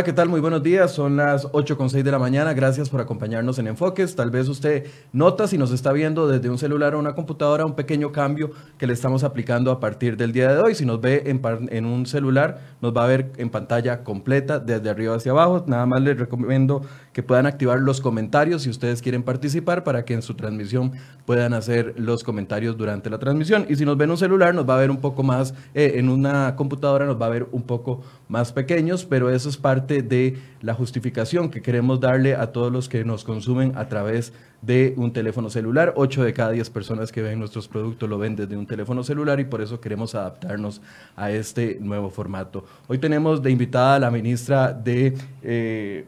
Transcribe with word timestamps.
Hola, 0.00 0.06
¿qué 0.06 0.14
tal? 0.14 0.30
Muy 0.30 0.40
buenos 0.40 0.62
días. 0.62 0.92
Son 0.92 1.18
las 1.18 1.46
8 1.52 1.76
con 1.76 1.90
6 1.90 2.02
de 2.02 2.10
la 2.10 2.18
mañana. 2.18 2.54
Gracias 2.54 2.88
por 2.88 3.02
acompañarnos 3.02 3.58
en 3.58 3.66
Enfoques. 3.66 4.16
Tal 4.16 4.30
vez 4.30 4.48
usted 4.48 4.86
nota 5.12 5.46
si 5.46 5.58
nos 5.58 5.72
está 5.72 5.92
viendo 5.92 6.26
desde 6.26 6.48
un 6.48 6.56
celular 6.56 6.94
o 6.94 6.98
una 6.98 7.14
computadora 7.14 7.66
un 7.66 7.74
pequeño 7.74 8.10
cambio 8.10 8.50
que 8.78 8.86
le 8.86 8.94
estamos 8.94 9.24
aplicando 9.24 9.70
a 9.70 9.78
partir 9.78 10.16
del 10.16 10.32
día 10.32 10.54
de 10.54 10.58
hoy. 10.58 10.74
Si 10.74 10.86
nos 10.86 11.02
ve 11.02 11.24
en, 11.26 11.42
en 11.70 11.84
un 11.84 12.06
celular, 12.06 12.60
nos 12.80 12.96
va 12.96 13.04
a 13.04 13.08
ver 13.08 13.30
en 13.36 13.50
pantalla 13.50 14.02
completa 14.02 14.58
desde 14.58 14.88
arriba 14.88 15.16
hacia 15.16 15.32
abajo. 15.32 15.64
Nada 15.66 15.84
más 15.84 16.00
les 16.00 16.18
recomiendo 16.18 16.80
que 17.12 17.22
puedan 17.22 17.46
activar 17.46 17.80
los 17.80 18.00
comentarios 18.00 18.62
si 18.62 18.70
ustedes 18.70 19.02
quieren 19.02 19.22
participar 19.22 19.82
para 19.84 20.04
que 20.04 20.14
en 20.14 20.22
su 20.22 20.34
transmisión 20.34 20.92
puedan 21.26 21.54
hacer 21.54 21.94
los 21.96 22.22
comentarios 22.22 22.76
durante 22.76 23.10
la 23.10 23.18
transmisión. 23.18 23.66
Y 23.68 23.76
si 23.76 23.84
nos 23.84 23.96
ven 23.96 24.10
en 24.10 24.12
un 24.12 24.18
celular, 24.18 24.54
nos 24.54 24.68
va 24.68 24.74
a 24.76 24.78
ver 24.78 24.90
un 24.90 25.00
poco 25.00 25.22
más, 25.22 25.54
eh, 25.74 25.92
en 25.96 26.08
una 26.08 26.56
computadora 26.56 27.06
nos 27.06 27.20
va 27.20 27.26
a 27.26 27.30
ver 27.30 27.46
un 27.52 27.62
poco 27.62 28.02
más 28.28 28.52
pequeños, 28.52 29.04
pero 29.04 29.30
eso 29.30 29.48
es 29.48 29.56
parte 29.56 30.02
de 30.02 30.38
la 30.62 30.74
justificación 30.74 31.50
que 31.50 31.62
queremos 31.62 32.00
darle 32.00 32.34
a 32.34 32.52
todos 32.52 32.72
los 32.72 32.88
que 32.88 33.04
nos 33.04 33.24
consumen 33.24 33.72
a 33.76 33.88
través 33.88 34.32
de 34.62 34.94
un 34.96 35.12
teléfono 35.12 35.50
celular. 35.50 35.92
8 35.96 36.24
de 36.24 36.32
cada 36.32 36.50
10 36.52 36.70
personas 36.70 37.12
que 37.12 37.22
ven 37.22 37.38
nuestros 37.38 37.68
productos 37.68 38.08
lo 38.08 38.18
ven 38.18 38.36
desde 38.36 38.56
un 38.56 38.66
teléfono 38.66 39.02
celular 39.02 39.40
y 39.40 39.44
por 39.44 39.62
eso 39.62 39.80
queremos 39.80 40.14
adaptarnos 40.14 40.80
a 41.16 41.30
este 41.30 41.78
nuevo 41.80 42.10
formato. 42.10 42.64
Hoy 42.88 42.98
tenemos 42.98 43.42
de 43.42 43.50
invitada 43.50 43.96
a 43.96 43.98
la 43.98 44.10
ministra 44.10 44.72
de... 44.72 45.14
Eh, 45.42 46.06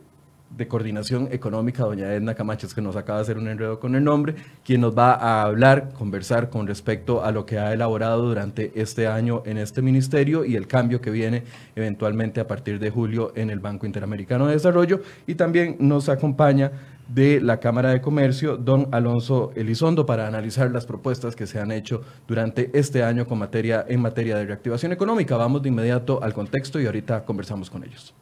de 0.56 0.68
Coordinación 0.68 1.28
Económica, 1.30 1.84
doña 1.84 2.12
Edna 2.12 2.34
Camacho, 2.34 2.68
que 2.74 2.80
nos 2.80 2.96
acaba 2.96 3.18
de 3.18 3.22
hacer 3.22 3.38
un 3.38 3.48
enredo 3.48 3.80
con 3.80 3.94
el 3.94 4.04
nombre, 4.04 4.34
quien 4.64 4.80
nos 4.80 4.96
va 4.96 5.14
a 5.14 5.42
hablar, 5.42 5.92
conversar 5.92 6.50
con 6.50 6.66
respecto 6.66 7.24
a 7.24 7.32
lo 7.32 7.46
que 7.46 7.58
ha 7.58 7.72
elaborado 7.72 8.22
durante 8.22 8.72
este 8.74 9.06
año 9.06 9.42
en 9.46 9.58
este 9.58 9.82
ministerio 9.82 10.44
y 10.44 10.56
el 10.56 10.66
cambio 10.66 11.00
que 11.00 11.10
viene 11.10 11.42
eventualmente 11.74 12.40
a 12.40 12.46
partir 12.46 12.78
de 12.78 12.90
julio 12.90 13.32
en 13.34 13.50
el 13.50 13.60
Banco 13.60 13.86
Interamericano 13.86 14.46
de 14.46 14.54
Desarrollo. 14.54 15.00
Y 15.26 15.34
también 15.34 15.76
nos 15.80 16.08
acompaña 16.08 16.72
de 17.08 17.40
la 17.40 17.58
Cámara 17.58 17.90
de 17.90 18.00
Comercio, 18.00 18.56
don 18.56 18.88
Alonso 18.92 19.52
Elizondo, 19.54 20.06
para 20.06 20.26
analizar 20.26 20.70
las 20.70 20.86
propuestas 20.86 21.36
que 21.36 21.46
se 21.46 21.60
han 21.60 21.72
hecho 21.72 22.02
durante 22.26 22.70
este 22.78 23.02
año 23.02 23.26
con 23.26 23.38
materia, 23.38 23.84
en 23.88 24.00
materia 24.00 24.36
de 24.36 24.46
reactivación 24.46 24.92
económica. 24.92 25.36
Vamos 25.36 25.62
de 25.62 25.68
inmediato 25.68 26.22
al 26.22 26.32
contexto 26.32 26.80
y 26.80 26.86
ahorita 26.86 27.24
conversamos 27.24 27.68
con 27.68 27.84
ellos. 27.84 28.14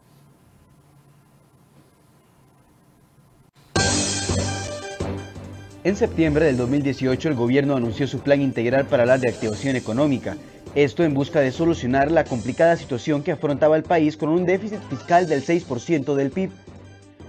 En 5.83 5.97
septiembre 5.97 6.45
del 6.45 6.59
2018 6.59 7.31
el 7.31 7.35
gobierno 7.35 7.75
anunció 7.75 8.07
su 8.07 8.21
plan 8.21 8.43
integral 8.43 8.85
para 8.85 9.07
la 9.07 9.17
reactivación 9.17 9.77
económica, 9.77 10.37
esto 10.75 11.05
en 11.05 11.15
busca 11.15 11.41
de 11.41 11.53
solucionar 11.53 12.11
la 12.11 12.25
complicada 12.25 12.77
situación 12.77 13.23
que 13.23 13.33
afrontaba 13.33 13.77
el 13.77 13.83
país 13.83 14.19
con 14.19 14.29
un 14.29 14.45
déficit 14.45 14.81
fiscal 14.91 15.27
del 15.27 15.43
6% 15.43 16.15
del 16.17 16.31
PIB. 16.31 16.51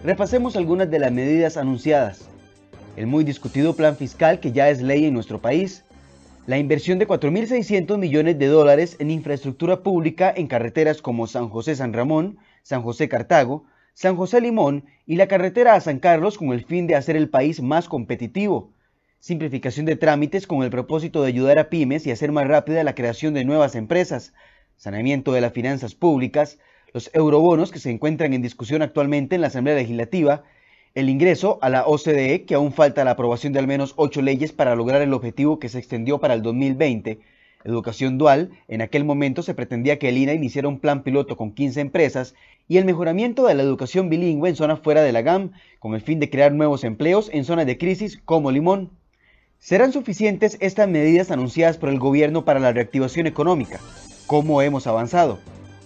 Repasemos 0.03 0.57
algunas 0.57 0.91
de 0.91 0.99
las 0.99 1.13
medidas 1.13 1.55
anunciadas. 1.55 2.27
El 2.97 3.07
muy 3.07 3.23
discutido 3.23 3.73
plan 3.73 3.95
fiscal 3.95 4.41
que 4.41 4.51
ya 4.51 4.69
es 4.69 4.81
ley 4.81 5.05
en 5.05 5.13
nuestro 5.13 5.39
país, 5.39 5.85
la 6.45 6.57
inversión 6.57 6.99
de 6.99 7.07
4.600 7.07 7.97
millones 7.97 8.37
de 8.37 8.47
dólares 8.47 8.97
en 8.99 9.11
infraestructura 9.11 9.81
pública 9.81 10.33
en 10.35 10.47
carreteras 10.47 11.01
como 11.01 11.25
San 11.25 11.47
José 11.47 11.77
San 11.77 11.93
Ramón, 11.93 12.37
San 12.63 12.81
José 12.81 13.07
Cartago, 13.07 13.63
San 13.93 14.15
José 14.15 14.39
Limón 14.39 14.85
y 15.05 15.17
la 15.17 15.27
carretera 15.27 15.75
a 15.75 15.81
San 15.81 15.99
Carlos 15.99 16.37
con 16.37 16.53
el 16.53 16.63
fin 16.63 16.87
de 16.87 16.95
hacer 16.95 17.17
el 17.17 17.29
país 17.29 17.61
más 17.61 17.89
competitivo. 17.89 18.71
Simplificación 19.19 19.85
de 19.85 19.97
trámites 19.97 20.47
con 20.47 20.63
el 20.63 20.69
propósito 20.69 21.21
de 21.21 21.27
ayudar 21.27 21.59
a 21.59 21.69
pymes 21.69 22.07
y 22.07 22.11
hacer 22.11 22.31
más 22.31 22.47
rápida 22.47 22.83
la 22.83 22.95
creación 22.95 23.33
de 23.33 23.43
nuevas 23.43 23.75
empresas. 23.75 24.33
Saneamiento 24.77 25.33
de 25.33 25.41
las 25.41 25.53
finanzas 25.53 25.93
públicas. 25.93 26.57
Los 26.93 27.11
eurobonos 27.13 27.71
que 27.71 27.79
se 27.79 27.91
encuentran 27.91 28.33
en 28.33 28.41
discusión 28.41 28.81
actualmente 28.81 29.35
en 29.35 29.41
la 29.41 29.47
Asamblea 29.47 29.75
Legislativa. 29.75 30.43
El 30.95 31.09
ingreso 31.09 31.59
a 31.61 31.69
la 31.69 31.85
OCDE, 31.85 32.45
que 32.45 32.55
aún 32.55 32.73
falta 32.73 33.03
la 33.03 33.11
aprobación 33.11 33.53
de 33.53 33.59
al 33.59 33.67
menos 33.67 33.93
ocho 33.97 34.21
leyes 34.21 34.53
para 34.53 34.75
lograr 34.75 35.01
el 35.01 35.13
objetivo 35.13 35.59
que 35.59 35.69
se 35.69 35.79
extendió 35.79 36.19
para 36.19 36.33
el 36.33 36.41
2020 36.41 37.19
educación 37.63 38.17
dual, 38.17 38.51
en 38.67 38.81
aquel 38.81 39.03
momento 39.03 39.43
se 39.43 39.53
pretendía 39.53 39.99
que 39.99 40.09
el 40.09 40.17
INA 40.17 40.33
iniciara 40.33 40.67
un 40.67 40.79
plan 40.79 41.03
piloto 41.03 41.37
con 41.37 41.51
15 41.53 41.81
empresas 41.81 42.33
y 42.71 42.77
el 42.77 42.85
mejoramiento 42.85 43.47
de 43.47 43.53
la 43.53 43.63
educación 43.63 44.07
bilingüe 44.07 44.47
en 44.47 44.55
zonas 44.55 44.79
fuera 44.79 45.01
de 45.01 45.11
la 45.11 45.21
GAM, 45.21 45.51
con 45.79 45.93
el 45.93 45.99
fin 45.99 46.21
de 46.21 46.29
crear 46.29 46.53
nuevos 46.53 46.85
empleos 46.85 47.29
en 47.33 47.43
zonas 47.43 47.65
de 47.65 47.77
crisis 47.77 48.21
como 48.23 48.49
Limón. 48.49 48.91
¿Serán 49.59 49.91
suficientes 49.91 50.55
estas 50.61 50.87
medidas 50.87 51.31
anunciadas 51.31 51.77
por 51.77 51.89
el 51.89 51.99
gobierno 51.99 52.45
para 52.45 52.61
la 52.61 52.71
reactivación 52.71 53.27
económica? 53.27 53.81
¿Cómo 54.25 54.61
hemos 54.61 54.87
avanzado? 54.87 55.37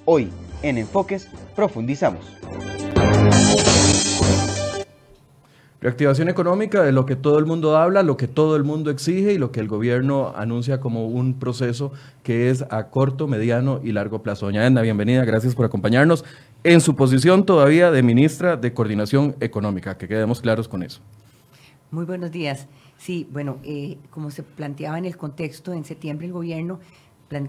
Hoy, 0.06 0.30
en 0.62 0.78
Enfoques, 0.78 1.28
profundizamos. 1.56 2.24
Reactivación 5.86 6.30
económica 6.30 6.82
de 6.82 6.92
lo 6.92 7.06
que 7.06 7.16
todo 7.16 7.38
el 7.38 7.46
mundo 7.46 7.78
habla, 7.78 8.02
lo 8.02 8.18
que 8.18 8.28
todo 8.28 8.56
el 8.56 8.64
mundo 8.64 8.90
exige 8.90 9.34
y 9.34 9.38
lo 9.38 9.52
que 9.52 9.60
el 9.60 9.68
gobierno 9.68 10.34
anuncia 10.36 10.80
como 10.80 11.06
un 11.06 11.38
proceso 11.38 11.92
que 12.24 12.50
es 12.50 12.66
a 12.72 12.88
corto, 12.90 13.28
mediano 13.28 13.80
y 13.84 13.92
largo 13.92 14.24
plazo. 14.24 14.48
Doña 14.48 14.66
Edna, 14.66 14.82
bienvenida, 14.82 15.24
gracias 15.26 15.54
por 15.54 15.64
acompañarnos 15.64 16.26
en 16.64 16.82
su 16.82 16.96
posición 16.96 17.46
todavía 17.46 17.92
de 17.92 18.02
ministra 18.02 18.58
de 18.58 18.74
Coordinación 18.74 19.36
Económica, 19.40 19.96
que 19.96 20.08
quedemos 20.08 20.42
claros 20.42 20.68
con 20.68 20.82
eso. 20.82 21.02
Muy 21.92 22.06
buenos 22.06 22.32
días. 22.32 22.66
Sí, 22.98 23.28
bueno, 23.32 23.58
eh, 23.64 24.00
como 24.10 24.32
se 24.32 24.42
planteaba 24.42 24.98
en 24.98 25.06
el 25.06 25.18
contexto, 25.18 25.72
en 25.72 25.86
septiembre 25.86 26.26
el 26.26 26.34
gobierno, 26.34 26.80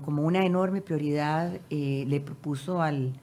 como 0.04 0.25
una 0.25 0.44
enorme 0.44 0.82
prioridad, 0.82 1.58
eh, 1.70 2.04
le 2.06 2.20
propuso 2.20 2.82
al, 2.82 3.14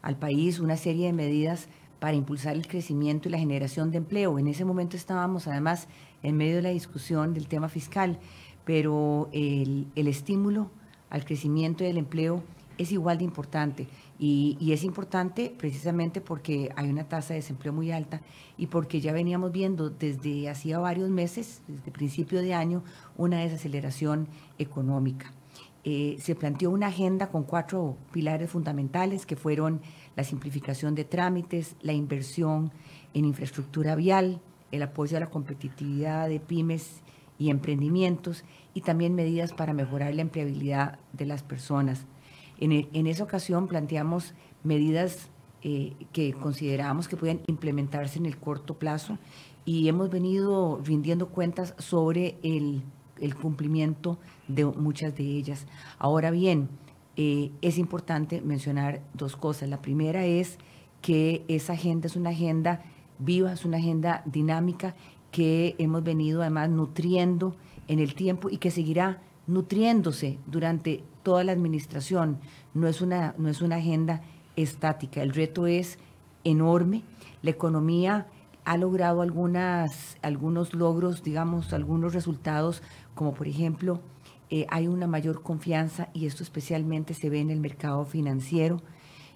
al 0.00 0.16
país 0.16 0.60
una 0.60 0.78
serie 0.78 1.08
de 1.08 1.12
medidas 1.12 1.68
para 1.98 2.16
impulsar 2.16 2.54
el 2.56 2.66
crecimiento 2.66 3.28
y 3.28 3.32
la 3.32 3.38
generación 3.38 3.90
de 3.90 3.98
empleo. 3.98 4.38
En 4.38 4.48
ese 4.48 4.64
momento 4.64 4.96
estábamos 4.96 5.46
además 5.46 5.88
en 6.22 6.36
medio 6.36 6.56
de 6.56 6.62
la 6.62 6.70
discusión 6.70 7.34
del 7.34 7.48
tema 7.48 7.68
fiscal, 7.68 8.18
pero 8.64 9.28
el, 9.32 9.86
estímulo 9.94 10.70
al 11.10 11.24
crecimiento 11.24 11.84
y 11.84 11.88
al 11.88 11.98
empleo 11.98 12.42
es 12.78 12.92
igual 12.92 13.18
de 13.18 13.24
importante. 13.24 13.88
Y, 14.18 14.56
y, 14.60 14.72
es 14.72 14.82
importante 14.82 15.54
precisamente 15.56 16.20
porque 16.20 16.70
hay 16.76 16.88
una 16.88 17.04
tasa 17.04 17.34
de 17.34 17.40
desempleo 17.40 17.72
muy 17.72 17.92
alta 17.92 18.22
y 18.56 18.66
porque 18.66 19.00
ya 19.00 19.12
veníamos 19.12 19.52
viendo 19.52 19.90
desde 19.90 20.48
hacía 20.48 20.78
varios 20.78 21.10
meses, 21.10 21.60
desde 21.68 21.90
principio 21.90 22.40
de 22.40 22.54
año, 22.54 22.82
una 23.16 23.40
desaceleración 23.40 24.28
económica. 24.58 25.32
Eh, 25.88 26.16
se 26.20 26.34
planteó 26.34 26.70
una 26.70 26.88
agenda 26.88 27.28
con 27.28 27.44
cuatro 27.44 27.96
pilares 28.10 28.50
fundamentales 28.50 29.24
que 29.24 29.36
fueron 29.36 29.80
la 30.16 30.24
simplificación 30.24 30.94
de 30.94 31.04
trámites, 31.04 31.76
la 31.82 31.92
inversión 31.92 32.72
en 33.14 33.26
infraestructura 33.26 33.94
vial, 33.94 34.40
el 34.72 34.82
apoyo 34.82 35.16
a 35.16 35.20
la 35.20 35.30
competitividad 35.30 36.28
de 36.28 36.40
pymes 36.40 37.02
y 37.38 37.50
emprendimientos 37.50 38.42
y 38.74 38.80
también 38.80 39.14
medidas 39.14 39.52
para 39.52 39.74
mejorar 39.74 40.14
la 40.14 40.22
empleabilidad 40.22 40.98
de 41.12 41.26
las 41.26 41.42
personas. 41.42 42.06
En, 42.58 42.72
e, 42.72 42.88
esa 42.92 43.24
ocasión 43.24 43.68
planteamos 43.68 44.34
medidas 44.64 45.28
eh, 45.62 45.92
que 46.12 46.32
considerábamos 46.32 47.08
que 47.08 47.16
pueden 47.16 47.42
implementarse 47.46 48.18
en 48.18 48.26
el 48.26 48.38
corto 48.38 48.78
plazo 48.78 49.18
y 49.66 49.88
hemos 49.88 50.10
venido 50.10 50.80
rindiendo 50.82 51.28
cuentas 51.28 51.74
sobre 51.78 52.38
el 52.42 52.82
cumplimiento 53.40 54.18
de 54.48 54.64
muchas 54.64 55.14
de 55.16 55.24
ellas. 55.24 55.66
Ahora 55.98 56.30
bien, 56.30 56.68
eh, 57.16 57.50
es 57.62 57.78
importante 57.78 58.40
mencionar 58.40 59.00
dos 59.14 59.36
cosas. 59.36 59.68
La 59.68 59.80
primera 59.80 60.24
es 60.24 60.58
que 61.00 61.44
esa 61.48 61.72
agenda 61.72 62.06
es 62.06 62.16
una 62.16 62.30
agenda 62.30 62.82
viva, 63.18 63.52
es 63.52 63.64
una 63.64 63.78
agenda 63.78 64.22
dinámica 64.26 64.94
que 65.30 65.74
hemos 65.78 66.02
venido 66.02 66.42
además 66.42 66.70
nutriendo 66.70 67.56
en 67.88 68.00
el 68.00 68.14
tiempo 68.14 68.50
y 68.50 68.58
que 68.58 68.70
seguirá 68.70 69.22
nutriéndose 69.46 70.38
durante 70.46 71.04
toda 71.22 71.44
la 71.44 71.52
administración. 71.52 72.38
No 72.74 72.88
es 72.88 73.00
una, 73.00 73.34
no 73.38 73.48
es 73.48 73.62
una 73.62 73.76
agenda 73.76 74.22
estática. 74.56 75.22
El 75.22 75.32
reto 75.32 75.66
es 75.66 75.98
enorme. 76.44 77.02
La 77.42 77.50
economía 77.50 78.26
ha 78.64 78.76
logrado 78.76 79.22
algunas, 79.22 80.18
algunos 80.22 80.74
logros, 80.74 81.22
digamos, 81.22 81.72
algunos 81.72 82.12
resultados 82.12 82.82
como 83.14 83.32
por 83.32 83.46
ejemplo 83.46 84.00
eh, 84.50 84.66
hay 84.70 84.86
una 84.86 85.06
mayor 85.06 85.42
confianza 85.42 86.08
y 86.12 86.26
esto 86.26 86.42
especialmente 86.42 87.14
se 87.14 87.30
ve 87.30 87.40
en 87.40 87.50
el 87.50 87.60
mercado 87.60 88.04
financiero, 88.04 88.80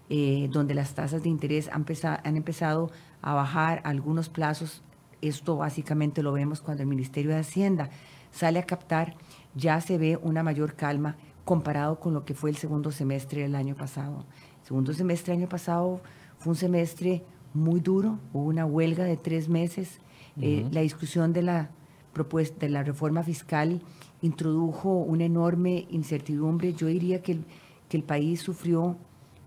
eh, 0.09 0.49
donde 0.53 0.75
las 0.75 0.95
tasas 0.95 1.23
de 1.23 1.29
interés 1.29 1.69
han, 1.69 1.85
han 2.25 2.37
empezado 2.37 2.91
a 3.23 3.35
bajar 3.35 3.81
algunos 3.85 4.29
plazos. 4.29 4.83
Esto 5.21 5.57
básicamente 5.57 6.23
lo 6.23 6.33
vemos 6.33 6.61
cuando 6.61 6.83
el 6.83 6.89
Ministerio 6.89 7.33
de 7.33 7.39
Hacienda 7.39 7.91
sale 8.31 8.59
a 8.59 8.67
captar, 8.67 9.17
ya 9.55 9.81
se 9.81 9.99
ve 9.99 10.19
una 10.23 10.43
mayor 10.43 10.75
calma 10.75 11.17
comparado 11.45 11.99
con 11.99 12.15
lo 12.15 12.25
que 12.25 12.35
fue 12.35 12.51
el 12.51 12.57
segundo 12.57 12.93
semestre 12.93 13.43
del 13.43 13.57
año 13.57 13.75
pasado. 13.75 14.25
El 14.61 14.67
segundo 14.67 14.95
semestre 14.95 15.33
del 15.33 15.43
año 15.43 15.49
pasado 15.49 16.01
fue 16.39 16.53
un 16.53 16.57
semestre 16.57 17.25
muy 17.53 17.81
duro, 17.81 18.19
hubo 18.33 18.45
una 18.45 18.65
huelga 18.65 19.05
de 19.05 19.17
tres 19.17 19.49
meses, 19.49 19.99
eh, 20.41 20.67
la 20.71 20.81
discusión 20.81 21.33
de 21.33 21.43
la 21.43 21.71
propuesta 22.12 22.61
de 22.61 22.69
la 22.69 22.85
reforma 22.85 23.25
fiscal 23.25 23.83
introdujo 24.23 24.91
una 24.91 25.25
enorme 25.25 25.87
incertidumbre. 25.91 26.75
Yo 26.75 26.87
diría 26.87 27.23
que 27.23 27.33
el, 27.33 27.45
que 27.89 27.97
el 27.97 28.03
país 28.03 28.41
sufrió 28.41 28.97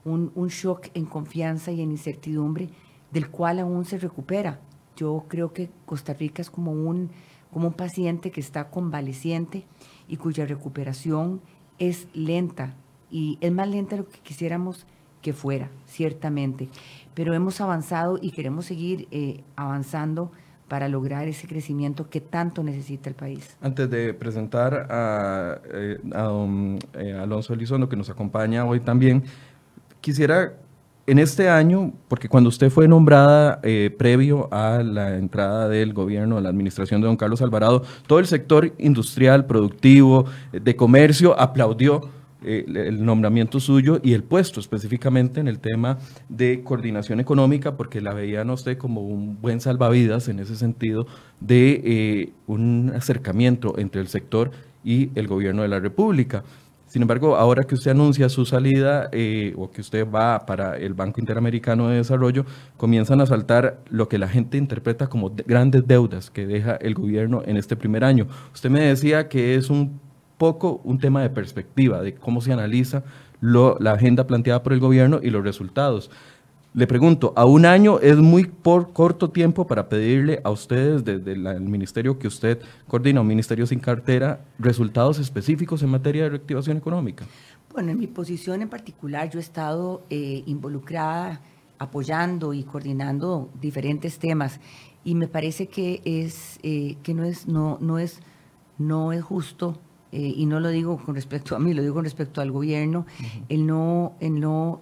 un, 0.05 0.31
un 0.35 0.47
shock 0.47 0.87
en 0.93 1.05
confianza 1.05 1.71
y 1.71 1.81
en 1.81 1.91
incertidumbre 1.91 2.69
del 3.11 3.29
cual 3.29 3.59
aún 3.59 3.85
se 3.85 3.97
recupera. 3.97 4.59
Yo 4.95 5.25
creo 5.27 5.53
que 5.53 5.69
Costa 5.85 6.13
Rica 6.13 6.41
es 6.41 6.49
como 6.49 6.71
un, 6.71 7.09
como 7.51 7.67
un 7.67 7.73
paciente 7.73 8.31
que 8.31 8.41
está 8.41 8.69
convaleciente 8.69 9.65
y 10.07 10.17
cuya 10.17 10.45
recuperación 10.45 11.41
es 11.79 12.07
lenta 12.13 12.75
y 13.09 13.37
es 13.41 13.51
más 13.51 13.67
lenta 13.67 13.95
de 13.95 14.01
lo 14.01 14.09
que 14.09 14.19
quisiéramos 14.19 14.85
que 15.21 15.33
fuera, 15.33 15.69
ciertamente. 15.85 16.69
Pero 17.13 17.33
hemos 17.33 17.61
avanzado 17.61 18.17
y 18.21 18.31
queremos 18.31 18.65
seguir 18.65 19.07
eh, 19.11 19.43
avanzando 19.55 20.31
para 20.73 20.89
lograr 20.89 21.27
ese 21.27 21.47
crecimiento 21.47 22.09
que 22.09 22.19
tanto 22.19 22.63
necesita 22.63 23.07
el 23.07 23.13
país. 23.13 23.55
Antes 23.61 23.87
de 23.91 24.11
presentar 24.11 24.87
a, 24.89 25.59
eh, 25.71 25.99
don 26.01 26.79
eh, 26.95 27.13
Alonso 27.13 27.53
Elizondo, 27.53 27.87
que 27.87 27.95
nos 27.95 28.09
acompaña 28.09 28.65
hoy 28.65 28.79
también, 28.79 29.23
quisiera 30.01 30.53
en 31.05 31.19
este 31.19 31.47
año, 31.47 31.93
porque 32.07 32.27
cuando 32.27 32.49
usted 32.49 32.71
fue 32.71 32.87
nombrada 32.87 33.59
eh, 33.61 33.93
previo 33.95 34.51
a 34.51 34.81
la 34.81 35.15
entrada 35.15 35.69
del 35.69 35.93
gobierno, 35.93 36.37
de 36.37 36.41
la 36.41 36.49
administración 36.49 37.01
de 37.01 37.05
don 37.05 37.17
Carlos 37.17 37.43
Alvarado, 37.43 37.83
todo 38.07 38.17
el 38.17 38.25
sector 38.25 38.73
industrial, 38.79 39.45
productivo, 39.45 40.25
de 40.51 40.75
comercio 40.75 41.39
aplaudió 41.39 42.09
eh, 42.43 42.65
el 42.67 43.05
nombramiento 43.05 43.59
suyo 43.59 43.99
y 44.03 44.13
el 44.13 44.23
puesto 44.23 44.59
específicamente 44.59 45.39
en 45.39 45.47
el 45.47 45.59
tema 45.59 45.99
de 46.29 46.63
coordinación 46.63 47.19
económica, 47.19 47.75
porque 47.77 48.01
la 48.01 48.13
veían 48.13 48.49
a 48.49 48.53
usted 48.53 48.77
como 48.77 49.01
un 49.01 49.39
buen 49.41 49.61
salvavidas 49.61 50.27
en 50.27 50.39
ese 50.39 50.55
sentido 50.55 51.07
de 51.39 51.81
eh, 51.83 52.33
un 52.47 52.91
acercamiento 52.95 53.77
entre 53.77 54.01
el 54.01 54.07
sector 54.07 54.51
y 54.83 55.09
el 55.15 55.27
gobierno 55.27 55.61
de 55.61 55.67
la 55.67 55.79
República. 55.79 56.43
Sin 56.93 57.01
embargo, 57.01 57.37
ahora 57.37 57.63
que 57.63 57.73
usted 57.73 57.89
anuncia 57.89 58.29
su 58.29 58.45
salida 58.45 59.09
eh, 59.11 59.55
o 59.57 59.71
que 59.71 59.81
usted 59.81 60.07
va 60.07 60.45
para 60.45 60.77
el 60.77 60.93
Banco 60.93 61.19
Interamericano 61.19 61.87
de 61.87 61.95
Desarrollo, 61.95 62.45
comienzan 62.77 63.19
a 63.19 63.25
saltar 63.25 63.79
lo 63.89 64.07
que 64.07 64.19
la 64.19 64.27
gente 64.27 64.59
interpreta 64.59 65.07
como 65.07 65.31
grandes 65.47 65.87
deudas 65.87 66.29
que 66.29 66.45
deja 66.45 66.75
el 66.75 66.93
gobierno 66.93 67.41
en 67.47 67.57
este 67.57 67.75
primer 67.75 68.03
año. 68.03 68.27
Usted 68.53 68.69
me 68.69 68.81
decía 68.81 69.27
que 69.27 69.55
es 69.55 69.71
un 69.71 69.99
poco 70.43 70.81
un 70.83 70.99
tema 70.99 71.21
de 71.21 71.29
perspectiva, 71.29 72.01
de 72.01 72.15
cómo 72.15 72.41
se 72.41 72.51
analiza 72.51 73.05
la 73.39 73.93
agenda 73.93 74.27
planteada 74.27 74.61
por 74.61 74.73
el 74.73 74.81
gobierno 74.81 75.21
y 75.23 75.29
los 75.29 75.41
resultados. 75.41 76.11
Le 76.73 76.85
pregunto, 76.85 77.31
a 77.37 77.45
un 77.45 77.65
año 77.65 78.01
es 78.01 78.17
muy 78.17 78.43
por 78.43 78.91
corto 78.91 79.29
tiempo 79.29 79.65
para 79.65 79.87
pedirle 79.87 80.41
a 80.43 80.49
ustedes 80.49 81.05
desde 81.05 81.31
el 81.31 81.61
ministerio 81.61 82.19
que 82.19 82.27
usted 82.27 82.59
coordina, 82.89 83.21
un 83.21 83.27
ministerio 83.27 83.65
sin 83.65 83.79
cartera, 83.79 84.43
resultados 84.59 85.17
específicos 85.17 85.81
en 85.81 85.91
materia 85.91 86.23
de 86.23 86.31
reactivación 86.31 86.75
económica. 86.75 87.23
Bueno, 87.71 87.91
en 87.91 87.99
mi 87.99 88.07
posición 88.07 88.61
en 88.61 88.67
particular 88.67 89.29
yo 89.29 89.39
he 89.39 89.41
estado 89.41 90.01
eh, 90.09 90.43
involucrada 90.45 91.39
apoyando 91.79 92.53
y 92.53 92.63
coordinando 92.63 93.49
diferentes 93.61 94.19
temas 94.19 94.59
y 95.05 95.15
me 95.15 95.29
parece 95.29 95.67
que 95.67 96.01
es 96.03 96.59
eh, 96.63 96.97
que 97.01 97.13
no 97.13 97.23
es 97.23 97.47
no 97.47 97.77
no 97.79 97.97
es 97.97 98.19
no 98.77 99.13
es 99.13 99.23
justo 99.23 99.79
eh, 100.13 100.31
y 100.37 100.45
no 100.45 100.59
lo 100.59 100.69
digo 100.69 100.97
con 101.03 101.15
respecto 101.15 101.55
a 101.55 101.59
mí, 101.59 101.73
lo 101.73 101.81
digo 101.81 101.95
con 101.95 102.03
respecto 102.03 102.39
al 102.39 102.51
gobierno, 102.51 103.07
el 103.49 103.65
no, 103.65 104.13
el 104.19 104.39
no 104.39 104.81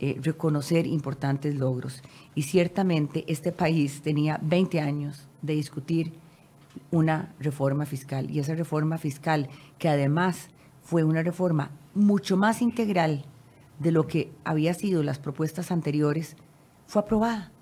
eh, 0.00 0.18
reconocer 0.20 0.84
importantes 0.88 1.54
logros. 1.54 2.02
Y 2.34 2.42
ciertamente 2.42 3.24
este 3.28 3.52
país 3.52 4.02
tenía 4.02 4.40
20 4.42 4.80
años 4.80 5.28
de 5.42 5.54
discutir 5.54 6.14
una 6.90 7.32
reforma 7.38 7.86
fiscal. 7.86 8.28
Y 8.32 8.40
esa 8.40 8.56
reforma 8.56 8.98
fiscal, 8.98 9.48
que 9.78 9.88
además 9.88 10.48
fue 10.82 11.04
una 11.04 11.22
reforma 11.22 11.70
mucho 11.94 12.36
más 12.36 12.60
integral 12.60 13.26
de 13.78 13.92
lo 13.92 14.08
que 14.08 14.32
había 14.42 14.74
sido 14.74 15.04
las 15.04 15.20
propuestas 15.20 15.70
anteriores, 15.70 16.36
fue 16.88 17.00
aprobada. 17.02 17.52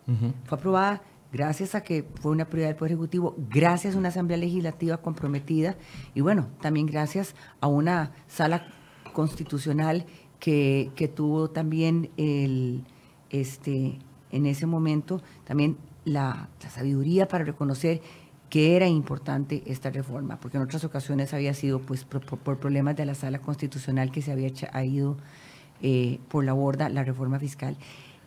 Fue 0.45 0.57
aprobada 0.57 1.03
gracias 1.33 1.75
a 1.75 1.83
que 1.83 2.05
fue 2.21 2.31
una 2.31 2.45
prioridad 2.45 2.69
del 2.69 2.77
Poder 2.77 2.93
Ejecutivo, 2.93 3.35
gracias 3.49 3.95
a 3.95 3.99
una 3.99 4.11
Asamblea 4.11 4.37
Legislativa 4.37 4.99
comprometida 4.99 5.77
y 6.15 6.21
bueno, 6.21 6.49
también 6.61 6.87
gracias 6.87 7.35
a 7.61 7.69
una 7.69 8.13
sala 8.29 8.67
constitucional 9.15 10.05
que, 10.39 11.13
tuvo 11.15 11.51
también 11.51 12.11
el, 12.17 12.85
este, 13.31 13.99
en 14.31 14.47
ese 14.47 14.67
momento 14.67 15.23
también 15.45 15.77
la, 16.05 16.49
sabiduría 16.69 17.29
para 17.29 17.45
reconocer 17.45 18.03
que 18.51 18.77
era 18.77 18.87
importante 18.87 19.63
esta 19.67 19.89
reforma, 19.91 20.39
porque 20.39 20.59
en 20.59 20.65
otras 20.65 20.85
ocasiones 20.85 21.33
había 21.33 21.55
sido 21.55 21.81
pues 21.81 22.05
por, 22.05 22.59
problemas 22.59 22.97
de 22.97 23.07
la 23.07 23.15
sala 23.15 23.39
constitucional 23.39 24.11
que 24.11 24.21
se 24.21 24.33
había 24.33 24.51
ido 24.85 25.17
eh, 25.81 26.19
por 26.29 26.45
la 26.45 26.53
borda 26.53 26.91
la 26.91 27.03
reforma 27.03 27.39
fiscal. 27.39 27.77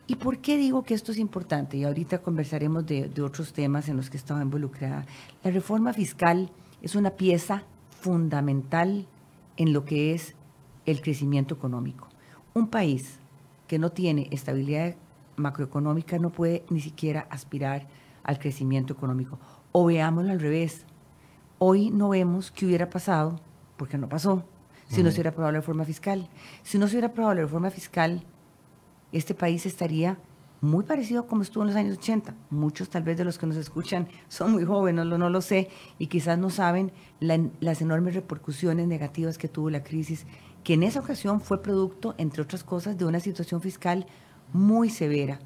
¿Y 0.07 0.18
por 0.18 0.38
qué 0.38 0.57
digo 0.57 0.84
que 0.84 0.94
esto 0.94 1.12
es 1.12 1.18
importante? 1.18 1.78
Y 1.78 1.84
ahorita 1.84 2.19
conversaremos 2.19 2.86
de, 2.86 3.12
otros 3.24 3.54
temas 3.54 3.90
en 3.90 3.98
los 3.98 4.10
que 4.10 4.18
estaba 4.18 4.42
involucrada. 4.42 5.06
La 5.44 5.50
reforma 5.50 5.94
fiscal 5.94 6.51
es 6.82 6.96
una 6.96 7.12
pieza 7.12 7.63
fundamental 8.01 9.08
en 9.58 9.74
lo 9.74 9.84
que 9.84 10.13
es 10.13 10.36
el 10.86 11.01
crecimiento 11.01 11.56
económico. 11.56 12.08
Un 12.53 12.68
país 12.68 13.18
que 13.68 13.80
no 13.80 13.91
tiene 13.91 14.27
estabilidad 14.32 14.96
macroeconómica 15.38 16.20
no 16.20 16.30
puede 16.30 16.63
ni 16.70 16.82
siquiera 16.82 17.25
aspirar 17.32 17.88
al 18.24 18.38
crecimiento 18.38 18.94
económico. 18.94 19.39
O 19.72 19.86
veámoslo 19.86 20.32
al 20.32 20.39
revés. 20.39 20.86
Hoy 21.58 21.89
no 21.89 22.10
vemos 22.10 22.51
qué 22.51 22.68
hubiera 22.68 22.91
pasado, 22.91 23.39
porque 23.75 23.98
no 23.98 24.08
pasó, 24.08 24.46
si 24.88 25.01
no 25.01 25.10
se 25.10 25.15
hubiera 25.15 25.32
aprobado 25.32 25.53
la 25.53 25.60
reforma 25.60 25.84
fiscal. 25.84 26.30
Si 26.62 26.77
no 26.77 26.88
se 26.88 26.94
hubiera 26.94 27.08
aprobado 27.08 27.34
la 27.34 27.41
reforma 27.41 27.72
fiscal, 27.72 28.24
este 29.12 29.34
país 29.34 29.66
estaría 29.66 30.18
muy 30.62 30.84
parecido 30.84 31.22
a 31.22 31.28
como 31.28 31.42
estuvo 31.42 31.64
en 31.64 31.68
los 31.68 31.76
años 31.76 31.98
80. 31.98 32.36
Muchos 32.50 32.90
tal 32.90 33.04
vez 33.04 33.18
de 33.18 33.26
los 33.26 33.38
que 33.38 33.46
nos 33.46 33.58
escuchan 33.58 34.08
son 34.28 34.54
muy 34.54 34.66
jóvenes, 34.66 35.06
no, 35.06 35.18
no 35.18 35.30
lo 35.30 35.42
sé, 35.42 35.70
y 36.00 36.08
quizás 36.08 36.38
no 36.38 36.50
saben 36.50 36.92
las 37.20 37.82
enormes 37.82 38.16
repercusiones 38.16 38.88
negativas 38.88 39.38
que 39.38 39.48
tuvo 39.48 39.70
la 39.70 39.84
crisis, 39.84 40.26
que 40.64 40.74
en 40.74 40.84
esa 40.84 41.00
ocasión 41.00 41.42
fue 41.42 41.62
producto, 41.62 42.16
entre 42.18 42.42
otras 42.42 42.64
cosas, 42.64 42.98
de 42.98 43.06
una 43.06 43.20
situación 43.20 43.62
fiscal 43.62 44.08
muy 44.54 44.90
severa. 44.90 45.40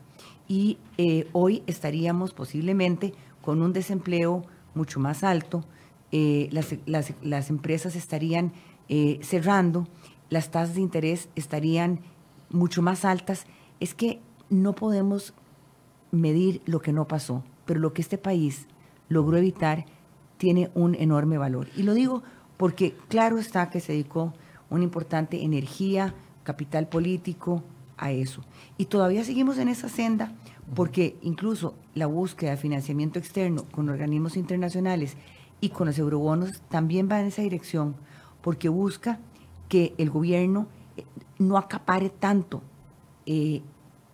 Y 0.48 0.78
eh, 0.98 1.28
hoy 1.34 1.64
estaríamos 1.68 2.34
posiblemente 2.34 3.14
con 3.42 3.62
un 3.62 3.74
desempleo 3.74 4.44
mucho 4.74 5.00
más 5.00 5.24
alto, 5.24 5.64
eh, 6.12 6.50
las, 6.86 7.50
empresas 7.50 7.96
estarían 7.96 8.52
eh, 8.88 9.20
cerrando, 9.22 9.88
las 10.30 10.50
tasas 10.50 10.76
de 10.76 10.82
interés 10.82 11.30
estarían 11.36 12.02
mucho 12.50 12.82
más 12.82 13.06
altas 13.06 13.46
es 13.80 13.94
que 13.94 14.20
no 14.50 14.74
podemos 14.74 15.34
medir 16.12 16.62
lo 16.66 16.82
que 16.82 16.94
no 16.94 17.08
pasó, 17.08 17.44
pero 17.66 17.80
lo 17.80 17.94
que 17.94 18.02
este 18.02 18.18
país 18.18 18.68
logró 19.10 19.38
evitar 19.38 19.86
tiene 20.38 20.72
un 20.74 20.96
enorme 20.96 21.38
valor. 21.38 21.68
Y 21.76 21.84
lo 21.84 21.94
digo 21.94 22.24
porque 22.58 22.96
claro 23.08 23.38
está 23.38 23.70
que 23.70 23.80
se 23.80 23.94
dedicó 23.94 24.34
una 24.70 24.84
importante 24.84 25.44
energía, 25.44 26.14
capital 26.44 26.88
político 26.88 27.64
a 27.98 28.12
eso. 28.12 28.42
Y 28.78 28.86
todavía 28.86 29.24
seguimos 29.24 29.58
en 29.58 29.68
esa 29.68 29.90
senda 29.90 30.32
porque 30.76 31.18
incluso 31.22 31.76
la 31.96 32.08
búsqueda 32.08 32.52
de 32.52 32.58
financiamiento 32.58 33.20
externo 33.20 33.66
con 33.72 33.90
organismos 33.90 34.38
internacionales 34.38 35.16
y 35.62 35.70
con 35.70 35.88
los 35.88 35.98
eurobonos 35.98 36.62
también 36.70 37.10
va 37.12 37.20
en 37.20 37.28
esa 37.28 37.42
dirección, 37.42 37.96
porque 38.42 38.70
busca 38.70 39.20
que 39.68 39.94
el 39.98 40.10
gobierno 40.10 40.68
eh, 40.96 41.04
no 41.40 41.58
acapare 41.58 42.10
tanto 42.10 42.62
eh, 43.26 43.62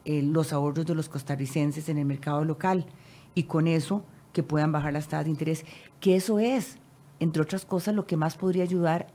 eh, 0.06 0.22
los 0.22 0.54
ahorros 0.54 0.86
de 0.86 0.96
los 0.96 1.10
costarricenses 1.10 1.90
en 1.90 1.98
el 1.98 2.06
mercado 2.06 2.46
local 2.46 2.86
y 3.34 3.44
con 3.44 3.68
eso 3.68 4.04
que 4.32 4.44
puedan 4.44 4.72
bajar 4.72 4.94
las 4.94 5.08
tasas 5.08 5.26
de 5.26 5.32
interés, 5.32 5.66
que 6.00 6.16
eso 6.16 6.40
es, 6.40 6.78
entre 7.20 7.42
otras 7.42 7.66
cosas, 7.66 7.96
lo 7.96 8.06
que 8.06 8.18
más 8.18 8.38
podría 8.38 8.64
ayudar 8.64 9.08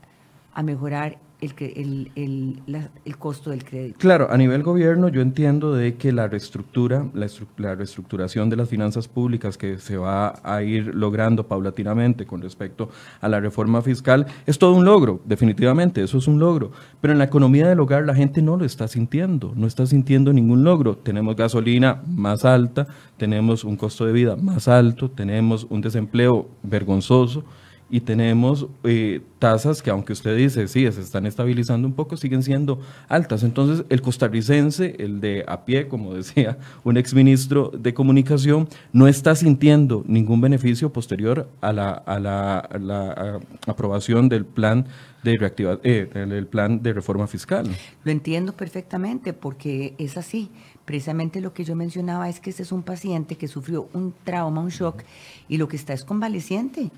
a 0.52 0.62
mejorar 0.62 1.18
el, 1.40 2.10
el, 2.14 2.62
el, 3.04 3.16
costo 3.16 3.50
del 3.50 3.64
crédito. 3.64 3.98
Claro, 3.98 4.28
a 4.30 4.36
nivel 4.36 4.62
gobierno 4.62 5.08
yo 5.08 5.20
entiendo 5.20 5.74
de 5.74 5.94
que 5.94 6.12
la 6.12 6.28
reestructura, 6.28 7.06
la, 7.14 7.26
la, 7.56 7.74
reestructuración 7.74 8.50
de 8.50 8.56
las 8.56 8.68
finanzas 8.68 9.08
públicas 9.08 9.56
que 9.56 9.78
se 9.78 9.96
va 9.96 10.40
a 10.42 10.62
ir 10.62 10.94
logrando 10.94 11.46
paulatinamente 11.46 12.26
con 12.26 12.42
respecto 12.42 12.90
a 13.20 13.28
la 13.28 13.40
reforma 13.40 13.82
fiscal 13.82 14.26
es 14.46 14.58
todo 14.58 14.74
un 14.74 14.84
logro, 14.84 15.20
definitivamente, 15.24 16.02
eso 16.02 16.18
es 16.18 16.28
un 16.28 16.38
logro. 16.38 16.72
Pero 17.00 17.12
en 17.12 17.18
la 17.18 17.24
economía 17.24 17.68
del 17.68 17.80
hogar 17.80 18.04
la 18.04 18.14
gente 18.14 18.42
no 18.42 18.56
lo 18.56 18.64
está 18.64 18.88
sintiendo, 18.88 19.52
no 19.56 19.66
está 19.66 19.86
sintiendo 19.86 20.32
ningún 20.32 20.64
logro. 20.64 20.96
Tenemos 20.96 21.36
gasolina 21.36 22.02
más 22.06 22.44
alta, 22.44 22.86
tenemos 23.16 23.64
un 23.64 23.76
costo 23.76 24.04
de 24.04 24.12
vida 24.12 24.36
más 24.36 24.68
alto, 24.68 25.10
tenemos 25.10 25.66
un 25.70 25.80
desempleo 25.80 26.48
vergonzoso 26.62 27.44
y 27.90 28.00
tenemos 28.00 28.68
eh, 28.84 29.20
tasas 29.40 29.82
que 29.82 29.90
aunque 29.90 30.12
usted 30.12 30.36
dice, 30.36 30.68
sí, 30.68 30.90
se 30.92 31.00
están 31.00 31.26
estabilizando 31.26 31.88
un 31.88 31.94
poco, 31.94 32.16
siguen 32.16 32.42
siendo 32.42 32.80
altas. 33.08 33.42
Entonces, 33.42 33.84
el 33.88 34.00
costarricense, 34.00 34.94
el 34.98 35.20
de 35.20 35.44
a 35.48 35.64
pie, 35.64 35.88
como 35.88 36.14
decía 36.20 36.58
un 36.84 36.96
exministro 36.96 37.72
de 37.76 37.92
Comunicación, 37.92 38.68
no 38.92 39.08
está 39.08 39.34
sintiendo 39.34 40.04
ningún 40.06 40.40
beneficio 40.40 40.92
posterior 40.92 41.48
a 41.60 41.72
la, 41.72 41.90
a 41.90 42.18
la, 42.20 43.40
aprobación 43.66 44.28
del 44.28 44.44
plan 44.44 44.86
de 45.24 45.36
reactiva, 45.36 45.80
eh, 45.82 46.08
el 46.14 46.46
plan 46.46 46.82
de 46.82 46.92
reforma 46.92 47.26
fiscal. 47.26 47.68
Lo 48.04 48.12
entiendo 48.12 48.52
perfectamente 48.52 49.32
porque 49.32 49.94
es 49.98 50.16
así. 50.16 50.50
Precisamente 50.84 51.40
lo 51.40 51.52
que 51.52 51.64
yo 51.64 51.76
mencionaba 51.76 52.28
es 52.28 52.40
que 52.40 52.50
ese 52.50 52.62
es 52.62 52.72
un 52.72 52.82
paciente 52.82 53.36
que 53.36 53.48
sufrió 53.48 53.88
un 53.92 54.14
trauma, 54.24 54.60
un 54.60 54.70
shock, 54.70 55.02
y 55.48 55.56
lo 55.56 55.68
que 55.68 55.76
está 55.76 55.92
es 55.92 56.04
convaleciente. 56.04 56.90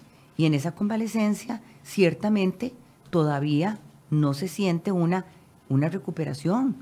Y 0.43 0.47
en 0.47 0.55
esa 0.55 0.75
convalecencia, 0.75 1.63
ciertamente, 1.85 2.75
todavía 3.11 3.79
no 4.11 4.35
se 4.35 4.49
siente 4.49 4.91
una, 4.91 5.25
una 5.69 5.89
recuperación. 5.89 6.79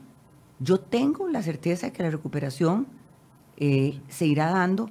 Yo 0.61 0.81
tengo 0.81 1.29
la 1.29 1.43
certeza 1.43 1.89
de 1.89 1.93
que 1.93 2.03
la 2.03 2.09
recuperación 2.09 2.87
eh, 3.59 4.01
se 4.09 4.25
irá 4.25 4.51
dando 4.51 4.91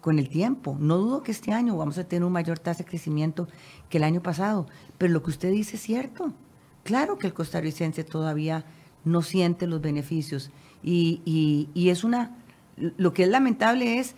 con 0.00 0.18
el 0.18 0.28
tiempo. 0.28 0.76
No 0.80 0.98
dudo 0.98 1.22
que 1.22 1.30
este 1.30 1.52
año 1.52 1.76
vamos 1.76 1.96
a 1.96 2.02
tener 2.02 2.24
un 2.24 2.32
mayor 2.32 2.58
tasa 2.58 2.82
de 2.82 2.90
crecimiento 2.90 3.46
que 3.88 3.98
el 3.98 4.02
año 4.02 4.20
pasado, 4.20 4.66
pero 4.98 5.12
lo 5.12 5.22
que 5.22 5.30
usted 5.30 5.52
dice 5.52 5.76
es 5.76 5.82
cierto. 5.82 6.32
Claro 6.82 7.18
que 7.18 7.28
el 7.28 7.34
costarricense 7.34 8.02
todavía 8.02 8.64
no 9.04 9.22
siente 9.22 9.68
los 9.68 9.80
beneficios 9.80 10.50
y, 10.82 11.68
y 11.72 11.88
es 11.90 12.02
una, 12.02 12.36
lo 12.76 13.12
que 13.12 13.22
es 13.22 13.28
lamentable 13.28 14.00
es 14.00 14.16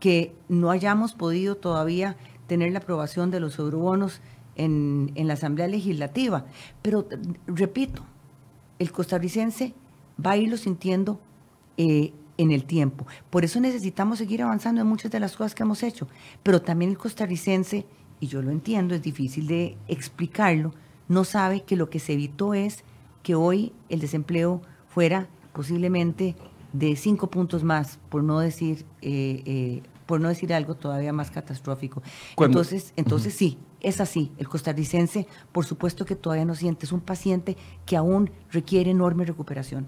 que 0.00 0.34
no 0.48 0.70
hayamos 0.70 1.12
podido 1.12 1.56
todavía 1.56 2.16
tener 2.46 2.72
la 2.72 2.78
aprobación 2.78 3.30
de 3.30 3.40
los 3.40 3.58
eurobonos 3.58 4.20
en, 4.56 5.12
la 5.14 5.34
Asamblea 5.34 5.68
Legislativa. 5.68 6.46
Pero, 6.82 7.06
repito, 7.46 8.02
el 8.78 8.92
costarricense 8.92 9.74
va 10.24 10.32
a 10.32 10.36
irlo 10.36 10.56
sintiendo 10.56 11.20
eh, 11.76 12.12
en 12.38 12.50
el 12.50 12.64
tiempo. 12.64 13.06
Por 13.30 13.44
eso 13.44 13.60
necesitamos 13.60 14.18
seguir 14.18 14.42
avanzando 14.42 14.80
en 14.80 14.86
muchas 14.86 15.10
de 15.10 15.20
las 15.20 15.36
cosas 15.36 15.54
que 15.54 15.62
hemos 15.62 15.82
hecho. 15.82 16.08
Pero 16.42 16.62
también 16.62 16.90
el 16.90 16.98
costarricense, 16.98 17.86
y 18.20 18.26
yo 18.26 18.42
lo 18.42 18.50
entiendo, 18.50 18.94
es 18.94 19.02
difícil 19.02 19.46
de 19.46 19.76
explicarlo, 19.88 20.72
no 21.08 21.24
sabe 21.24 21.62
que 21.62 21.76
lo 21.76 21.88
que 21.88 21.98
se 21.98 22.14
evitó 22.14 22.54
es 22.54 22.84
que 23.22 23.34
hoy 23.34 23.72
el 23.88 24.00
desempleo 24.00 24.62
fuera 24.88 25.28
posiblemente 25.52 26.36
de 26.72 26.96
cinco 26.96 27.28
puntos 27.28 27.64
más, 27.64 27.98
por 28.08 28.22
no 28.22 28.40
decir 28.40 28.84
eh, 29.02 29.42
eh, 29.46 29.82
por 30.06 30.20
no 30.20 30.28
decir 30.28 30.54
algo 30.54 30.76
todavía 30.76 31.12
más 31.12 31.30
catastrófico. 31.30 32.02
Entonces, 32.38 32.92
entonces 32.96 33.34
sí, 33.34 33.58
es 33.80 34.00
así. 34.00 34.32
El 34.38 34.48
costarricense, 34.48 35.26
por 35.52 35.64
supuesto 35.64 36.04
que 36.04 36.16
todavía 36.16 36.44
no 36.44 36.54
siente, 36.54 36.86
es 36.86 36.92
un 36.92 37.00
paciente 37.00 37.56
que 37.84 37.96
aún 37.96 38.30
requiere 38.50 38.90
enorme 38.90 39.24
recuperación. 39.24 39.86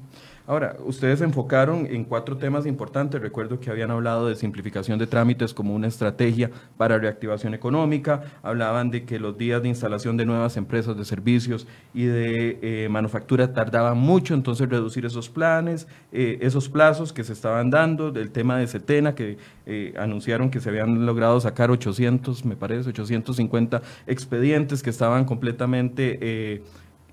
Ahora, 0.48 0.76
ustedes 0.86 1.18
se 1.18 1.26
enfocaron 1.26 1.86
en 1.90 2.04
cuatro 2.04 2.38
temas 2.38 2.64
importantes. 2.64 3.20
Recuerdo 3.20 3.60
que 3.60 3.70
habían 3.70 3.90
hablado 3.90 4.28
de 4.28 4.34
simplificación 4.34 4.98
de 4.98 5.06
trámites 5.06 5.52
como 5.52 5.74
una 5.74 5.88
estrategia 5.88 6.50
para 6.78 6.96
reactivación 6.96 7.52
económica. 7.52 8.22
Hablaban 8.42 8.90
de 8.90 9.04
que 9.04 9.18
los 9.18 9.36
días 9.36 9.60
de 9.60 9.68
instalación 9.68 10.16
de 10.16 10.24
nuevas 10.24 10.56
empresas 10.56 10.96
de 10.96 11.04
servicios 11.04 11.66
y 11.92 12.06
de 12.06 12.58
eh, 12.62 12.88
manufactura 12.88 13.52
tardaban 13.52 13.98
mucho, 13.98 14.32
entonces 14.32 14.70
reducir 14.70 15.04
esos 15.04 15.28
planes, 15.28 15.86
eh, 16.12 16.38
esos 16.40 16.70
plazos 16.70 17.12
que 17.12 17.24
se 17.24 17.34
estaban 17.34 17.68
dando. 17.68 18.10
Del 18.10 18.30
tema 18.30 18.56
de 18.56 18.68
Setena, 18.68 19.14
que 19.14 19.36
eh, 19.66 19.92
anunciaron 19.98 20.48
que 20.48 20.60
se 20.60 20.70
habían 20.70 21.04
logrado 21.04 21.38
sacar 21.42 21.70
800, 21.70 22.46
me 22.46 22.56
parece, 22.56 22.88
850 22.88 23.77
expedientes 24.06 24.82
que 24.82 24.90
estaban 24.90 25.24
completamente 25.24 26.62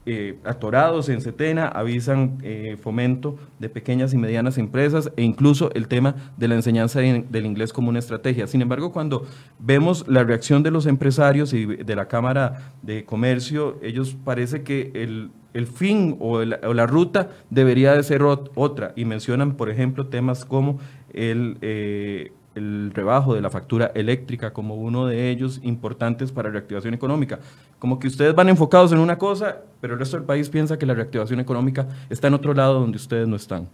eh, 0.08 0.38
atorados 0.44 1.10
en 1.10 1.20
Setena, 1.20 1.68
avisan 1.68 2.38
eh, 2.44 2.78
fomento 2.80 3.38
de 3.58 3.70
pequeñas 3.70 4.14
y 4.14 4.18
medianas 4.18 4.60
empresas 4.60 5.12
e 5.18 5.24
incluso 5.24 5.72
el 5.74 5.88
tema 5.88 6.16
de 6.38 6.48
la 6.48 6.54
enseñanza 6.54 7.00
del 7.00 7.46
inglés 7.46 7.74
como 7.74 7.90
una 7.90 7.98
estrategia. 7.98 8.46
Sin 8.46 8.62
embargo, 8.62 8.92
cuando 8.92 9.26
vemos 9.58 10.08
la 10.08 10.24
reacción 10.24 10.62
de 10.62 10.70
los 10.70 10.86
empresarios 10.86 11.54
y 11.54 11.66
de 11.66 11.96
la 11.96 12.08
Cámara 12.08 12.76
de 12.84 13.04
Comercio, 13.04 13.80
ellos 13.82 14.16
parece 14.24 14.62
que 14.62 14.92
el, 14.94 15.32
el 15.56 15.66
fin 15.66 16.18
o, 16.20 16.44
la 16.44 16.86
ruta 16.86 17.30
debería 17.50 17.94
de 17.94 18.04
ser 18.04 18.22
otra 18.22 18.94
y 18.96 19.06
mencionan, 19.06 19.56
por 19.56 19.72
ejemplo, 19.72 20.06
temas 20.06 20.46
como 20.46 20.80
el... 21.14 21.58
Eh, 21.62 22.32
el 22.56 22.92
rebajo 22.94 23.36
de 23.36 23.42
la 23.42 23.50
factura 23.50 23.92
eléctrica 23.94 24.54
como 24.54 24.76
uno 24.76 25.06
de 25.06 25.30
ellos 25.30 25.60
importantes 25.64 26.32
para 26.32 26.50
reactivación 26.50 26.94
económica. 26.94 27.40
Como 27.80 28.00
que 28.00 28.08
ustedes 28.08 28.34
van 28.34 28.50
enfocados 28.50 28.92
en 28.94 29.00
una 29.00 29.18
cosa, 29.18 29.58
pero 29.82 29.94
el 29.94 30.00
resto 30.00 30.18
del 30.18 30.26
país 30.26 30.50
piensa 30.50 30.80
que 30.80 30.86
la 30.86 30.94
reactivación 30.94 31.40
económica 31.40 31.88
está 32.10 32.28
en 32.28 32.34
otro 32.34 32.54
lado 32.54 32.80
donde 32.80 32.96
ustedes 32.96 33.28
no 33.28 33.36
están. 33.36 33.70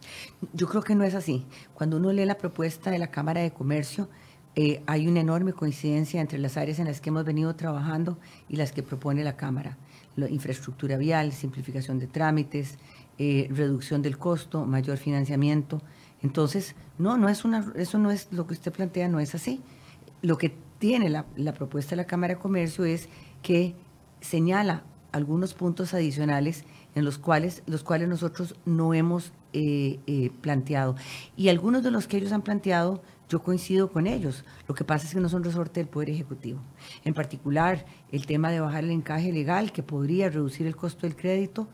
Yo 0.54 0.68
creo 0.68 0.82
que 0.82 0.96
no 0.96 1.04
es 1.04 1.14
así. 1.14 1.46
Cuando 1.74 1.98
uno 1.98 2.12
lee 2.12 2.26
la 2.26 2.38
propuesta 2.38 2.92
de 2.92 3.00
la 3.00 3.08
Cámara 3.08 3.42
de 3.42 3.52
Comercio, 3.52 4.10
eh, 4.56 4.82
hay 4.86 5.08
una 5.08 5.22
enorme 5.22 5.54
coincidencia 5.54 6.20
entre 6.20 6.38
las 6.40 6.58
áreas 6.58 6.80
en 6.80 6.86
las 6.86 7.00
que 7.00 7.10
hemos 7.10 7.24
venido 7.24 7.56
trabajando 7.56 8.18
y 8.50 8.58
las 8.58 8.72
que 8.74 8.84
propone 8.84 9.24
la 9.24 9.38
Cámara. 9.38 9.78
Infraestructura 10.18 10.98
vial, 10.98 11.32
simplificación 11.32 11.98
de 11.98 12.08
trámites, 12.08 12.78
eh, 13.18 13.48
reducción 13.50 14.02
del 14.02 14.18
costo, 14.18 14.66
mayor 14.66 14.98
financiamiento. 14.98 15.82
Entonces, 16.24 16.76
no, 16.98 17.18
no 17.18 17.30
es 17.30 17.46
una, 17.46 17.72
eso 17.76 17.98
no 17.98 18.12
es 18.12 18.28
lo 18.32 18.48
que 18.48 18.54
usted 18.54 18.72
plantea, 18.72 19.08
no 19.08 19.20
es 19.20 19.34
así. 19.36 19.62
Lo 20.22 20.38
que 20.38 20.54
tiene 20.80 21.10
la, 21.10 21.54
propuesta 21.54 21.92
de 21.92 21.98
la 21.98 22.08
Cámara 22.08 22.36
de 22.36 22.40
Comercio 22.40 22.86
es 22.86 23.10
que 23.42 23.76
señala 24.20 24.84
algunos 25.12 25.54
puntos 25.54 25.94
adicionales 25.94 26.64
en 26.96 27.06
los 27.06 27.18
cuales, 27.18 27.64
los 27.66 27.84
cuales 27.84 28.08
nosotros 28.08 28.56
no 28.66 28.94
hemos 28.94 29.32
eh, 29.54 30.00
eh, 30.08 30.32
planteado. 30.42 30.96
Y 31.36 31.50
algunos 31.50 31.84
de 31.84 31.92
los 31.92 32.08
que 32.08 32.18
ellos 32.18 32.32
han 32.32 32.42
planteado, 32.42 33.02
yo 33.30 33.42
coincido 33.42 33.92
con 33.92 34.08
ellos. 34.08 34.44
Lo 34.68 34.76
que 34.76 34.84
pasa 34.84 35.08
es 35.08 35.14
que 35.14 35.20
no 35.20 35.30
son 35.30 35.44
resorte 35.44 35.80
del 35.80 35.88
Poder 35.88 36.10
Ejecutivo. 36.10 36.60
En 37.06 37.14
particular, 37.14 37.86
el 38.12 38.26
tema 38.26 38.52
de 38.52 38.60
bajar 38.60 38.84
el 38.84 38.92
encaje 38.92 39.32
legal, 39.32 39.72
que 39.72 39.84
podría 39.84 40.30
reducir 40.30 40.68
el 40.68 40.76
costo 40.76 41.08
del 41.08 41.16
crédito, 41.16 41.68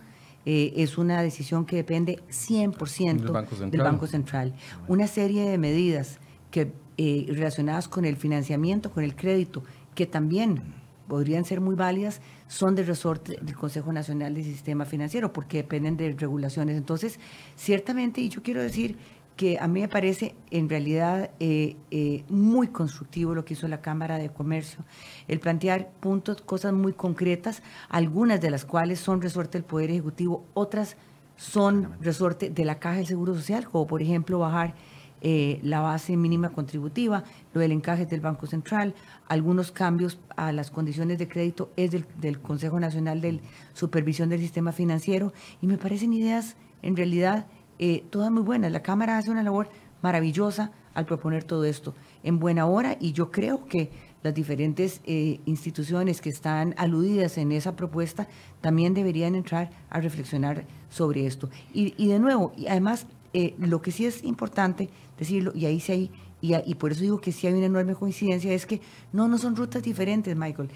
eh, 0.50 0.82
es 0.82 0.98
una 0.98 1.22
decisión 1.22 1.66
que 1.66 1.76
depende 1.76 2.22
100% 2.30 3.70
del 3.70 3.82
Banco, 3.82 4.08
Central. 4.08 4.56
Una 4.88 5.06
serie 5.06 5.44
de 5.44 5.58
medidas 5.58 6.20
que, 6.52 6.72
eh, 6.96 7.26
relacionadas 7.28 7.90
con 7.90 8.06
el 8.06 8.16
financiamiento, 8.16 8.90
con 8.90 9.04
el 9.04 9.14
crédito, 9.14 9.66
que 9.94 10.06
también 10.06 10.62
podrían 11.10 11.44
ser 11.44 11.60
muy 11.60 11.76
válidas, 11.76 12.22
son 12.48 12.76
de 12.76 12.84
resorte 12.84 13.38
del 13.42 13.56
Consejo 13.56 13.92
Nacional 13.92 14.36
del 14.36 14.46
Sistema 14.46 14.86
Financiero, 14.86 15.34
porque 15.34 15.58
dependen 15.58 15.98
de 15.98 16.14
regulaciones. 16.14 16.78
Entonces, 16.78 17.20
ciertamente, 17.58 18.22
y 18.22 18.30
yo 18.30 18.42
quiero 18.42 18.62
decir 18.62 18.96
que 19.38 19.60
a 19.60 19.68
mí 19.68 19.82
me 19.82 19.88
parece 19.88 20.36
en 20.50 20.68
realidad 20.68 21.30
eh, 21.40 21.78
eh, 21.92 22.26
muy 22.28 22.68
constructivo 22.68 23.36
lo 23.36 23.46
que 23.46 23.54
hizo 23.54 23.68
la 23.68 23.82
Cámara 23.82 24.18
de 24.18 24.30
Comercio, 24.30 24.84
el 25.28 25.40
plantear 25.40 25.92
puntos, 26.00 26.42
cosas 26.42 26.74
muy 26.74 26.92
concretas, 26.92 27.62
algunas 27.88 28.42
de 28.42 28.50
las 28.50 28.66
cuales 28.66 29.00
son 29.00 29.22
resorte 29.22 29.60
del 29.60 29.64
Poder 29.64 29.92
Ejecutivo, 29.92 30.44
otras 30.56 30.98
son 31.38 31.94
resorte 32.02 32.50
de 32.50 32.66
la 32.66 32.80
Caja 32.80 32.98
del 32.98 33.06
Seguro 33.06 33.36
Social, 33.36 33.70
como 33.70 33.86
por 33.86 34.02
ejemplo 34.02 34.40
bajar 34.40 34.74
eh, 35.22 35.60
la 35.62 35.82
base 35.82 36.18
mínima 36.18 36.50
contributiva, 36.50 37.24
lo 37.54 37.62
del 37.62 37.72
encaje 37.72 38.08
del 38.08 38.22
Banco 38.22 38.48
Central, 38.48 38.96
algunos 39.28 39.72
cambios 39.72 40.20
a 40.36 40.52
las 40.52 40.72
condiciones 40.72 41.20
de 41.20 41.28
crédito 41.28 41.72
es 41.76 41.92
del, 41.92 42.06
del 42.20 42.40
Consejo 42.40 42.80
Nacional 42.80 43.22
de 43.22 43.40
Supervisión 43.74 44.30
del 44.30 44.40
Sistema 44.40 44.72
Financiero, 44.72 45.32
y 45.62 45.68
me 45.68 45.78
parecen 45.78 46.12
ideas 46.12 46.56
en 46.82 46.96
realidad 46.96 47.46
eh, 47.80 48.04
todas 48.10 48.32
muy 48.32 48.44
buenas. 48.44 48.72
La 48.72 48.82
Cámara 48.82 49.18
hace 49.18 49.32
una 49.32 49.44
labor 49.44 49.70
maravillosa 50.02 50.72
al 50.94 51.06
proponer 51.06 51.44
todo 51.44 51.64
esto 51.66 51.94
en 52.24 52.40
buena 52.40 52.66
hora 52.66 52.98
y 53.00 53.14
yo 53.14 53.30
creo 53.32 53.66
que 53.66 53.92
las 54.24 54.34
diferentes 54.34 55.02
eh, 55.06 55.40
instituciones 55.46 56.22
que 56.22 56.30
están 56.30 56.74
aludidas 56.78 57.38
en 57.38 57.52
esa 57.52 57.76
propuesta 57.76 58.28
también 58.62 58.94
deberían 58.94 59.36
entrar 59.36 59.70
a 59.90 60.00
reflexionar 60.00 60.66
sobre 60.90 61.26
esto. 61.26 61.50
Y, 61.74 62.08
de 62.08 62.20
nuevo, 62.20 62.52
y 62.58 62.68
además, 62.68 63.06
eh, 63.34 63.56
lo 63.60 63.82
que 63.82 63.92
sí 63.92 64.06
es 64.06 64.24
importante 64.24 64.90
decirlo, 65.20 65.52
y 65.54 65.66
ahí 65.66 65.80
sí 65.80 65.92
hay, 65.92 66.12
y, 66.42 66.56
y 66.56 66.76
por 66.76 66.92
eso 66.92 67.02
digo 67.02 67.22
que 67.22 67.32
sí 67.32 67.48
hay 67.48 67.54
una 67.54 67.68
enorme 67.68 67.96
coincidencia, 67.96 68.52
es 68.54 68.66
que 68.66 68.82
no, 69.14 69.28
no 69.28 69.38
son 69.38 69.56
rutas 69.56 69.84
diferentes, 69.84 70.36
Michael. 70.36 70.70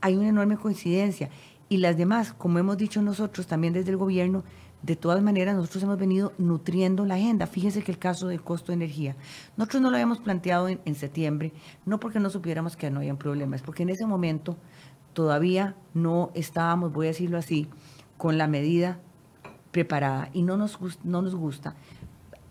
Hay 0.00 0.16
una 0.16 0.28
enorme 0.28 0.56
coincidencia. 0.56 1.30
Y 1.68 1.78
las 1.78 1.96
demás, 1.96 2.32
como 2.32 2.58
hemos 2.58 2.78
dicho 2.78 3.02
nosotros 3.02 3.46
también 3.46 3.74
desde 3.74 3.90
el 3.90 3.96
gobierno, 3.96 4.44
de 4.82 4.96
todas 4.96 5.22
maneras, 5.22 5.56
nosotros 5.56 5.82
hemos 5.82 5.98
venido 5.98 6.32
nutriendo 6.38 7.04
la 7.04 7.14
agenda. 7.14 7.46
Fíjese 7.46 7.82
que 7.82 7.90
el 7.90 7.98
caso 7.98 8.28
del 8.28 8.42
costo 8.42 8.72
de 8.72 8.74
energía, 8.74 9.16
nosotros 9.56 9.82
no 9.82 9.90
lo 9.90 9.96
habíamos 9.96 10.20
planteado 10.20 10.68
en, 10.68 10.94
septiembre, 10.94 11.52
no 11.84 11.98
porque 11.98 12.20
no 12.20 12.30
supiéramos 12.30 12.76
que 12.76 12.90
no 12.90 13.00
había 13.00 13.14
problemas, 13.14 13.62
porque 13.62 13.82
en 13.82 13.90
ese 13.90 14.06
momento 14.06 14.56
todavía 15.12 15.74
no 15.94 16.30
estábamos, 16.34 16.92
voy 16.92 17.06
a 17.06 17.10
decirlo 17.10 17.38
así, 17.38 17.68
con 18.16 18.38
la 18.38 18.46
medida 18.46 19.00
preparada 19.72 20.30
y 20.32 20.42
no 20.42 20.56
nos, 20.56 20.78
no 21.04 21.22
nos 21.22 21.34
gusta 21.34 21.74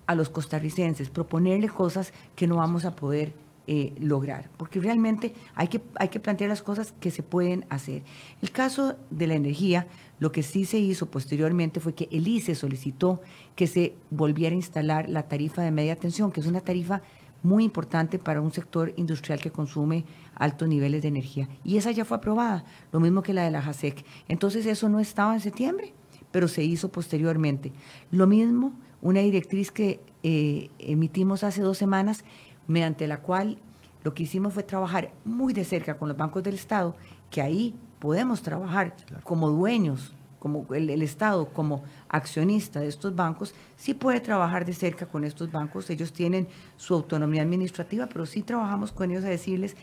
a 0.05 0.15
los 0.15 0.29
costarricenses 0.29 1.10
proponerle 1.10 1.69
cosas 1.69 2.13
que 2.36 2.48
no 2.48 2.57
vamos 2.57 2.86
a 2.86 2.96
poder 2.96 3.34
eh, 3.69 3.93
lograr, 4.00 4.50
porque 4.55 4.79
realmente 4.79 5.33
hay 5.53 5.67
que, 5.67 5.81
hay 5.95 6.07
que 6.07 6.21
plantear 6.21 6.50
las 6.50 6.63
cosas 6.63 6.93
que 7.01 7.12
se 7.12 7.21
pueden 7.21 7.65
hacer. 7.69 8.01
El 8.41 8.51
caso 8.51 8.95
de 9.09 9.27
la 9.27 9.36
energía, 9.36 9.88
lo 10.19 10.31
que 10.31 10.41
sí 10.41 10.63
se 10.63 10.79
hizo 10.79 11.07
posteriormente 11.07 11.81
fue 11.81 11.93
que 11.93 12.07
el 12.12 12.27
ICE 12.27 12.55
solicitó 12.55 13.21
que 13.55 13.67
se 13.67 13.93
volviera 14.09 14.53
a 14.53 14.55
instalar 14.55 15.09
la 15.09 15.24
tarifa 15.24 15.63
de 15.63 15.71
media 15.71 15.97
tensión, 15.97 16.31
que 16.31 16.39
es 16.39 16.47
una 16.47 16.62
tarifa 16.62 17.01
muy 17.43 17.63
importante 17.63 18.19
para 18.19 18.41
un 18.41 18.53
sector 18.53 18.93
industrial 18.95 19.39
que 19.41 19.51
consume 19.51 20.05
altos 20.36 20.67
niveles 20.67 21.01
de 21.01 21.09
energía. 21.09 21.50
Y 21.63 21.77
esa 21.77 21.91
ya 21.91 22.05
fue 22.05 22.17
aprobada, 22.17 22.63
lo 22.91 23.00
mismo 23.00 23.21
que 23.21 23.33
la 23.33 23.43
de 23.43 23.51
la 23.51 23.62
JASEC. 23.62 24.05
Entonces 24.27 24.65
eso 24.65 24.89
no 24.89 25.00
estaba 25.00 25.33
en 25.33 25.41
septiembre, 25.41 25.93
pero 26.31 26.47
se 26.47 26.63
hizo 26.63 26.89
posteriormente. 26.89 27.71
Lo 28.12 28.27
mismo, 28.27 28.74
una 29.01 29.19
directriz 29.19 29.71
que 29.71 30.00
eh, 30.24 30.69
emitimos 30.79 31.43
hace 31.43 31.62
dos 31.62 31.77
semanas 31.77 32.24
mediante 32.67 33.07
la 33.07 33.21
cual 33.21 33.57
lo 34.03 34.13
que 34.13 34.24
hicimos 34.24 34.53
fue 34.53 34.63
trabajar 34.63 35.12
muy 35.25 35.53
de 35.53 35.65
cerca 35.65 35.97
con 35.97 36.07
los 36.07 36.17
bancos 36.17 36.43
del 36.43 36.55
Estado, 36.55 36.95
que 37.29 37.41
ahí 37.41 37.75
podemos 38.00 38.41
trabajar 38.41 38.95
como 39.24 39.50
dueños, 39.50 40.13
como 40.39 40.65
el, 40.74 41.01
Estado, 41.01 41.47
como 41.50 41.83
accionista 42.07 42.79
de 42.79 42.88
estos 42.88 43.15
bancos, 43.15 43.53
sí 43.75 43.93
puede 43.93 44.19
trabajar 44.19 44.65
de 44.65 44.74
cerca 44.74 45.07
con 45.07 45.24
estos 45.24 45.51
bancos. 45.51 45.89
Ellos 45.89 46.13
tienen 46.13 46.47
su 46.77 46.93
autonomía 46.93 47.41
administrativa, 47.41 48.07
pero 48.07 48.25
sí 48.25 48.43
trabajamos 48.43 48.91
con 48.91 49.12
ellos 49.12 49.25
a 49.25 49.29
decirles, 49.29 49.75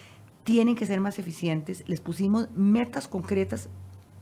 tienen 0.44 0.76
que 0.76 0.86
ser 0.86 1.00
más 1.00 1.18
eficientes. 1.18 1.84
Les 1.86 2.00
pusimos 2.00 2.48
metas 2.54 3.08
concretas 3.08 3.68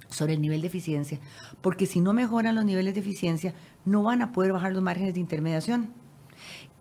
sobre 0.09 0.35
el 0.35 0.40
nivel 0.40 0.62
de 0.62 0.66
eficiencia, 0.66 1.21
porque 1.61 1.87
si 1.87 2.00
no 2.00 2.12
mejoran 2.12 2.54
los 2.54 2.64
niveles 2.64 2.95
de 2.95 3.00
eficiencia, 3.00 3.54
no 3.85 4.02
van 4.02 4.23
a 4.23 4.33
poder 4.33 4.52
bajar 4.52 4.73
los 4.73 4.83
márgenes 4.83 5.14
de 5.14 5.21
intermediación 5.21 6.01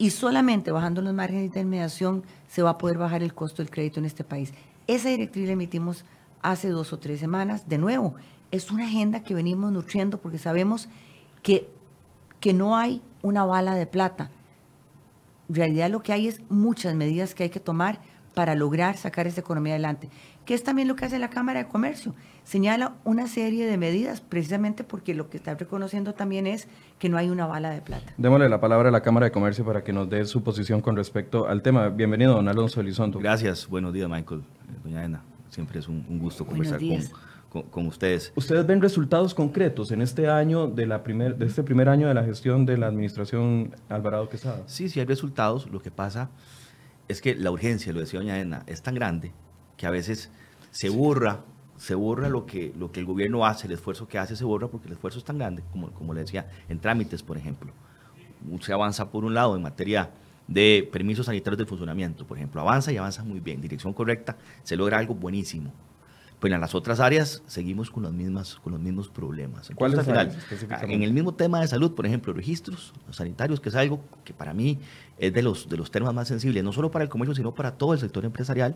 y 0.02 0.10
solamente 0.10 0.72
bajando 0.72 1.04
los 1.04 1.14
márgenes 1.14 1.42
de 1.44 1.46
intermediación 1.46 2.24
se 2.48 2.64
va 2.64 2.72
a 2.72 2.78
poder 2.80 2.98
bajar 2.98 3.22
el 3.22 3.36
costo 3.36 3.62
del 3.62 3.70
crédito 3.70 4.00
en 4.00 4.08
este 4.08 4.24
país. 4.24 4.52
Esa 4.88 5.10
directriz 5.10 5.46
la 5.46 5.54
emitimos 5.54 6.06
hace 6.42 6.70
dos 6.70 6.92
o 6.92 6.98
tres 6.98 7.20
semanas. 7.20 7.70
De 7.70 7.78
nuevo, 7.78 8.16
es 8.50 8.72
una 8.72 8.86
agenda 8.86 9.22
que 9.22 9.36
venimos 9.36 9.72
nutriendo 9.72 10.18
porque 10.20 10.40
sabemos 10.40 10.90
que, 11.44 11.70
que 12.40 12.52
no 12.52 12.76
hay 12.76 13.04
una 13.22 13.46
bala 13.46 13.76
de 13.76 13.86
plata. 13.86 14.32
En 15.50 15.54
realidad 15.54 15.92
lo 15.92 16.02
que 16.02 16.14
hay 16.14 16.28
es 16.30 16.42
muchas 16.50 16.96
medidas 16.96 17.36
que 17.36 17.44
hay 17.44 17.52
que 17.52 17.60
tomar 17.60 18.00
para 18.34 18.56
lograr 18.56 18.98
sacar 18.98 19.28
esta 19.28 19.42
economía 19.42 19.74
adelante, 19.74 20.10
que 20.46 20.54
es 20.54 20.64
también 20.64 20.88
lo 20.88 20.96
que 20.96 21.06
hace 21.06 21.20
la 21.20 21.30
Cámara 21.30 21.64
de 21.64 21.70
Comercio. 21.70 22.16
Señala 22.44 22.96
una 23.04 23.28
serie 23.28 23.66
de 23.66 23.78
medidas 23.78 24.22
precisamente 24.22 24.84
porque 24.84 25.14
lo 25.14 25.30
que 25.30 25.38
está 25.38 25.54
reconociendo 25.54 26.14
también 26.14 26.48
es 26.48 26.68
que 27.00 27.10
no 27.10 27.18
hay 27.18 27.30
una 27.30 27.46
bala 27.46 27.70
de 27.70 27.82
plata. 27.82 28.14
Démosle 28.18 28.50
la 28.50 28.60
palabra 28.60 28.90
a 28.90 28.92
la 28.92 29.02
Cámara 29.02 29.26
de 29.28 29.32
Comercio 29.32 29.64
para 29.64 29.84
que 29.84 29.94
nos 29.94 30.10
dé 30.10 30.26
su 30.26 30.44
posición 30.44 30.82
con 30.82 30.96
respecto 30.96 31.48
al 31.48 31.62
tema. 31.62 31.90
Bienvenido, 31.90 32.34
don 32.34 32.48
Alonso 32.48 32.82
Elizondo. 32.82 33.20
Gracias, 33.20 33.68
buenos 33.68 33.94
días, 33.94 34.10
Michael. 34.10 34.42
Doña 34.84 35.04
Ana, 35.04 35.24
siempre 35.50 35.80
es 35.80 35.88
un, 35.88 36.04
gusto 36.20 36.46
conversar 36.46 36.80
con, 37.70 37.86
ustedes. 37.86 38.32
¿Ustedes 38.36 38.66
ven 38.66 38.82
resultados 38.82 39.34
concretos 39.34 39.92
en 39.92 40.02
este 40.02 40.30
año 40.30 40.68
de, 40.68 40.86
la 40.86 41.04
primer, 41.04 41.36
de 41.36 41.46
este 41.46 41.64
primer 41.64 41.90
año 41.90 42.08
de 42.08 42.14
la 42.14 42.24
gestión 42.24 42.66
de 42.66 42.78
la 42.78 42.88
administración 42.88 43.76
Alvarado 43.90 44.30
Quesada? 44.30 44.64
Sí, 44.68 44.88
sí 44.88 45.02
hay 45.02 45.06
resultados. 45.06 45.70
Lo 45.70 45.82
que 45.82 45.92
pasa 45.92 46.30
es 47.10 47.22
que 47.22 47.36
la 47.36 47.52
urgencia, 47.52 47.92
lo 47.92 48.00
decía 48.00 48.22
doña 48.22 48.40
Edna, 48.40 48.64
es 48.68 48.82
tan 48.82 48.96
grande 48.96 49.34
que 49.82 49.88
a 49.88 49.90
veces 49.90 50.30
se 50.70 50.90
borra, 50.90 51.40
se 51.76 51.96
borra 51.96 52.30
lo 52.30 52.46
que, 52.46 52.72
lo 52.78 52.92
que 52.92 53.00
el 53.00 53.08
gobierno 53.08 53.48
hace, 53.48 53.66
el 53.66 53.74
esfuerzo 53.74 54.08
que 54.08 54.20
hace 54.20 54.36
se 54.36 54.44
borra 54.44 54.68
porque 54.68 54.86
el 54.86 54.94
esfuerzo 54.94 55.18
es 55.18 55.26
tan 55.26 55.40
grande, 55.40 55.64
como, 55.72 55.90
como 55.90 56.14
le 56.14 56.22
decía, 56.22 56.48
en 56.70 56.80
trámites, 56.80 57.24
por 57.24 57.36
ejemplo. 57.36 57.74
Se 58.60 58.74
avanza 58.74 59.10
por 59.10 59.26
un 59.26 59.34
lado 59.34 59.56
en 59.56 59.64
materia 59.64 60.12
de 60.48 60.88
permisos 60.92 61.26
sanitarios 61.26 61.58
de 61.58 61.66
funcionamiento, 61.66 62.28
por 62.28 62.38
ejemplo, 62.38 62.62
avanza 62.62 62.92
y 62.92 62.98
avanza 62.98 63.24
muy 63.24 63.40
bien, 63.40 63.60
dirección 63.60 63.92
correcta, 63.92 64.38
se 64.62 64.76
logra 64.76 65.00
algo 65.00 65.16
buenísimo. 65.16 65.74
Pero 66.40 66.54
en 66.54 66.62
las 66.62 66.76
otras 66.76 67.00
áreas 67.00 67.42
seguimos 67.48 67.90
con, 67.90 68.04
las 68.04 68.12
mismas, 68.12 68.56
con 68.64 68.74
los 68.74 68.82
mismos 68.82 69.10
problemas. 69.10 69.72
¿Cuáles 69.74 70.06
final, 70.06 70.32
En 70.84 71.02
el 71.02 71.12
mismo 71.12 71.34
tema 71.34 71.60
de 71.60 71.68
salud, 71.68 71.94
por 71.96 72.06
ejemplo, 72.06 72.34
registros 72.34 72.94
sanitarios, 73.10 73.60
que 73.60 73.70
es 73.70 73.76
algo 73.76 74.04
que 74.24 74.34
para 74.34 74.54
mí 74.54 74.78
es 75.18 75.34
de 75.34 75.42
los, 75.42 75.68
de 75.70 75.78
los 75.78 75.90
temas 75.90 76.14
más 76.14 76.28
sensibles, 76.28 76.64
no 76.64 76.72
solo 76.72 76.92
para 76.92 77.04
el 77.04 77.10
comercio, 77.10 77.34
sino 77.34 77.56
para 77.56 77.72
todo 77.72 77.94
el 77.94 78.00
sector 78.00 78.26
empresarial, 78.26 78.76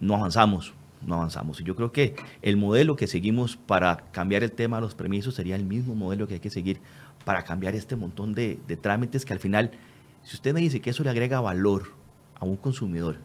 no 0.00 0.14
avanzamos, 0.14 0.74
no 1.06 1.14
avanzamos. 1.14 1.60
Y 1.60 1.64
yo 1.64 1.76
creo 1.76 1.92
que 1.92 2.14
el 2.42 2.56
modelo 2.56 2.96
que 2.96 3.06
seguimos 3.06 3.56
para 3.56 3.96
cambiar 4.12 4.42
el 4.42 4.52
tema 4.52 4.76
de 4.76 4.82
los 4.82 4.94
permisos 4.94 5.34
sería 5.34 5.56
el 5.56 5.64
mismo 5.64 5.94
modelo 5.94 6.26
que 6.26 6.34
hay 6.34 6.40
que 6.40 6.50
seguir 6.50 6.80
para 7.24 7.44
cambiar 7.44 7.74
este 7.74 7.96
montón 7.96 8.34
de, 8.34 8.58
de 8.66 8.76
trámites 8.76 9.24
que 9.24 9.32
al 9.32 9.38
final, 9.38 9.72
si 10.22 10.34
usted 10.34 10.54
me 10.54 10.60
dice 10.60 10.80
que 10.80 10.90
eso 10.90 11.04
le 11.04 11.10
agrega 11.10 11.40
valor 11.40 11.92
a 12.38 12.44
un 12.44 12.56
consumidor, 12.56 13.18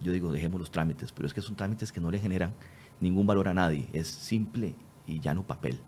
yo 0.00 0.12
digo, 0.12 0.32
dejemos 0.32 0.60
los 0.60 0.70
trámites, 0.70 1.12
pero 1.12 1.26
es 1.26 1.34
que 1.34 1.40
son 1.40 1.56
trámites 1.56 1.92
que 1.92 2.00
no 2.00 2.10
le 2.10 2.18
generan 2.18 2.52
ningún 3.00 3.26
valor 3.26 3.48
a 3.48 3.54
nadie, 3.54 3.88
es 3.92 4.08
simple 4.08 4.74
y 5.06 5.20
llano 5.20 5.42
papel. 5.42 5.78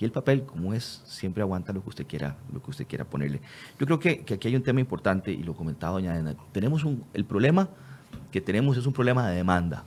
Y 0.00 0.04
el 0.04 0.12
papel, 0.12 0.44
como 0.44 0.74
es, 0.74 1.02
siempre 1.06 1.42
aguanta 1.42 1.72
lo 1.72 1.82
que 1.82 1.88
usted 1.88 2.06
quiera, 2.06 2.36
lo 2.52 2.62
que 2.62 2.70
usted 2.70 2.86
quiera 2.86 3.04
ponerle. 3.04 3.40
Yo 3.80 3.86
creo 3.86 3.98
que, 3.98 4.24
que 4.24 4.34
aquí 4.34 4.48
hay 4.48 4.54
un 4.54 4.62
tema 4.62 4.80
importante, 4.80 5.32
y 5.32 5.42
lo 5.42 5.54
comentaba 5.54 5.94
doña 5.94 6.36
tenemos 6.52 6.86
el 7.14 7.24
problema 7.24 7.68
que 8.30 8.40
tenemos 8.40 8.76
es 8.76 8.86
un 8.86 8.92
problema 8.92 9.28
de 9.28 9.36
demanda, 9.36 9.84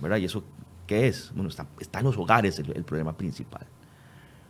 ¿verdad? 0.00 0.16
¿Y 0.18 0.24
eso 0.24 0.42
qué 0.86 1.06
es? 1.06 1.30
Bueno, 1.34 1.50
está, 1.50 1.66
está 1.78 2.00
en 2.00 2.06
los 2.06 2.16
hogares 2.16 2.58
el, 2.58 2.84
problema 2.84 3.16
principal. 3.16 3.66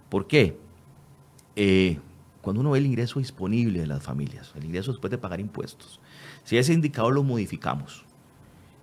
¿Por 0.08 0.26
qué? 0.26 0.56
Eh, 1.56 1.98
cuando 2.40 2.60
uno 2.60 2.70
ve 2.70 2.78
el 2.78 2.86
ingreso 2.86 3.18
disponible 3.18 3.80
de 3.80 3.86
las 3.86 4.02
familias, 4.02 4.52
el 4.56 4.64
ingreso 4.64 4.92
después 4.92 5.10
de 5.10 5.18
pagar 5.18 5.40
impuestos, 5.40 6.00
si 6.44 6.56
ese 6.56 6.72
indicador 6.72 7.12
lo 7.12 7.22
modificamos, 7.22 8.04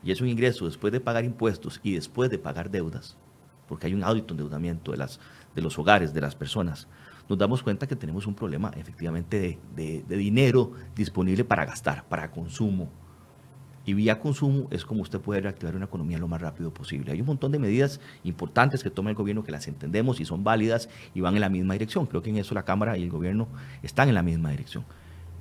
y 0.04 0.12
es 0.12 0.21
un 0.21 0.28
ingreso 0.28 0.65
después 0.65 0.93
de 0.93 0.99
pagar 0.99 1.25
impuestos 1.25 1.80
y 1.82 1.93
después 1.93 2.30
de 2.30 2.38
pagar 2.38 2.69
deudas, 2.69 3.17
porque 3.67 3.88
hay 3.88 3.93
un 3.93 4.04
audito 4.04 4.34
endeudamiento 4.34 4.91
de, 4.91 4.97
las, 4.97 5.19
de 5.56 5.62
los 5.62 5.80
hogares, 5.80 6.13
de 6.13 6.21
las 6.21 6.36
personas, 6.36 6.88
nos 7.28 7.39
damos 7.39 7.63
cuenta 7.63 7.88
que 7.88 7.95
tenemos 7.95 8.28
un 8.28 8.36
problema 8.36 8.71
efectivamente 8.75 9.58
de, 9.75 10.04
de 10.08 10.17
dinero 10.17 10.73
disponible 10.95 11.43
para 11.43 11.65
gastar, 11.65 12.04
para 12.08 12.30
consumo. 12.30 12.91
Y 13.85 13.93
vía 13.93 14.19
consumo 14.19 14.67
es 14.71 14.83
como 14.83 15.01
usted 15.01 15.19
puede 15.19 15.41
reactivar 15.41 15.75
una 15.75 15.85
economía 15.85 16.17
lo 16.17 16.27
más 16.27 16.41
rápido 16.41 16.73
posible. 16.73 17.11
Hay 17.11 17.21
un 17.21 17.27
montón 17.27 17.51
de 17.51 17.59
medidas 17.59 17.99
importantes 18.23 18.83
que 18.83 18.89
toma 18.89 19.11
el 19.11 19.15
gobierno 19.15 19.43
que 19.43 19.51
las 19.51 19.67
entendemos 19.67 20.19
y 20.19 20.25
son 20.25 20.43
válidas 20.43 20.89
y 21.13 21.21
van 21.21 21.35
en 21.35 21.41
la 21.41 21.49
misma 21.49 21.73
dirección. 21.73 22.07
Creo 22.07 22.23
que 22.23 22.31
en 22.31 22.37
eso 22.37 22.55
la 22.55 22.63
Cámara 22.63 22.97
y 22.97 23.03
el 23.03 23.11
gobierno 23.11 23.47
están 23.83 24.09
en 24.09 24.15
la 24.15 24.23
misma 24.23 24.49
dirección. 24.49 24.85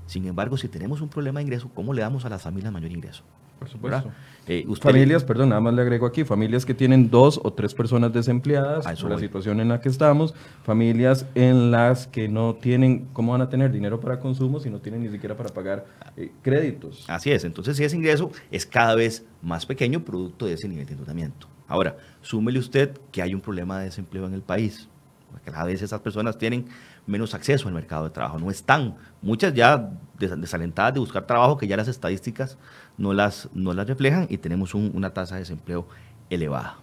Sin 0.06 0.26
embargo, 0.26 0.58
si 0.58 0.68
tenemos 0.68 1.00
un 1.00 1.08
problema 1.08 1.40
de 1.40 1.44
ingreso, 1.44 1.70
¿cómo 1.74 1.94
le 1.94 2.02
damos 2.02 2.26
a 2.26 2.28
las 2.28 2.42
familias 2.42 2.72
mayor 2.72 2.92
ingreso? 2.92 3.24
Por 3.64 3.70
supuesto. 3.70 4.12
Eh, 4.46 4.66
familias, 4.78 5.24
perdón, 5.24 5.48
nada 5.48 5.60
más 5.62 5.72
le 5.72 5.80
agrego 5.80 6.04
aquí, 6.04 6.22
familias 6.22 6.66
que 6.66 6.74
tienen 6.74 7.08
dos 7.08 7.40
o 7.42 7.50
tres 7.54 7.72
personas 7.72 8.12
desempleadas, 8.12 8.84
por 9.00 9.10
la 9.10 9.18
situación 9.18 9.58
en 9.58 9.70
la 9.70 9.80
que 9.80 9.88
estamos, 9.88 10.34
familias 10.64 11.24
en 11.34 11.70
las 11.70 12.06
que 12.06 12.28
no 12.28 12.54
tienen, 12.56 13.08
¿cómo 13.14 13.32
van 13.32 13.40
a 13.40 13.48
tener 13.48 13.72
dinero 13.72 14.00
para 14.00 14.20
consumo 14.20 14.60
si 14.60 14.68
no 14.68 14.80
tienen 14.80 15.02
ni 15.02 15.08
siquiera 15.08 15.34
para 15.34 15.48
pagar 15.48 15.86
eh, 16.18 16.30
créditos? 16.42 17.06
Así 17.08 17.30
es, 17.30 17.44
entonces 17.44 17.80
ese 17.80 17.96
ingreso 17.96 18.30
es 18.50 18.66
cada 18.66 18.94
vez 18.94 19.24
más 19.40 19.64
pequeño 19.64 20.04
producto 20.04 20.44
de 20.44 20.52
ese 20.52 20.68
nivel 20.68 20.84
de 20.84 20.92
endeudamiento. 20.92 21.48
Ahora, 21.66 21.96
súmele 22.20 22.58
usted 22.58 22.98
que 23.10 23.22
hay 23.22 23.34
un 23.34 23.40
problema 23.40 23.78
de 23.78 23.86
desempleo 23.86 24.26
en 24.26 24.34
el 24.34 24.42
país, 24.42 24.90
porque 25.30 25.50
cada 25.50 25.64
vez 25.64 25.80
esas 25.80 26.00
personas 26.00 26.36
tienen 26.36 26.66
menos 27.06 27.34
acceso 27.34 27.68
al 27.68 27.74
mercado 27.74 28.04
de 28.04 28.10
trabajo, 28.10 28.38
no 28.38 28.50
están, 28.50 28.96
muchas 29.22 29.54
ya 29.54 29.90
desalentadas 30.18 30.94
de 30.94 31.00
buscar 31.00 31.26
trabajo, 31.26 31.56
que 31.58 31.66
ya 31.66 31.76
las 31.76 31.88
estadísticas 31.88 32.56
no 32.96 33.12
las, 33.12 33.48
no 33.52 33.72
las 33.74 33.86
reflejan 33.86 34.26
y 34.30 34.38
tenemos 34.38 34.74
una 34.74 35.10
tasa 35.10 35.34
de 35.34 35.40
desempleo 35.40 35.86
elevada. 36.30 36.78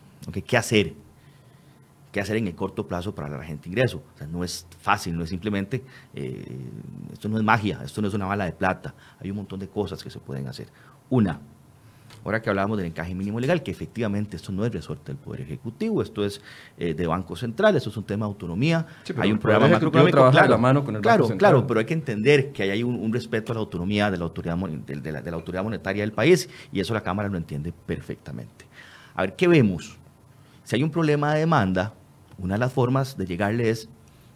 ¿Qué 0.45 0.57
hacer? 0.57 0.93
¿Qué 2.11 2.19
hacer 2.19 2.35
en 2.35 2.47
el 2.47 2.55
corto 2.55 2.85
plazo 2.85 3.15
para 3.15 3.29
la 3.29 3.43
gente 3.43 3.69
ingreso? 3.69 4.03
No 4.29 4.43
es 4.43 4.67
fácil, 4.79 5.17
no 5.17 5.23
es 5.23 5.29
simplemente, 5.29 5.83
eh, 6.13 6.59
esto 7.13 7.29
no 7.29 7.37
es 7.37 7.43
magia, 7.43 7.79
esto 7.83 8.01
no 8.01 8.09
es 8.09 8.13
una 8.13 8.25
bala 8.25 8.45
de 8.45 8.51
plata, 8.51 8.93
hay 9.19 9.31
un 9.31 9.37
montón 9.37 9.59
de 9.59 9.69
cosas 9.69 10.03
que 10.03 10.09
se 10.09 10.19
pueden 10.19 10.47
hacer. 10.47 10.67
Una, 11.09 11.39
Ahora 12.23 12.41
que 12.41 12.49
hablábamos 12.49 12.77
del 12.77 12.87
encaje 12.87 13.15
mínimo 13.15 13.39
legal, 13.39 13.63
que 13.63 13.71
efectivamente 13.71 14.35
esto 14.35 14.51
no 14.51 14.63
es 14.63 14.71
resorte 14.71 15.11
del 15.11 15.17
Poder 15.17 15.41
Ejecutivo, 15.41 16.03
esto 16.03 16.23
es 16.23 16.41
eh, 16.77 16.93
de 16.93 17.07
Banco 17.07 17.35
Central, 17.35 17.75
esto 17.75 17.89
es 17.89 17.97
un 17.97 18.03
tema 18.03 18.25
de 18.25 18.31
autonomía. 18.31 18.85
hay 19.17 19.31
un 19.31 19.39
programa 19.39 19.67
macroeconómico. 19.67 20.29
Claro, 20.29 20.49
la 20.49 20.57
mano 20.57 20.85
con 20.85 20.95
el 20.95 21.01
claro, 21.01 21.27
claro, 21.37 21.65
pero 21.65 21.79
hay 21.79 21.85
que 21.85 21.95
entender 21.95 22.51
que 22.51 22.63
hay 22.63 22.83
un, 22.83 23.11
respeto 23.11 23.51
a 23.51 23.55
la 23.55 23.61
autonomía 23.61 24.11
de 24.11 24.17
la 24.17 24.23
autoridad, 24.25 24.55
de, 24.55 25.11
la, 25.11 25.31
autoridad 25.31 25.63
monetaria 25.63 26.03
del 26.03 26.13
país 26.13 26.47
y 26.71 26.79
eso 26.79 26.93
la 26.93 27.01
Cámara 27.01 27.27
lo 27.27 27.37
entiende 27.37 27.73
perfectamente. 27.73 28.65
A 29.15 29.21
ver, 29.21 29.35
¿qué 29.35 29.47
vemos? 29.47 29.97
Si 30.63 30.75
hay 30.75 30.83
un 30.83 30.91
problema 30.91 31.33
de 31.33 31.41
demanda, 31.41 31.93
una 32.37 32.53
de 32.53 32.59
las 32.59 32.71
formas 32.71 33.17
de 33.17 33.25
llegarle 33.25 33.69
es 33.69 33.89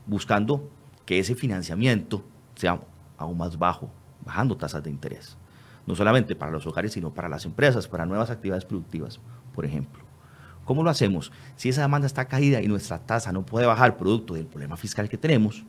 buscando 0.07 0.69
que 1.05 1.19
ese 1.19 1.35
financiamiento 1.35 2.23
sea 2.55 2.81
aún 3.17 3.37
más 3.37 3.57
bajo, 3.57 3.91
bajando 4.25 4.57
tasas 4.57 4.83
de 4.83 4.89
interés 4.89 5.37
no 5.85 5.95
solamente 5.95 6.35
para 6.35 6.51
los 6.51 6.65
hogares, 6.65 6.93
sino 6.93 7.13
para 7.13 7.29
las 7.29 7.45
empresas, 7.45 7.87
para 7.87 8.05
nuevas 8.05 8.29
actividades 8.29 8.65
productivas, 8.65 9.19
por 9.53 9.65
ejemplo. 9.65 10.03
¿Cómo 10.65 10.83
lo 10.83 10.89
hacemos? 10.89 11.31
Si 11.55 11.69
esa 11.69 11.81
demanda 11.81 12.07
está 12.07 12.25
caída 12.25 12.61
y 12.61 12.67
nuestra 12.67 12.99
tasa 12.99 13.31
no 13.31 13.45
puede 13.45 13.67
bajar 13.67 13.97
producto 13.97 14.33
del 14.33 14.47
problema 14.47 14.77
fiscal 14.77 15.07
que 15.09 15.17
tenemos, 15.17 15.63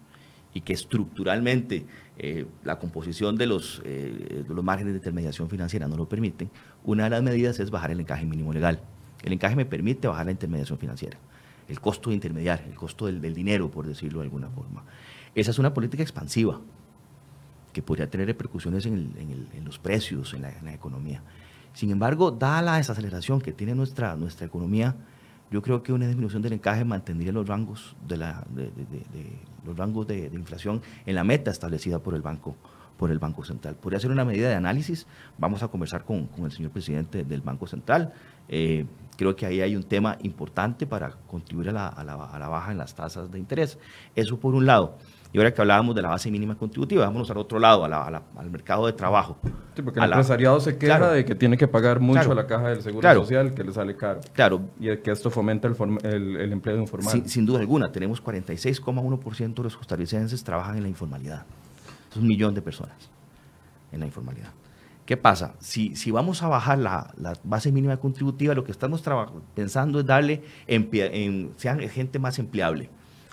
y 0.56 0.62
que 0.62 0.72
estructuralmente 0.72 1.84
eh, 2.16 2.46
la 2.64 2.78
composición 2.78 3.36
de 3.36 3.46
los, 3.46 3.82
de 3.84 4.42
los 4.48 4.64
márgenes 4.64 4.94
de 4.94 5.00
intermediación 5.00 5.50
financiera 5.50 5.86
no 5.86 5.98
lo 5.98 6.08
permiten, 6.08 6.50
una 6.82 7.04
de 7.04 7.10
las 7.10 7.22
medidas 7.22 7.60
es 7.60 7.70
bajar 7.70 7.90
el 7.90 8.00
encaje 8.00 8.24
mínimo 8.24 8.54
legal. 8.54 8.80
El 9.22 9.34
encaje 9.34 9.54
me 9.54 9.66
permite 9.66 10.08
bajar 10.08 10.24
la 10.24 10.32
intermediación 10.32 10.78
financiera, 10.78 11.18
el 11.68 11.78
costo 11.78 12.08
de 12.08 12.14
intermediar, 12.14 12.64
el 12.66 12.74
costo 12.74 13.04
del, 13.04 13.34
dinero, 13.34 13.70
por 13.70 13.86
decirlo 13.86 14.20
de 14.20 14.24
alguna 14.24 14.48
forma. 14.48 14.82
Esa 15.34 15.50
es 15.50 15.58
una 15.58 15.74
política 15.74 16.02
expansiva 16.02 16.58
que 17.76 17.82
podría 17.82 18.08
tener 18.08 18.26
repercusiones 18.26 18.86
en, 18.86 19.12
los 19.62 19.78
precios, 19.78 20.32
en 20.32 20.40
la, 20.40 20.72
economía. 20.72 21.20
Sin 21.74 21.90
embargo, 21.90 22.30
dada 22.30 22.62
la 22.62 22.76
desaceleración 22.78 23.38
que 23.38 23.52
tiene 23.52 23.74
nuestra, 23.74 24.16
nuestra 24.16 24.46
economía, 24.46 24.94
yo 25.50 25.60
creo 25.60 25.82
que 25.82 25.92
una 25.92 26.06
disminución 26.06 26.40
del 26.40 26.54
encaje 26.54 26.86
mantendría 26.86 27.32
los 27.32 27.46
rangos 27.46 27.94
de, 28.08 28.16
la, 28.16 28.46
los 29.66 29.76
rangos 29.76 30.06
de, 30.06 30.30
inflación 30.32 30.80
en 31.04 31.16
la 31.16 31.22
meta 31.22 31.50
establecida 31.50 31.98
por 31.98 32.14
el 32.14 32.22
Banco 32.22 32.56
por 32.96 33.10
el 33.10 33.18
Banco 33.18 33.44
Central. 33.44 33.74
Podría 33.74 34.00
ser 34.00 34.10
una 34.10 34.24
medida 34.24 34.48
de 34.48 34.54
análisis. 34.54 35.06
Vamos 35.36 35.62
a 35.62 35.68
conversar 35.68 36.02
con, 36.06 36.30
el 36.42 36.50
señor 36.50 36.70
presidente 36.70 37.24
del 37.24 37.42
Banco 37.42 37.66
Central. 37.66 38.14
Eh, 38.48 38.86
creo 39.18 39.36
que 39.36 39.44
ahí 39.44 39.60
hay 39.60 39.76
un 39.76 39.82
tema 39.82 40.16
importante 40.22 40.86
para 40.86 41.10
contribuir 41.10 41.68
a, 41.68 41.72
la, 41.72 41.88
a 41.88 42.38
la, 42.38 42.48
baja 42.48 42.72
en 42.72 42.78
las 42.78 42.94
tasas 42.94 43.30
de 43.30 43.38
interés. 43.38 43.78
Eso 44.14 44.40
por 44.40 44.54
un 44.54 44.64
lado. 44.64 44.96
Y 45.36 45.38
ahora 45.38 45.52
que 45.52 45.60
hablábamos 45.60 45.94
de 45.94 46.00
la 46.00 46.08
base 46.08 46.30
mínima 46.30 46.54
contributiva, 46.54 47.04
vámonos 47.04 47.30
al 47.30 47.36
otro 47.36 47.58
lado, 47.58 47.84
al 47.84 48.50
mercado 48.50 48.86
de 48.86 48.94
trabajo. 48.94 49.36
Sí, 49.74 49.82
porque 49.82 50.00
el 50.00 50.06
empresariado 50.06 50.58
se 50.60 50.78
queja 50.78 51.10
de 51.10 51.26
que 51.26 51.34
tiene 51.34 51.58
que 51.58 51.68
pagar 51.68 52.00
mucho 52.00 52.32
a 52.32 52.34
la 52.34 52.46
caja 52.46 52.70
del 52.70 52.80
Seguro 52.80 53.12
Social, 53.12 53.52
que 53.52 53.62
le 53.62 53.70
sale 53.70 53.94
caro. 53.96 54.22
Claro. 54.32 54.62
Y 54.80 54.96
que 54.96 55.10
esto 55.10 55.28
fomenta 55.28 55.68
el, 55.68 56.36
el, 56.36 56.52
empleo 56.54 56.78
informal. 56.78 57.12
Sin, 57.12 57.28
sin 57.28 57.44
duda 57.44 57.60
alguna, 57.60 57.92
tenemos 57.92 58.24
46,1% 58.24 59.54
de 59.56 59.62
los 59.62 59.76
costarricenses 59.76 60.42
trabajan 60.42 60.78
en 60.78 60.84
la 60.84 60.88
informalidad. 60.88 61.44
Es 62.10 62.16
un 62.16 62.26
millón 62.26 62.54
de 62.54 62.62
personas 62.62 62.96
en 63.92 64.00
la 64.00 64.06
informalidad. 64.06 64.54
¿Qué 65.04 65.18
pasa? 65.18 65.54
Si, 65.58 65.96
si 65.96 66.10
vamos 66.10 66.42
a 66.42 66.48
bajar 66.48 66.78
la, 66.78 67.12
base 67.44 67.70
mínima 67.70 67.98
contributiva, 67.98 68.54
lo 68.54 68.64
que 68.64 68.72
estamos 68.72 69.02
pensando 69.54 70.00
es 70.00 70.06
darle, 70.06 70.44
en, 70.66 71.52
sean 71.56 71.78
gente 71.90 72.18
más 72.18 72.38
empleable. 72.38 72.88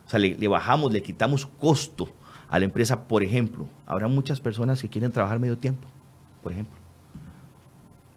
O 0.06 0.10
sea, 0.10 0.20
le, 0.20 0.48
bajamos, 0.48 0.92
le 0.92 1.02
quitamos 1.02 1.46
costo 1.46 2.10
a 2.50 2.60
la 2.60 2.66
empresa. 2.66 3.08
Por 3.08 3.24
ejemplo, 3.24 3.68
habrá 3.86 4.08
muchas 4.08 4.40
personas 4.40 4.82
que 4.82 4.90
quieren 4.90 5.12
trabajar 5.12 5.40
medio 5.40 5.58
tiempo, 5.58 5.88
por 6.42 6.52
ejemplo. 6.52 6.76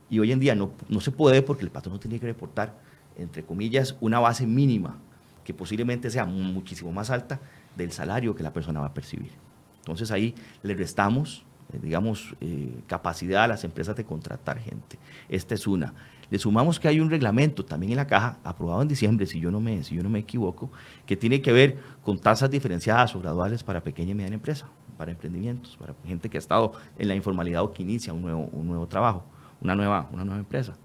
Y 0.09 0.19
hoy 0.19 0.33
en 0.33 0.41
día 0.41 0.55
no, 0.55 0.73
no 0.89 1.01
se 1.01 1.11
puede 1.11 1.43
porque 1.43 1.65
el 1.65 1.71
patrón 1.71 1.95
no 1.95 2.01
tiene 2.01 2.21
que 2.21 2.27
reportar, 2.27 2.75
entre 3.17 3.45
comillas, 3.45 3.97
una 4.01 4.19
base 4.21 4.47
mínima 4.47 4.99
que 5.45 5.55
posiblemente 5.55 6.11
sea 6.11 6.25
muchísimo 6.25 6.93
más 6.93 7.11
alta 7.11 7.41
del 7.77 7.93
salario 7.93 8.35
que 8.35 8.43
la 8.43 8.53
persona 8.53 8.81
va 8.81 8.87
a 8.87 8.95
percibir. 8.95 9.31
Entonces 9.79 10.11
ahí 10.11 10.35
le 10.65 10.75
restamos, 10.75 11.45
digamos, 11.73 12.35
eh, 12.41 12.81
capacidad 12.87 13.45
a 13.45 13.49
las 13.49 13.65
empresas 13.65 13.97
de 13.97 14.05
contratar 14.05 14.59
gente. 14.59 14.99
Esta 15.29 15.55
es 15.55 15.67
una. 15.67 15.95
Le 16.31 16.39
sumamos 16.39 16.81
que 16.81 16.89
hay 16.89 16.99
un 16.99 17.09
reglamento 17.09 17.65
también 17.65 17.93
en 17.93 17.97
la 17.97 18.07
caja, 18.07 18.39
aprobado 18.43 18.83
en 18.83 18.89
diciembre, 18.89 19.27
si 19.27 19.39
yo 19.39 19.51
no 19.51 19.61
me, 19.61 19.85
si 19.85 19.95
yo 19.95 20.03
no 20.03 20.09
me 20.09 20.19
equivoco, 20.19 20.71
que 21.07 21.17
tiene 21.17 21.41
que 21.41 21.53
ver 21.53 21.79
con 22.03 22.19
tasas 22.19 22.51
diferenciadas 22.51 23.15
o 23.15 23.21
graduales 23.21 23.63
para 23.63 23.83
pequeña 23.83 24.11
y 24.11 24.15
mediana 24.15 24.35
empresa, 24.35 24.67
para 24.97 25.13
emprendimientos, 25.13 25.77
para 25.77 25.95
gente 26.05 26.29
que 26.29 26.37
ha 26.37 26.41
estado 26.41 26.73
en 26.99 27.09
la 27.09 27.15
informalidad 27.15 27.63
o 27.63 27.73
que 27.73 27.83
inicia 27.83 28.13
un 28.13 28.23
nuevo, 28.23 28.49
un 28.53 28.67
nuevo 28.67 28.89
trabajo, 28.89 29.25
una 29.61 29.77
nueva, 29.77 30.09
una 30.13 30.25
nueva 30.25 30.41
empresa. 30.41 30.77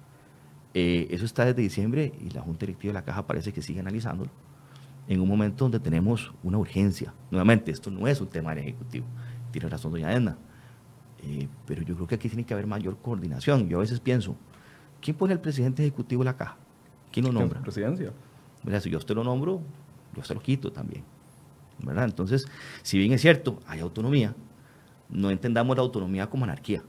Eh, 0.74 1.08
eso 1.10 1.26
está 1.26 1.44
desde 1.44 1.62
diciembre 1.62 2.13
y 2.22 2.30
la 2.30 2.41
Junta 2.41 2.65
Directiva 2.65 2.94
de 2.94 3.00
la 3.00 3.04
Caja 3.04 3.26
parece 3.26 3.52
que 3.52 3.62
sigue 3.62 3.80
analizándolo 3.80 4.32
en 5.08 5.20
un 5.20 5.28
momento 5.28 5.65
donde 5.65 5.80
tenemos 5.80 6.32
una 6.44 6.58
urgencia. 6.58 7.13
Nuevamente, 7.32 7.72
esto 7.72 7.89
no 7.89 8.08
es 8.08 8.22
un 8.22 8.28
tema 8.28 8.52
del 8.52 8.60
Ejecutivo, 8.60 9.06
tiene 9.52 9.67
razón 9.67 9.91
doña 9.91 10.13
Edna, 10.13 10.38
eh, 11.23 11.47
pero 11.65 11.81
yo 11.84 11.95
creo 11.95 12.07
que 12.07 12.15
aquí 12.15 12.29
tiene 12.29 12.45
que 12.45 12.53
haber 12.53 12.67
mayor 12.67 12.97
coordinación. 12.97 13.67
Yo 13.69 13.77
a 13.77 13.81
veces 13.81 13.99
pienso, 13.99 14.36
¿quién 15.01 15.15
pone 15.15 15.34
al 15.34 15.41
presidente 15.41 15.84
ejecutivo 15.84 16.23
en 16.23 16.27
la 16.27 16.38
caja? 16.38 16.57
¿Quién 17.12 17.25
lo 17.25 17.31
nombra? 17.31 17.62
Presidencia. 17.62 18.12
si 18.79 18.89
yo 18.89 18.97
usted 18.97 19.15
lo 19.15 19.23
nombro, 19.23 19.62
yo 20.15 20.23
se 20.23 20.34
lo 20.34 20.41
quito 20.41 20.71
también. 20.71 21.03
¿verdad? 21.79 22.05
Entonces, 22.05 22.47
si 22.84 22.97
bien 22.97 23.12
es 23.13 23.21
cierto, 23.21 23.60
hay 23.67 23.79
autonomía, 23.79 24.36
no 25.10 25.29
entendamos 25.29 25.75
la 25.75 25.84
autonomía 25.84 26.29
como 26.29 26.45
anarquía. 26.45 26.84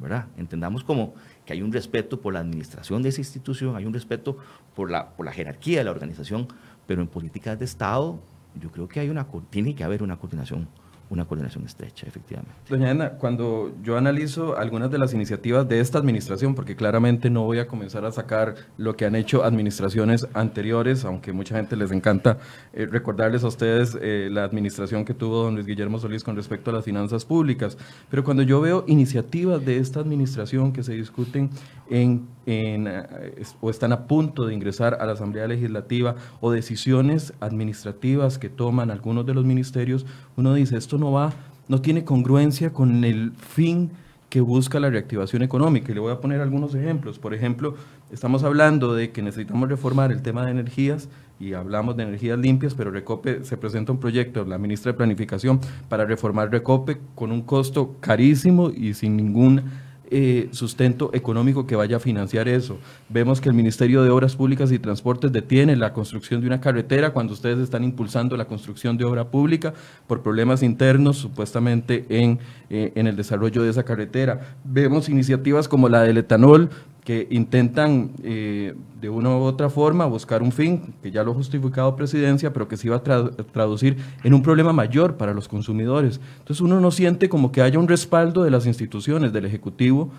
¿verdad? 0.00 0.26
Entendamos 0.36 0.84
como 0.84 1.14
que 1.44 1.52
hay 1.52 1.62
un 1.62 1.72
respeto 1.72 2.20
por 2.20 2.34
la 2.34 2.40
administración 2.40 3.02
de 3.02 3.08
esa 3.08 3.20
institución, 3.20 3.76
hay 3.76 3.86
un 3.86 3.94
respeto 3.94 4.36
por 4.74 4.90
la, 4.90 5.10
por 5.10 5.24
la 5.24 5.32
jerarquía 5.32 5.78
de 5.78 5.84
la 5.84 5.90
organización, 5.90 6.48
pero 6.86 7.00
en 7.00 7.08
políticas 7.08 7.58
de 7.58 7.64
Estado 7.64 8.20
yo 8.60 8.70
creo 8.70 8.88
que 8.88 9.00
hay 9.00 9.08
una, 9.08 9.26
tiene 9.50 9.74
que 9.74 9.84
haber 9.84 10.02
una 10.02 10.18
coordinación 10.18 10.68
una 11.08 11.24
coordinación 11.24 11.64
estrecha, 11.64 12.06
efectivamente. 12.06 12.54
Doña 12.68 12.90
Ana, 12.90 13.10
cuando 13.10 13.72
yo 13.82 13.96
analizo 13.96 14.56
algunas 14.56 14.90
de 14.90 14.98
las 14.98 15.14
iniciativas 15.14 15.68
de 15.68 15.80
esta 15.80 15.98
administración, 15.98 16.54
porque 16.54 16.74
claramente 16.74 17.30
no 17.30 17.44
voy 17.44 17.58
a 17.58 17.66
comenzar 17.66 18.04
a 18.04 18.12
sacar 18.12 18.54
lo 18.76 18.96
que 18.96 19.06
han 19.06 19.14
hecho 19.14 19.44
administraciones 19.44 20.26
anteriores, 20.34 21.04
aunque 21.04 21.32
mucha 21.32 21.56
gente 21.56 21.76
les 21.76 21.92
encanta 21.92 22.38
eh, 22.72 22.86
recordarles 22.86 23.44
a 23.44 23.48
ustedes 23.48 23.96
eh, 24.00 24.28
la 24.30 24.44
administración 24.44 25.04
que 25.04 25.14
tuvo 25.14 25.44
don 25.44 25.54
Luis 25.54 25.66
Guillermo 25.66 25.98
Solís 25.98 26.24
con 26.24 26.36
respecto 26.36 26.70
a 26.70 26.74
las 26.74 26.84
finanzas 26.84 27.24
públicas, 27.24 27.78
pero 28.10 28.24
cuando 28.24 28.42
yo 28.42 28.60
veo 28.60 28.84
iniciativas 28.86 29.64
de 29.64 29.78
esta 29.78 30.00
administración 30.00 30.72
que 30.72 30.82
se 30.82 30.94
discuten 30.94 31.50
en, 31.88 32.26
eh, 32.46 33.42
o 33.60 33.70
están 33.70 33.92
a 33.92 34.06
punto 34.06 34.46
de 34.46 34.54
ingresar 34.54 34.98
a 35.00 35.06
la 35.06 35.12
Asamblea 35.12 35.48
Legislativa 35.48 36.14
o 36.40 36.52
decisiones 36.52 37.32
administrativas 37.40 38.38
que 38.38 38.48
toman 38.48 38.90
algunos 38.90 39.26
de 39.26 39.34
los 39.34 39.44
ministerios, 39.44 40.06
uno 40.36 40.54
dice, 40.54 40.76
esto 40.76 40.96
no 40.96 41.10
va, 41.10 41.32
no 41.68 41.80
tiene 41.80 42.04
congruencia 42.04 42.72
con 42.72 43.04
el 43.04 43.32
fin 43.32 43.90
que 44.28 44.40
busca 44.40 44.80
la 44.80 44.90
reactivación 44.90 45.42
económica. 45.42 45.90
Y 45.90 45.94
le 45.94 46.00
voy 46.00 46.12
a 46.12 46.20
poner 46.20 46.40
algunos 46.40 46.74
ejemplos. 46.74 47.18
Por 47.18 47.34
ejemplo, 47.34 47.74
estamos 48.12 48.44
hablando 48.44 48.94
de 48.94 49.10
que 49.10 49.22
necesitamos 49.22 49.68
reformar 49.68 50.12
el 50.12 50.22
tema 50.22 50.44
de 50.44 50.52
energías 50.52 51.08
y 51.38 51.52
hablamos 51.52 51.96
de 51.96 52.04
energías 52.04 52.38
limpias, 52.38 52.74
pero 52.74 52.90
Recope 52.90 53.44
se 53.44 53.56
presenta 53.56 53.92
un 53.92 53.98
proyecto, 53.98 54.44
la 54.44 54.58
ministra 54.58 54.92
de 54.92 54.98
Planificación, 54.98 55.60
para 55.88 56.04
reformar 56.04 56.50
Recope 56.50 56.98
con 57.14 57.30
un 57.30 57.42
costo 57.42 57.96
carísimo 58.00 58.70
y 58.70 58.94
sin 58.94 59.16
ningún 59.16 59.62
eh, 60.10 60.48
sustento 60.52 61.10
económico 61.12 61.66
que 61.66 61.76
vaya 61.76 61.96
a 61.96 62.00
financiar 62.00 62.48
eso. 62.48 62.78
Vemos 63.08 63.40
que 63.40 63.48
el 63.48 63.54
Ministerio 63.54 64.02
de 64.02 64.10
Obras 64.10 64.36
Públicas 64.36 64.72
y 64.72 64.78
Transportes 64.78 65.32
detiene 65.32 65.76
la 65.76 65.92
construcción 65.92 66.40
de 66.40 66.46
una 66.46 66.60
carretera 66.60 67.12
cuando 67.12 67.32
ustedes 67.32 67.58
están 67.58 67.84
impulsando 67.84 68.36
la 68.36 68.46
construcción 68.46 68.96
de 68.96 69.04
obra 69.04 69.28
pública 69.30 69.74
por 70.06 70.22
problemas 70.22 70.62
internos 70.62 71.16
supuestamente 71.16 72.06
en, 72.08 72.38
eh, 72.70 72.92
en 72.94 73.06
el 73.06 73.16
desarrollo 73.16 73.62
de 73.62 73.70
esa 73.70 73.84
carretera. 73.84 74.56
Vemos 74.64 75.08
iniciativas 75.08 75.68
como 75.68 75.88
la 75.88 76.02
del 76.02 76.18
etanol, 76.18 76.70
que 77.06 77.28
intentan 77.30 78.10
eh, 78.24 78.74
de 79.00 79.08
una 79.08 79.30
u 79.30 79.42
otra 79.42 79.70
forma 79.70 80.06
buscar 80.06 80.42
un 80.42 80.50
fin, 80.50 80.92
que 81.00 81.12
ya 81.12 81.22
lo 81.22 81.30
ha 81.30 81.34
justificado 81.34 81.94
presidencia, 81.94 82.52
pero 82.52 82.66
que 82.66 82.76
se 82.76 82.88
iba 82.88 82.96
a 82.96 83.02
traducir 83.44 83.96
en 84.24 84.34
un 84.34 84.42
problema 84.42 84.72
mayor 84.72 85.16
para 85.16 85.32
los 85.32 85.46
consumidores. 85.46 86.20
Entonces 86.40 86.60
uno 86.60 86.80
no 86.80 86.90
siente 86.90 87.28
como 87.28 87.52
que 87.52 87.62
haya 87.62 87.78
un 87.78 87.86
respaldo 87.86 88.42
de 88.42 88.50
las 88.50 88.66
instituciones, 88.66 89.32
del 89.32 89.44
Ejecutivo, 89.44 90.10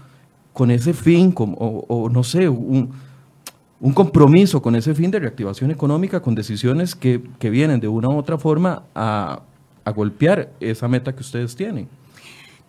con 0.53 0.71
ese 0.71 0.93
fin, 0.93 1.33
como, 1.33 1.57
o, 1.57 2.07
no 2.07 2.23
sé, 2.23 2.47
un, 2.47 2.91
un, 3.81 3.93
compromiso 3.93 4.61
con 4.61 4.73
ese 4.77 4.95
fin 4.95 5.11
de 5.11 5.19
reactivación 5.19 5.71
económica, 5.71 6.21
con 6.21 6.35
decisiones 6.35 6.95
que, 6.95 7.21
que 7.37 7.49
vienen 7.49 7.81
de 7.81 7.89
una 7.89 8.07
u 8.07 8.15
otra 8.15 8.37
forma 8.37 8.83
a, 8.95 9.41
a 9.83 9.91
golpear 9.91 10.53
esa 10.61 10.87
meta 10.87 11.13
que 11.13 11.19
ustedes 11.19 11.53
tienen. 11.53 11.89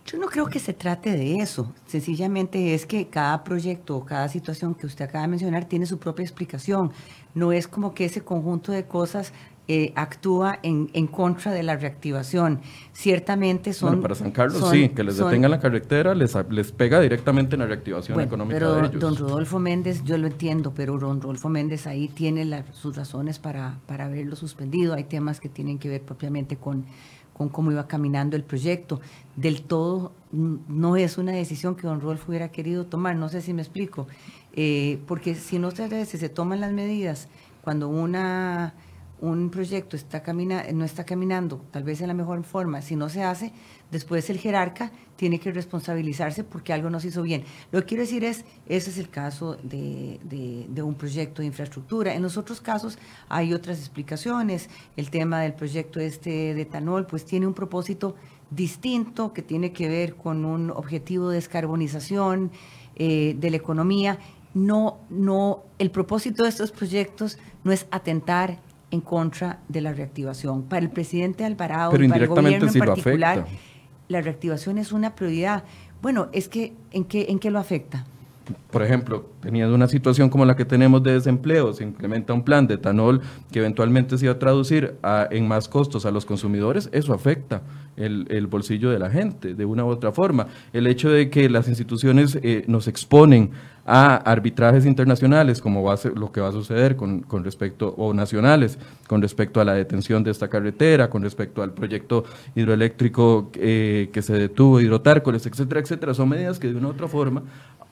Yo 0.05 0.17
no 0.17 0.27
creo 0.27 0.47
que 0.47 0.59
se 0.59 0.73
trate 0.73 1.11
de 1.11 1.37
eso. 1.37 1.71
Sencillamente 1.85 2.73
es 2.73 2.85
que 2.85 3.07
cada 3.07 3.43
proyecto 3.43 3.97
o 3.97 4.05
cada 4.05 4.27
situación 4.27 4.73
que 4.73 4.87
usted 4.87 5.05
acaba 5.05 5.23
de 5.23 5.27
mencionar 5.27 5.65
tiene 5.65 5.85
su 5.85 5.99
propia 5.99 6.23
explicación. 6.23 6.91
No 7.35 7.51
es 7.51 7.67
como 7.67 7.93
que 7.93 8.05
ese 8.05 8.21
conjunto 8.21 8.71
de 8.71 8.85
cosas 8.85 9.33
eh, 9.71 9.93
actúa 9.95 10.57
en, 10.63 10.89
en, 10.93 11.05
contra 11.05 11.51
de 11.51 11.61
la 11.61 11.77
reactivación. 11.77 12.59
Ciertamente 12.91 13.71
son... 13.71 13.89
Bueno, 13.89 14.01
para 14.01 14.15
San 14.15 14.31
Carlos 14.31 14.67
sí, 14.71 14.89
que 14.89 15.03
les 15.03 15.17
detengan 15.17 15.51
la 15.51 15.59
carretera 15.59 16.15
les, 16.15 16.35
les 16.49 16.71
pega 16.71 16.99
directamente 16.99 17.55
en 17.55 17.59
la 17.59 17.67
reactivación 17.67 18.19
económica 18.19 18.57
pero 18.57 18.73
de 18.73 18.87
ellos. 18.87 18.99
don 18.99 19.15
Rodolfo 19.15 19.59
Méndez, 19.59 20.03
yo 20.03 20.17
lo 20.17 20.25
entiendo, 20.25 20.73
pero 20.75 20.97
don 20.97 21.21
Rodolfo 21.21 21.49
Méndez 21.49 21.85
ahí 21.85 22.07
tiene 22.07 22.63
sus 22.71 22.95
razones 22.95 23.37
para, 23.37 23.77
para 23.85 24.05
haberlo 24.05 24.35
suspendido. 24.35 24.95
Hay 24.95 25.03
temas 25.03 25.39
que 25.39 25.49
tienen 25.49 25.77
que 25.77 25.87
ver 25.87 26.01
propiamente 26.01 26.55
con 26.55 26.85
con 27.39 27.47
cómo 27.47 27.71
iba 27.71 27.87
caminando 27.87 28.35
el 28.35 28.43
proyecto. 28.43 28.99
Del 29.37 29.61
todo 29.61 30.11
no 30.33 30.97
es 30.97 31.17
una 31.17 31.31
decisión 31.31 31.77
que 31.77 31.87
don 31.87 32.01
Rolfo 32.01 32.25
hubiera 32.27 32.49
querido 32.49 32.85
tomar, 32.85 33.15
no 33.15 33.29
sé 33.29 33.41
si 33.41 33.53
me 33.53 33.61
explico, 33.61 34.07
eh, 34.51 34.99
porque 35.07 35.35
si 35.35 35.57
no 35.57 35.71
se, 35.71 36.05
se 36.05 36.29
toman 36.29 36.59
las 36.59 36.73
medidas 36.73 37.29
cuando 37.61 37.87
una, 37.87 38.73
un 39.21 39.51
proyecto 39.51 39.95
está 39.95 40.21
camina, 40.21 40.65
no 40.73 40.83
está 40.83 41.05
caminando 41.05 41.63
tal 41.71 41.83
vez 41.83 42.01
en 42.01 42.09
la 42.09 42.13
mejor 42.13 42.43
forma, 42.43 42.81
si 42.81 42.97
no 42.97 43.07
se 43.07 43.23
hace, 43.23 43.53
después 43.89 44.29
el 44.29 44.37
jerarca 44.37 44.91
tiene 45.19 45.37
que 45.37 45.51
responsabilizarse 45.51 46.45
porque 46.45 46.71
algo 46.71 46.89
no 46.89 47.01
se 47.01 47.09
hizo 47.09 47.21
bien. 47.21 47.43
Lo 47.73 47.81
que 47.81 47.87
quiero 47.87 48.03
decir 48.03 48.23
es, 48.23 48.45
ese 48.69 48.89
es 48.89 48.97
el 48.97 49.09
caso 49.09 49.57
de, 49.63 50.17
de, 50.23 50.81
un 50.81 50.95
proyecto 50.95 51.41
de 51.41 51.47
infraestructura. 51.47 52.13
En 52.15 52.21
los 52.21 52.37
otros 52.37 52.61
casos 52.61 52.97
hay 53.27 53.53
otras 53.53 53.79
explicaciones. 53.79 54.69
El 54.95 55.09
tema 55.09 55.41
del 55.41 55.51
proyecto 55.55 55.99
este 55.99 56.53
de 56.53 56.61
etanol, 56.61 57.05
pues 57.05 57.25
tiene 57.25 57.45
un 57.45 57.53
propósito 57.53 58.15
distinto 58.49 59.33
que 59.33 59.41
tiene 59.41 59.73
que 59.73 59.89
ver 59.89 60.15
con 60.15 60.45
un 60.45 60.71
objetivo 60.71 61.27
de 61.27 61.35
descarbonización 61.35 62.49
eh, 62.95 63.35
de 63.37 63.49
la 63.49 63.57
economía. 63.57 64.19
No, 64.53 64.99
no, 65.09 65.63
el 65.79 65.91
propósito 65.91 66.43
de 66.43 66.49
estos 66.49 66.71
proyectos 66.71 67.37
no 67.65 67.73
es 67.73 67.87
atentar 67.91 68.59
en 68.89 69.01
contra 69.01 69.59
de 69.67 69.81
la 69.81 69.91
reactivación. 69.91 70.63
Para 70.63 70.85
el 70.85 70.91
presidente 70.91 71.43
Alvarado 71.43 71.93
y 72.01 72.07
para 72.07 72.23
el 72.23 72.29
gobierno 72.29 72.71
en 72.71 72.79
particular, 72.79 73.45
la 74.09 74.21
reactivación 74.21 74.77
es 74.77 74.91
una 74.91 75.15
prioridad. 75.15 75.63
Bueno, 76.01 76.27
es 76.33 76.49
que 76.49 76.73
¿en 76.91 77.05
qué, 77.05 77.27
en 77.29 77.39
qué 77.39 77.49
lo 77.49 77.59
afecta? 77.59 78.05
por 78.71 78.83
ejemplo, 78.83 79.25
teniendo 79.41 79.73
una 79.75 79.87
situación 79.87 80.29
como 80.29 80.45
la 80.45 80.55
que 80.55 80.65
tenemos 80.65 81.03
de 81.03 81.13
desempleo, 81.13 81.73
se 81.73 81.83
implementa 81.83 82.33
un 82.33 82.43
plan 82.43 82.67
de 82.67 82.75
etanol 82.75 83.21
que 83.51 83.59
eventualmente 83.59 84.17
se 84.17 84.25
iba 84.25 84.33
a 84.33 84.39
traducir 84.39 84.95
en 85.31 85.47
más 85.47 85.67
costos 85.67 86.05
a 86.05 86.11
los 86.11 86.25
consumidores, 86.25 86.89
eso 86.91 87.13
afecta 87.13 87.61
el, 87.95 88.47
bolsillo 88.47 88.89
de 88.89 88.99
la 88.99 89.09
gente 89.09 89.53
de 89.53 89.65
una 89.65 89.85
u 89.85 89.89
otra 89.89 90.11
forma. 90.11 90.47
El 90.73 90.87
hecho 90.87 91.09
de 91.09 91.29
que 91.29 91.49
las 91.49 91.67
instituciones 91.67 92.39
eh, 92.41 92.63
nos 92.67 92.87
exponen 92.87 93.51
a 93.91 94.17
arbitrajes 94.17 94.85
internacionales, 94.85 95.61
como 95.61 95.81
va 95.81 95.93
a 95.93 95.97
ser, 95.97 96.15
lo 96.15 96.31
que 96.31 96.39
va 96.39 96.49
a 96.49 96.51
suceder 96.51 96.95
con, 96.95 97.23
respecto, 97.43 97.95
o 97.97 98.13
nacionales, 98.13 98.77
con 99.07 99.19
respecto 99.19 99.59
a 99.59 99.65
la 99.65 99.73
detención 99.73 100.23
de 100.23 100.29
esta 100.29 100.47
carretera, 100.47 101.09
con 101.09 101.23
respecto 101.23 101.63
al 101.63 101.73
proyecto 101.73 102.23
hidroeléctrico 102.53 103.49
eh, 103.55 104.11
que 104.13 104.21
se 104.21 104.33
detuvo, 104.33 104.79
hidrotárcoles, 104.79 105.43
etcétera, 105.47 105.81
etcétera, 105.81 106.13
son 106.13 106.29
medidas 106.29 106.59
que 106.59 106.67
de 106.67 106.75
una 106.75 106.89
u 106.89 106.91
otra 106.91 107.07
forma 107.07 107.41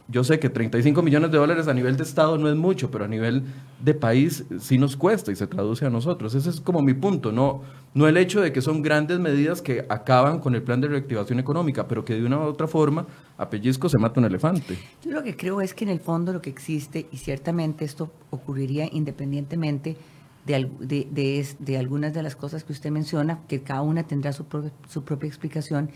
yo 0.09 0.23
sé 0.23 0.39
que 0.39 0.49
35 0.49 1.01
millones 1.01 1.31
de 1.31 1.37
dólares 1.37 1.67
a 1.67 1.73
nivel 1.73 1.97
de 1.97 2.03
Estado 2.03 2.37
no 2.37 2.49
es 2.49 2.55
mucho, 2.55 2.89
pero 2.89 3.05
a 3.05 3.07
nivel 3.07 3.43
de 3.83 3.93
país 3.93 4.45
sí 4.59 4.77
nos 4.77 4.95
cuesta 4.95 5.31
y 5.31 5.35
se 5.35 5.47
traduce 5.47 5.85
a 5.85 5.89
nosotros. 5.89 6.33
Ese 6.33 6.49
es 6.49 6.61
como 6.61 6.81
mi 6.81 6.93
punto, 6.93 7.33
no, 7.33 7.61
no 7.93 8.07
el 8.07 8.15
hecho 8.15 8.39
de 8.39 8.53
que 8.53 8.61
son 8.61 8.81
grandes 8.81 9.19
medidas 9.19 9.61
que 9.61 9.85
acaban 9.89 10.39
con 10.39 10.55
el 10.55 10.63
plan 10.63 10.79
de 10.79 10.87
reactivación 10.87 11.39
económica, 11.39 11.87
pero 11.89 12.05
que 12.05 12.13
de 12.13 12.25
una 12.25 12.37
u 12.37 12.43
otra 12.43 12.67
forma 12.67 13.05
a 13.37 13.49
pellizco 13.49 13.89
se 13.89 13.97
mata 13.97 14.21
un 14.21 14.25
elefante. 14.25 14.77
Yo 15.03 15.11
lo 15.11 15.23
que 15.23 15.35
creo 15.35 15.59
es 15.59 15.73
que 15.73 15.83
en 15.83 15.89
el 15.89 15.99
fondo 15.99 16.31
lo 16.31 16.41
que 16.41 16.49
existe, 16.49 17.07
y 17.11 17.17
ciertamente 17.17 17.83
esto 17.83 18.09
ocurriría 18.29 18.87
independientemente 18.89 19.97
de, 20.45 21.77
algunas 21.77 22.13
de 22.13 22.23
las 22.23 22.37
cosas 22.37 22.63
que 22.63 22.71
usted 22.71 22.91
menciona, 22.91 23.41
que 23.49 23.61
cada 23.61 23.81
una 23.81 24.03
tendrá 24.03 24.31
su, 24.31 24.45
su 24.87 25.03
propia 25.03 25.27
explicación, 25.27 25.89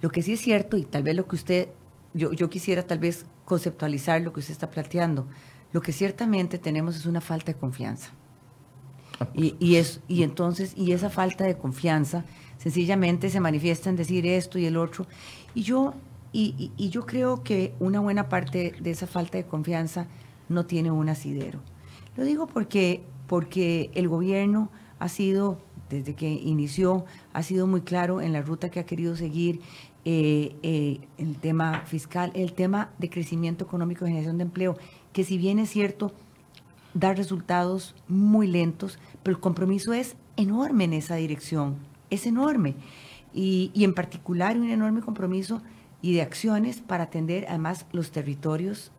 lo 0.00 0.08
que 0.08 0.22
sí 0.22 0.32
es 0.32 0.40
cierto, 0.40 0.78
y 0.78 0.84
tal 0.84 1.02
vez 1.02 1.14
lo 1.14 1.26
que 1.26 1.36
usted 1.36 1.68
yo, 2.14 2.32
yo 2.32 2.50
quisiera 2.50 2.82
tal 2.86 2.98
vez 2.98 3.26
conceptualizar 3.44 4.20
lo 4.20 4.32
que 4.32 4.40
usted 4.40 4.52
está 4.52 4.70
planteando. 4.70 5.26
Lo 5.72 5.80
que 5.80 5.92
ciertamente 5.92 6.58
tenemos 6.58 6.96
es 6.96 7.06
una 7.06 7.20
falta 7.20 7.52
de 7.52 7.58
confianza. 7.58 8.10
Ah, 9.20 9.28
y, 9.34 9.54
y, 9.60 9.76
es, 9.76 10.00
y 10.08 10.22
entonces, 10.22 10.72
y 10.76 10.92
esa 10.92 11.10
falta 11.10 11.44
de 11.44 11.56
confianza 11.56 12.24
sencillamente 12.58 13.30
se 13.30 13.40
manifiesta 13.40 13.88
en 13.90 13.96
decir 13.96 14.26
esto 14.26 14.58
y 14.58 14.66
el 14.66 14.76
otro. 14.76 15.06
Y 15.54 15.62
yo, 15.62 15.94
y, 16.32 16.72
y, 16.76 16.90
yo 16.90 17.06
creo 17.06 17.42
que 17.42 17.74
una 17.80 18.00
buena 18.00 18.28
parte 18.28 18.74
de 18.80 18.90
esa 18.90 19.06
falta 19.06 19.38
de 19.38 19.44
confianza 19.44 20.06
no 20.48 20.66
tiene 20.66 20.90
un 20.90 21.08
asidero. 21.08 21.60
Lo 22.16 22.24
digo 22.24 22.46
porque, 22.46 23.02
porque 23.26 23.90
el 23.94 24.08
gobierno 24.08 24.70
ha 24.98 25.08
sido, 25.08 25.58
desde 25.88 26.14
que 26.14 26.28
inició, 26.28 27.04
ha 27.32 27.42
sido 27.42 27.66
muy 27.66 27.80
claro 27.80 28.20
en 28.20 28.32
la 28.32 28.42
ruta 28.42 28.70
que 28.70 28.80
ha 28.80 28.86
querido 28.86 29.16
seguir 29.16 29.60
eh, 30.04 30.56
eh, 30.62 31.00
el 31.18 31.36
tema 31.36 31.82
fiscal, 31.86 32.32
el 32.34 32.52
tema 32.52 32.90
de 32.98 33.10
crecimiento 33.10 33.64
económico 33.64 34.04
y 34.04 34.08
generación 34.08 34.38
de 34.38 34.44
empleo, 34.44 34.76
que 35.12 35.24
si 35.24 35.36
bien 35.38 35.58
es 35.58 35.70
cierto, 35.70 36.12
da 36.94 37.14
resultados 37.14 37.94
muy 38.08 38.46
lentos, 38.46 38.98
pero 39.22 39.36
el 39.36 39.40
compromiso 39.40 39.92
es 39.92 40.16
enorme 40.36 40.84
en 40.84 40.94
esa 40.94 41.16
dirección, 41.16 41.76
es 42.08 42.26
enorme. 42.26 42.74
Y, 43.32 43.70
y 43.74 43.84
en 43.84 43.94
particular 43.94 44.58
un 44.58 44.70
enorme 44.70 45.02
compromiso 45.02 45.62
y 46.02 46.14
de 46.14 46.22
acciones 46.22 46.80
para 46.80 47.04
atender 47.04 47.46
además 47.48 47.86
los 47.92 48.10
territorios 48.10 48.90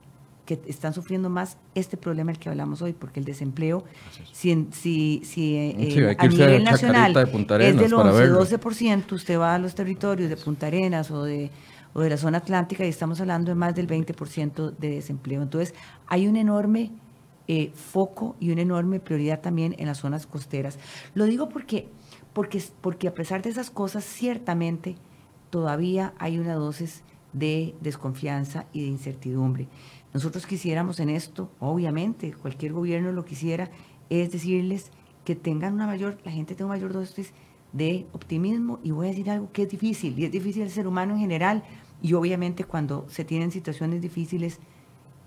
que 0.58 0.70
están 0.70 0.94
sufriendo 0.94 1.30
más 1.30 1.58
este 1.76 1.98
problema 1.98 2.32
del 2.32 2.40
que 2.40 2.50
hablamos 2.50 2.82
hoy, 2.82 2.94
porque 2.94 3.20
el 3.20 3.26
desempleo, 3.26 3.84
si, 4.32 4.68
si, 4.72 5.22
si 5.24 5.56
eh, 5.56 6.16
a 6.18 6.28
nivel 6.28 6.64
nacional 6.64 7.16
es 7.16 7.78
del 7.78 7.94
11-12%, 7.94 9.12
usted 9.14 9.40
va 9.40 9.56
a 9.56 9.60
los 9.60 9.76
territorios 9.76 10.30
de 10.30 10.38
Punta 10.38 10.68
Arenas 10.68 11.12
o 11.12 11.24
de, 11.24 11.50
o 11.94 12.02
de 12.02 12.10
la 12.10 12.18
zona 12.18 12.40
atlántica 12.40 12.86
y 12.86 12.90
estamos 12.90 13.22
hablando 13.22 13.52
de 13.52 13.56
más 13.56 13.76
del 13.76 13.88
20% 13.88 14.76
de 14.78 14.90
desempleo. 14.90 15.42
Entonces, 15.42 15.74
hay 16.08 16.28
un 16.28 16.36
enorme 16.36 16.92
eh, 17.48 17.72
foco 17.74 18.36
y 18.40 18.52
una 18.52 18.62
enorme 18.62 19.00
prioridad 19.00 19.42
también 19.42 19.76
en 19.78 19.88
las 19.88 20.00
zonas 20.00 20.26
costeras. 20.26 20.78
Lo 21.14 21.26
digo 21.26 21.50
porque, 21.50 21.88
porque, 22.34 22.62
porque 22.82 23.08
a 23.08 23.14
pesar 23.14 23.42
de 23.42 23.50
esas 23.50 23.70
cosas, 23.70 24.04
ciertamente 24.04 24.96
todavía 25.50 26.14
hay 26.18 26.40
una 26.40 26.56
dosis 26.56 27.04
de 27.34 27.76
desconfianza 27.82 28.66
y 28.74 28.82
de 28.82 28.88
incertidumbre. 28.88 29.68
Nosotros 30.14 30.46
quisiéramos 30.46 31.00
en 31.00 31.10
esto, 31.10 31.50
obviamente, 31.60 32.34
cualquier 32.34 32.74
gobierno 32.74 33.12
lo 33.12 33.24
quisiera, 33.24 33.70
es 34.10 34.32
decirles 34.32 34.92
que 35.24 35.36
tengan 35.36 35.74
una 35.74 35.88
mayor, 35.88 36.18
la 36.26 36.32
gente 36.32 36.54
tenga 36.54 36.66
una 36.66 36.76
mayor 36.76 36.92
dosis 36.92 37.32
de 37.72 38.06
optimismo 38.12 38.80
y 38.84 38.92
voy 38.92 39.08
a 39.08 39.10
decir 39.12 39.30
algo 39.30 39.52
que 39.54 39.64
es 39.64 39.70
difícil, 39.70 40.20
y 40.20 40.26
es 40.26 40.32
difícil 40.32 40.64
el 40.64 40.70
ser 40.70 40.88
humano 40.88 41.14
en 41.14 41.20
general, 41.22 41.64
y 42.02 42.14
obviamente 42.14 42.66
cuando 42.66 43.06
se 43.10 43.24
tienen 43.24 43.52
situaciones 43.52 44.02
difíciles 44.02 44.60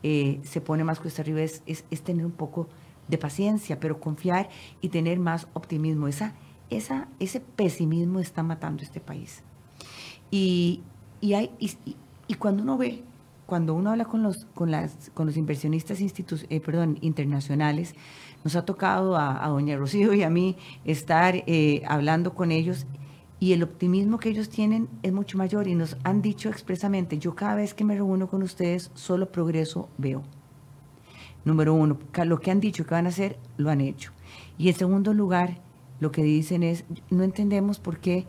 eh, 0.02 0.40
se 0.42 0.60
pone 0.60 0.84
más 0.84 1.00
cuesta 1.00 1.22
arriba, 1.22 1.40
es, 1.40 1.62
tener 2.02 2.26
un 2.26 2.32
poco 2.32 2.68
de 3.08 3.16
paciencia, 3.16 3.80
pero 3.80 4.00
confiar 4.00 4.50
y 4.82 4.90
tener 4.90 5.18
más 5.18 5.48
optimismo. 5.54 6.08
Esa, 6.08 6.34
esa, 6.68 7.08
ese 7.20 7.40
pesimismo 7.40 8.20
está 8.20 8.42
matando 8.42 8.82
este 8.82 9.00
país. 9.00 9.42
Y, 10.30 10.82
y, 11.22 11.32
hay, 11.32 11.50
y 12.28 12.34
cuando 12.34 12.62
uno 12.62 12.76
ve 12.76 13.02
cuando 13.46 13.74
uno 13.74 13.90
habla 13.90 14.04
con 14.04 14.22
los, 14.22 14.46
con 14.54 14.70
las, 14.70 15.10
con 15.14 15.26
los 15.26 15.36
inversionistas 15.36 16.00
eh, 16.00 16.60
perdón, 16.60 16.98
internacionales, 17.00 17.94
nos 18.42 18.56
ha 18.56 18.64
tocado 18.64 19.16
a, 19.16 19.46
doña 19.48 19.76
Rocío 19.76 20.14
y 20.14 20.22
a 20.22 20.30
mí 20.30 20.56
estar 20.84 21.34
eh, 21.46 21.82
hablando 21.86 22.34
con 22.34 22.50
ellos 22.50 22.86
y 23.40 23.52
el 23.52 23.62
optimismo 23.62 24.18
que 24.18 24.30
ellos 24.30 24.48
tienen 24.48 24.88
es 25.02 25.12
mucho 25.12 25.36
mayor 25.36 25.68
y 25.68 25.74
nos 25.74 25.96
han 26.04 26.22
dicho 26.22 26.48
expresamente, 26.48 27.18
yo 27.18 27.34
cada 27.34 27.56
vez 27.56 27.74
que 27.74 27.84
me 27.84 27.94
reúno 27.94 28.28
con 28.28 28.42
ustedes, 28.42 28.90
solo 28.94 29.30
progreso 29.30 29.88
veo. 29.98 30.22
Número 31.44 31.74
uno, 31.74 31.98
lo 32.24 32.40
que 32.40 32.50
han 32.50 32.60
dicho 32.60 32.86
que 32.86 32.94
van 32.94 33.04
a 33.04 33.10
hacer, 33.10 33.38
lo 33.58 33.70
han 33.70 33.82
hecho. 33.82 34.12
Y 34.56 34.68
en 34.68 34.74
segundo 34.74 35.12
lugar, 35.12 35.60
lo 36.00 36.10
que 36.10 36.22
dicen 36.22 36.62
es, 36.62 36.84
no 37.10 37.22
entendemos 37.22 37.80
por 37.80 37.98
qué 37.98 38.26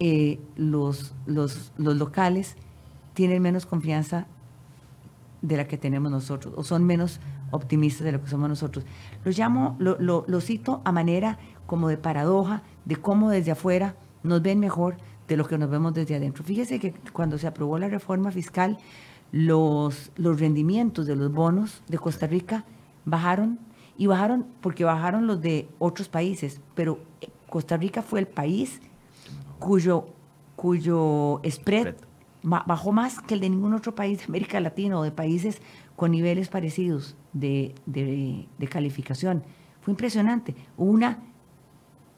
eh, 0.00 0.40
los, 0.56 1.14
los, 1.26 1.72
los 1.76 1.96
locales 1.96 2.56
tienen 3.14 3.40
menos 3.40 3.64
confianza 3.64 4.26
de 5.40 5.56
la 5.56 5.66
que 5.66 5.78
tenemos 5.78 6.10
nosotros 6.10 6.54
o 6.56 6.64
son 6.64 6.84
menos 6.84 7.20
optimistas 7.50 8.04
de 8.04 8.12
lo 8.12 8.22
que 8.22 8.28
somos 8.28 8.48
nosotros. 8.48 8.84
Lo 9.24 9.30
llamo, 9.30 9.76
lo, 9.78 9.96
lo, 9.98 10.40
cito 10.40 10.80
a 10.84 10.92
manera 10.92 11.38
como 11.66 11.88
de 11.88 11.96
paradoja 11.96 12.62
de 12.84 12.96
cómo 12.96 13.30
desde 13.30 13.52
afuera 13.52 13.94
nos 14.22 14.42
ven 14.42 14.58
mejor 14.58 14.96
de 15.28 15.36
lo 15.36 15.46
que 15.46 15.58
nos 15.58 15.70
vemos 15.70 15.94
desde 15.94 16.16
adentro. 16.16 16.44
Fíjese 16.44 16.80
que 16.80 16.92
cuando 17.12 17.38
se 17.38 17.46
aprobó 17.46 17.78
la 17.78 17.88
reforma 17.88 18.30
fiscal, 18.30 18.78
los, 19.32 20.12
los 20.16 20.40
rendimientos 20.40 21.06
de 21.06 21.16
los 21.16 21.32
bonos 21.32 21.82
de 21.88 21.98
Costa 21.98 22.26
Rica 22.26 22.64
bajaron 23.04 23.58
y 23.96 24.06
bajaron 24.06 24.46
porque 24.60 24.84
bajaron 24.84 25.26
los 25.26 25.40
de 25.40 25.68
otros 25.78 26.08
países, 26.08 26.60
pero 26.74 26.98
Costa 27.48 27.76
Rica 27.76 28.02
fue 28.02 28.20
el 28.20 28.26
país 28.26 28.80
cuyo, 29.58 30.06
cuyo 30.56 31.40
spread 31.48 31.94
bajó 32.44 32.92
más 32.92 33.20
que 33.20 33.34
el 33.34 33.40
de 33.40 33.48
ningún 33.48 33.72
otro 33.72 33.94
país 33.94 34.18
de 34.18 34.24
América 34.24 34.60
Latina 34.60 34.98
o 34.98 35.02
de 35.02 35.10
países 35.10 35.62
con 35.96 36.10
niveles 36.10 36.48
parecidos 36.48 37.16
de, 37.32 37.74
calificación. 38.70 39.42
Fue 39.80 39.92
impresionante, 39.92 40.54
hubo 40.76 40.90
una 40.90 41.18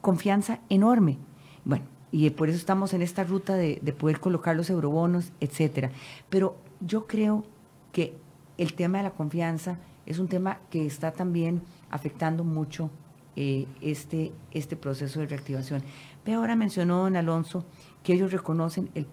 confianza 0.01 0.61
enorme. 0.69 1.19
Bueno, 1.65 1.85
y 2.11 2.29
por 2.31 2.49
eso 2.49 2.59
estamos 2.59 2.93
en 2.93 3.03
esta 3.03 3.23
ruta 3.25 3.55
de, 3.55 3.81
poder 3.97 4.19
colocar 4.19 4.57
los 4.57 4.69
eurobonos, 4.69 5.33
etcétera. 5.41 5.91
Pero 6.29 6.57
yo 6.81 7.07
creo 7.07 7.45
que 7.93 8.17
el 8.59 8.75
tema 8.75 8.99
de 8.99 9.05
la 9.05 9.11
confianza 9.11 9.79
es 10.07 10.19
un 10.19 10.29
tema 10.29 10.59
que 10.71 10.87
está 10.87 11.13
también 11.13 11.63
afectando 11.91 12.43
mucho 12.43 12.91
eh, 13.37 13.67
este, 13.81 14.33
este 14.51 14.77
proceso 14.77 15.21
de 15.21 15.27
reactivación. 15.27 15.83
Pero 16.25 16.39
ahora 16.39 16.57
mencionó 16.57 17.03
don 17.03 17.17
Alonso 17.17 17.65
que 18.03 18.15
ellos 18.15 18.33
reconocen 18.33 18.91
el 18.95 19.07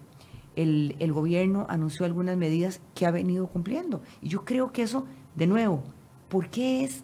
el, 0.56 1.12
gobierno 1.12 1.66
anunció 1.68 2.06
algunas 2.06 2.36
medidas 2.36 2.80
que 2.94 3.06
ha 3.06 3.10
venido 3.10 3.46
cumpliendo. 3.46 4.02
Y 4.22 4.28
yo 4.28 4.44
creo 4.44 4.72
que 4.72 4.82
eso, 4.82 5.06
de 5.34 5.46
nuevo, 5.46 5.82
¿por 6.28 6.48
qué 6.48 6.84
es 6.84 7.02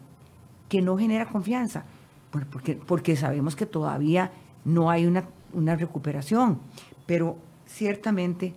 que 0.69 0.83
no 0.83 0.97
genera 0.97 1.27
confianza? 1.27 1.85
porque, 2.31 2.77
porque 2.77 3.17
sabemos 3.17 3.57
que 3.57 3.67
todavía 3.67 4.31
no 4.65 4.89
hay 4.89 5.05
una, 5.05 5.25
una 5.53 5.75
recuperación, 5.75 6.61
pero 7.07 7.37
ciertamente 7.67 8.55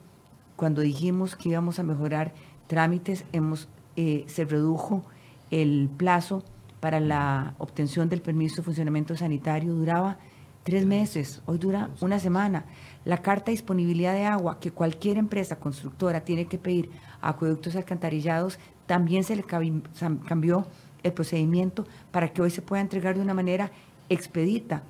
cuando 0.55 0.81
dijimos 0.81 1.35
que 1.35 1.49
íbamos 1.49 1.79
a 1.79 1.83
mejorar 1.83 2.33
trámites, 2.67 3.25
hemos, 3.31 3.67
eh, 3.95 4.25
se 4.27 4.45
redujo 4.45 5.03
el 5.51 5.89
plazo 5.97 6.43
para 6.79 6.99
la 6.99 7.55
obtención 7.57 8.09
del 8.09 8.21
permiso 8.21 8.57
de 8.57 8.63
funcionamiento 8.63 9.15
sanitario, 9.15 9.73
duraba 9.73 10.17
tres 10.63 10.85
meses, 10.85 11.41
hoy 11.45 11.57
dura 11.57 11.89
una 12.01 12.19
semana. 12.19 12.65
La 13.05 13.17
carta 13.17 13.45
de 13.45 13.51
disponibilidad 13.51 14.13
de 14.13 14.25
agua 14.25 14.59
que 14.59 14.71
cualquier 14.71 15.17
empresa 15.17 15.57
constructora 15.57 16.21
tiene 16.21 16.45
que 16.45 16.57
pedir 16.57 16.89
a 17.21 17.29
acueductos 17.29 17.75
alcantarillados, 17.75 18.59
también 18.85 19.23
se 19.23 19.35
le 19.35 19.43
cambió 19.43 20.67
el 21.03 21.13
procedimiento 21.13 21.85
para 22.11 22.31
que 22.31 22.41
hoy 22.41 22.49
se 22.49 22.61
pueda 22.61 22.81
entregar 22.81 23.15
de 23.15 23.21
una 23.21 23.33
manera 23.33 23.71
expedita. 24.09 24.83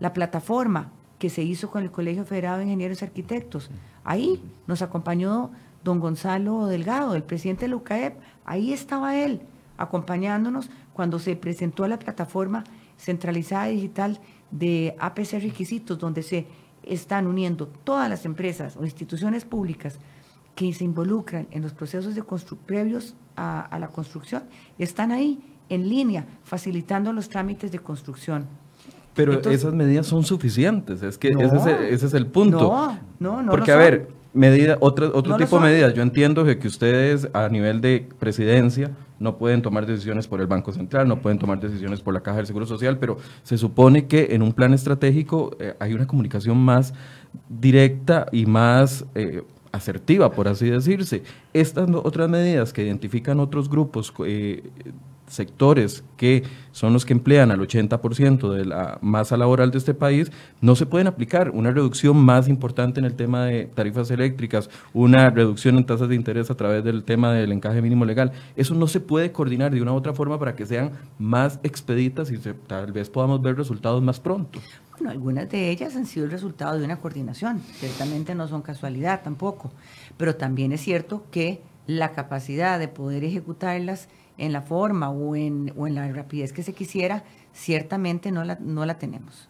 La 0.00 0.12
plataforma 0.12 0.90
que 1.18 1.30
se 1.30 1.42
hizo 1.42 1.70
con 1.70 1.82
el 1.82 1.90
Colegio 1.90 2.24
Federado 2.24 2.58
de 2.58 2.64
Ingenieros 2.64 3.00
y 3.00 3.04
Arquitectos, 3.04 3.70
ahí 4.04 4.42
nos 4.66 4.82
acompañó 4.82 5.50
don 5.82 6.00
Gonzalo 6.00 6.66
Delgado, 6.66 7.14
el 7.14 7.22
presidente 7.22 7.68
de 7.68 7.74
UCAEP, 7.74 8.14
ahí 8.44 8.72
estaba 8.72 9.16
él 9.16 9.40
acompañándonos 9.76 10.70
cuando 10.92 11.18
se 11.18 11.36
presentó 11.36 11.86
la 11.88 11.98
plataforma 11.98 12.64
centralizada 12.98 13.66
digital 13.66 14.20
de 14.50 14.94
APC 14.98 15.32
Requisitos, 15.42 15.98
donde 15.98 16.22
se 16.22 16.46
están 16.86 17.26
uniendo 17.26 17.66
todas 17.66 18.08
las 18.08 18.24
empresas 18.24 18.76
o 18.76 18.84
instituciones 18.84 19.44
públicas 19.44 19.98
que 20.54 20.72
se 20.72 20.84
involucran 20.84 21.46
en 21.50 21.62
los 21.62 21.72
procesos 21.72 22.14
de 22.14 22.22
previos 22.66 23.14
a, 23.36 23.76
la 23.80 23.88
construcción, 23.88 24.44
están 24.78 25.10
ahí 25.10 25.42
en 25.68 25.88
línea, 25.88 26.26
facilitando 26.44 27.12
los 27.12 27.28
trámites 27.28 27.72
de 27.72 27.78
construcción. 27.78 28.46
Pero 29.14 29.40
esas 29.50 29.72
medidas 29.72 30.06
son 30.06 30.24
suficientes, 30.24 31.02
es 31.02 31.18
que 31.18 31.28
ese, 31.28 31.92
es 31.92 32.14
el, 32.14 32.26
punto. 32.26 32.58
No, 32.58 32.98
no, 33.18 33.42
no. 33.42 33.50
Porque, 33.50 33.72
a 33.72 33.76
ver, 33.76 34.08
medida, 34.34 34.76
otro, 34.80 35.12
otro 35.14 35.36
tipo 35.36 35.58
de 35.58 35.64
medidas, 35.64 35.94
yo 35.94 36.02
entiendo 36.02 36.44
que, 36.44 36.58
que 36.58 36.68
ustedes 36.68 37.28
a 37.32 37.48
nivel 37.48 37.80
de 37.80 38.06
presidencia 38.18 38.90
no 39.18 39.38
pueden 39.38 39.62
tomar 39.62 39.86
decisiones 39.86 40.26
por 40.26 40.40
el 40.40 40.46
Banco 40.46 40.72
Central, 40.72 41.08
no 41.08 41.20
pueden 41.20 41.38
tomar 41.38 41.60
decisiones 41.60 42.00
por 42.00 42.12
la 42.12 42.20
Caja 42.20 42.38
del 42.38 42.46
Seguro 42.46 42.66
Social, 42.66 42.98
pero 42.98 43.16
se 43.42 43.56
supone 43.56 44.06
que 44.06 44.28
en 44.30 44.42
un 44.42 44.52
plan 44.52 44.74
estratégico 44.74 45.56
eh, 45.60 45.74
hay 45.78 45.94
una 45.94 46.06
comunicación 46.06 46.58
más 46.58 46.92
directa 47.48 48.26
y 48.32 48.46
más 48.46 49.06
eh, 49.14 49.42
asertiva, 49.72 50.30
por 50.30 50.48
así 50.48 50.68
decirse. 50.68 51.22
Estas 51.52 51.88
otras 51.90 52.28
medidas 52.28 52.72
que 52.72 52.84
identifican 52.84 53.40
otros 53.40 53.70
grupos 53.70 54.12
eh, 54.26 54.62
sectores 55.34 56.04
que 56.16 56.44
son 56.72 56.92
los 56.92 57.04
que 57.04 57.12
emplean 57.12 57.50
al 57.50 57.60
80% 57.60 58.52
de 58.52 58.64
la 58.64 58.98
masa 59.00 59.36
laboral 59.36 59.70
de 59.70 59.78
este 59.78 59.94
país, 59.94 60.32
no 60.60 60.74
se 60.74 60.86
pueden 60.86 61.06
aplicar. 61.06 61.50
Una 61.50 61.70
reducción 61.70 62.16
más 62.16 62.48
importante 62.48 63.00
en 63.00 63.06
el 63.06 63.14
tema 63.14 63.44
de 63.44 63.66
tarifas 63.66 64.10
eléctricas, 64.10 64.70
una 64.92 65.30
reducción 65.30 65.76
en 65.76 65.86
tasas 65.86 66.08
de 66.08 66.14
interés 66.14 66.50
a 66.50 66.56
través 66.56 66.82
del 66.84 67.04
tema 67.04 67.32
del 67.32 67.52
encaje 67.52 67.82
mínimo 67.82 68.04
legal, 68.04 68.32
eso 68.56 68.74
no 68.74 68.86
se 68.86 69.00
puede 69.00 69.32
coordinar 69.32 69.72
de 69.72 69.82
una 69.82 69.92
u 69.92 69.96
otra 69.96 70.14
forma 70.14 70.38
para 70.38 70.54
que 70.54 70.66
sean 70.66 70.92
más 71.18 71.60
expeditas 71.62 72.30
y 72.30 72.38
tal 72.66 72.92
vez 72.92 73.10
podamos 73.10 73.42
ver 73.42 73.56
resultados 73.56 74.02
más 74.02 74.20
pronto. 74.20 74.60
Bueno, 74.92 75.10
algunas 75.10 75.50
de 75.50 75.70
ellas 75.70 75.96
han 75.96 76.06
sido 76.06 76.26
el 76.26 76.30
resultado 76.30 76.78
de 76.78 76.84
una 76.84 76.98
coordinación, 76.98 77.60
ciertamente 77.60 78.34
no 78.34 78.46
son 78.46 78.62
casualidad 78.62 79.22
tampoco, 79.22 79.72
pero 80.16 80.36
también 80.36 80.72
es 80.72 80.80
cierto 80.80 81.24
que 81.30 81.60
la 81.86 82.12
capacidad 82.12 82.78
de 82.78 82.88
poder 82.88 83.24
ejecutarlas 83.24 84.08
en 84.38 84.52
la 84.52 84.62
forma 84.62 85.10
o 85.10 85.36
en, 85.36 85.72
o 85.76 85.86
en 85.86 85.94
la 85.94 86.10
rapidez 86.12 86.52
que 86.52 86.62
se 86.62 86.72
quisiera, 86.72 87.24
ciertamente 87.52 88.32
no 88.32 88.44
la, 88.44 88.56
no 88.60 88.84
la 88.84 88.98
tenemos. 88.98 89.48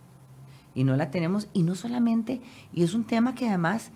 Y 0.74 0.84
no 0.84 0.96
la 0.96 1.10
tenemos, 1.10 1.48
y 1.52 1.62
no 1.62 1.74
solamente, 1.74 2.40
y 2.72 2.82
es 2.82 2.94
un 2.94 3.04
tema 3.04 3.34
que 3.34 3.48
además 3.48 3.92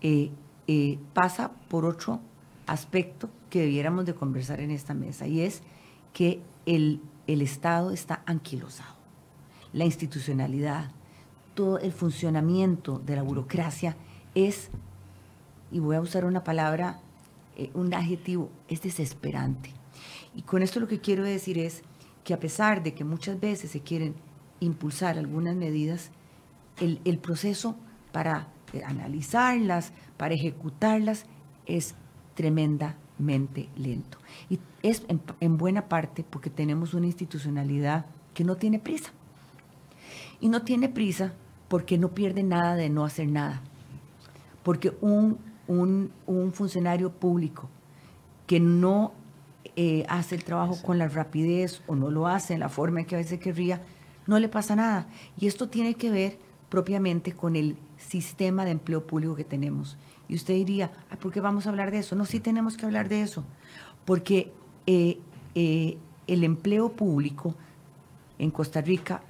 eh, 0.00 0.30
eh, 0.66 0.98
pasa 1.12 1.50
por 1.68 1.84
otro 1.84 2.20
aspecto 2.66 3.28
que 3.50 3.60
debiéramos 3.60 4.06
de 4.06 4.14
conversar 4.14 4.60
en 4.60 4.70
esta 4.70 4.94
mesa, 4.94 5.26
y 5.26 5.42
es 5.42 5.62
que 6.14 6.40
el, 6.64 7.00
el 7.26 7.42
Estado 7.42 7.90
está 7.90 8.22
anquilosado. 8.24 8.94
La 9.74 9.84
institucionalidad, 9.84 10.90
todo 11.54 11.78
el 11.78 11.92
funcionamiento 11.92 12.98
de 12.98 13.16
la 13.16 13.22
burocracia 13.22 13.94
es, 14.34 14.70
y 15.70 15.80
voy 15.80 15.96
a 15.96 16.00
usar 16.00 16.24
una 16.24 16.42
palabra, 16.42 17.00
eh, 17.56 17.70
un 17.74 17.92
adjetivo, 17.92 18.50
es 18.68 18.80
desesperante. 18.80 19.77
Y 20.38 20.42
con 20.42 20.62
esto 20.62 20.78
lo 20.78 20.86
que 20.86 21.00
quiero 21.00 21.24
decir 21.24 21.58
es 21.58 21.82
que 22.22 22.32
a 22.32 22.38
pesar 22.38 22.84
de 22.84 22.94
que 22.94 23.02
muchas 23.02 23.40
veces 23.40 23.72
se 23.72 23.80
quieren 23.80 24.14
impulsar 24.60 25.18
algunas 25.18 25.56
medidas, 25.56 26.12
el, 26.78 27.18
proceso 27.18 27.74
para 28.12 28.46
eh, 28.72 28.84
analizarlas, 28.84 29.92
para 30.16 30.34
ejecutarlas, 30.34 31.26
es 31.66 31.96
tremendamente 32.36 33.68
lento. 33.74 34.18
Y 34.48 34.60
es 34.84 35.02
en, 35.40 35.58
buena 35.58 35.88
parte 35.88 36.22
porque 36.22 36.50
tenemos 36.50 36.94
una 36.94 37.06
institucionalidad 37.06 38.06
que 38.32 38.44
no 38.44 38.54
tiene 38.54 38.78
prisa. 38.78 39.10
Y 40.38 40.50
no 40.50 40.62
tiene 40.62 40.88
prisa 40.88 41.32
porque 41.66 41.98
no 41.98 42.10
pierde 42.10 42.44
nada 42.44 42.76
de 42.76 42.90
no 42.90 43.04
hacer 43.04 43.26
nada. 43.26 43.60
Porque 44.62 44.96
un, 45.00 45.40
un 45.66 46.52
funcionario 46.52 47.10
público 47.10 47.68
que 48.46 48.60
no 48.60 49.14
eh, 49.80 50.04
hace 50.08 50.34
el 50.34 50.42
trabajo 50.42 50.76
con 50.82 50.98
la 50.98 51.06
rapidez 51.06 51.82
o 51.86 51.94
no 51.94 52.10
lo 52.10 52.26
hace 52.26 52.52
en 52.52 52.58
la 52.58 52.68
forma 52.68 52.98
en 52.98 53.06
que 53.06 53.14
a 53.14 53.18
veces 53.18 53.38
querría, 53.38 53.80
no 54.26 54.40
le 54.40 54.48
pasa 54.48 54.74
nada. 54.74 55.06
Y 55.38 55.46
esto 55.46 55.68
tiene 55.68 55.94
que 55.94 56.10
ver 56.10 56.36
propiamente 56.68 57.30
con 57.30 57.54
el 57.54 57.76
sistema 57.96 58.64
de 58.64 58.72
empleo 58.72 59.06
público 59.06 59.36
que 59.36 59.44
tenemos. 59.44 59.96
Y 60.28 60.34
usted 60.34 60.54
diría, 60.54 60.90
¿por 61.20 61.30
qué 61.30 61.40
vamos 61.40 61.66
a 61.66 61.68
hablar 61.68 61.92
de 61.92 62.00
eso? 62.00 62.16
No, 62.16 62.24
sí 62.24 62.40
tenemos 62.40 62.76
que 62.76 62.86
hablar 62.86 63.08
de 63.08 63.22
eso, 63.22 63.44
porque 64.04 64.52
eh, 64.88 65.20
eh, 65.54 65.96
el 66.26 66.42
empleo 66.42 66.88
público 66.90 67.54
en 68.40 68.50
Costa 68.50 68.80
Rica 68.80 69.22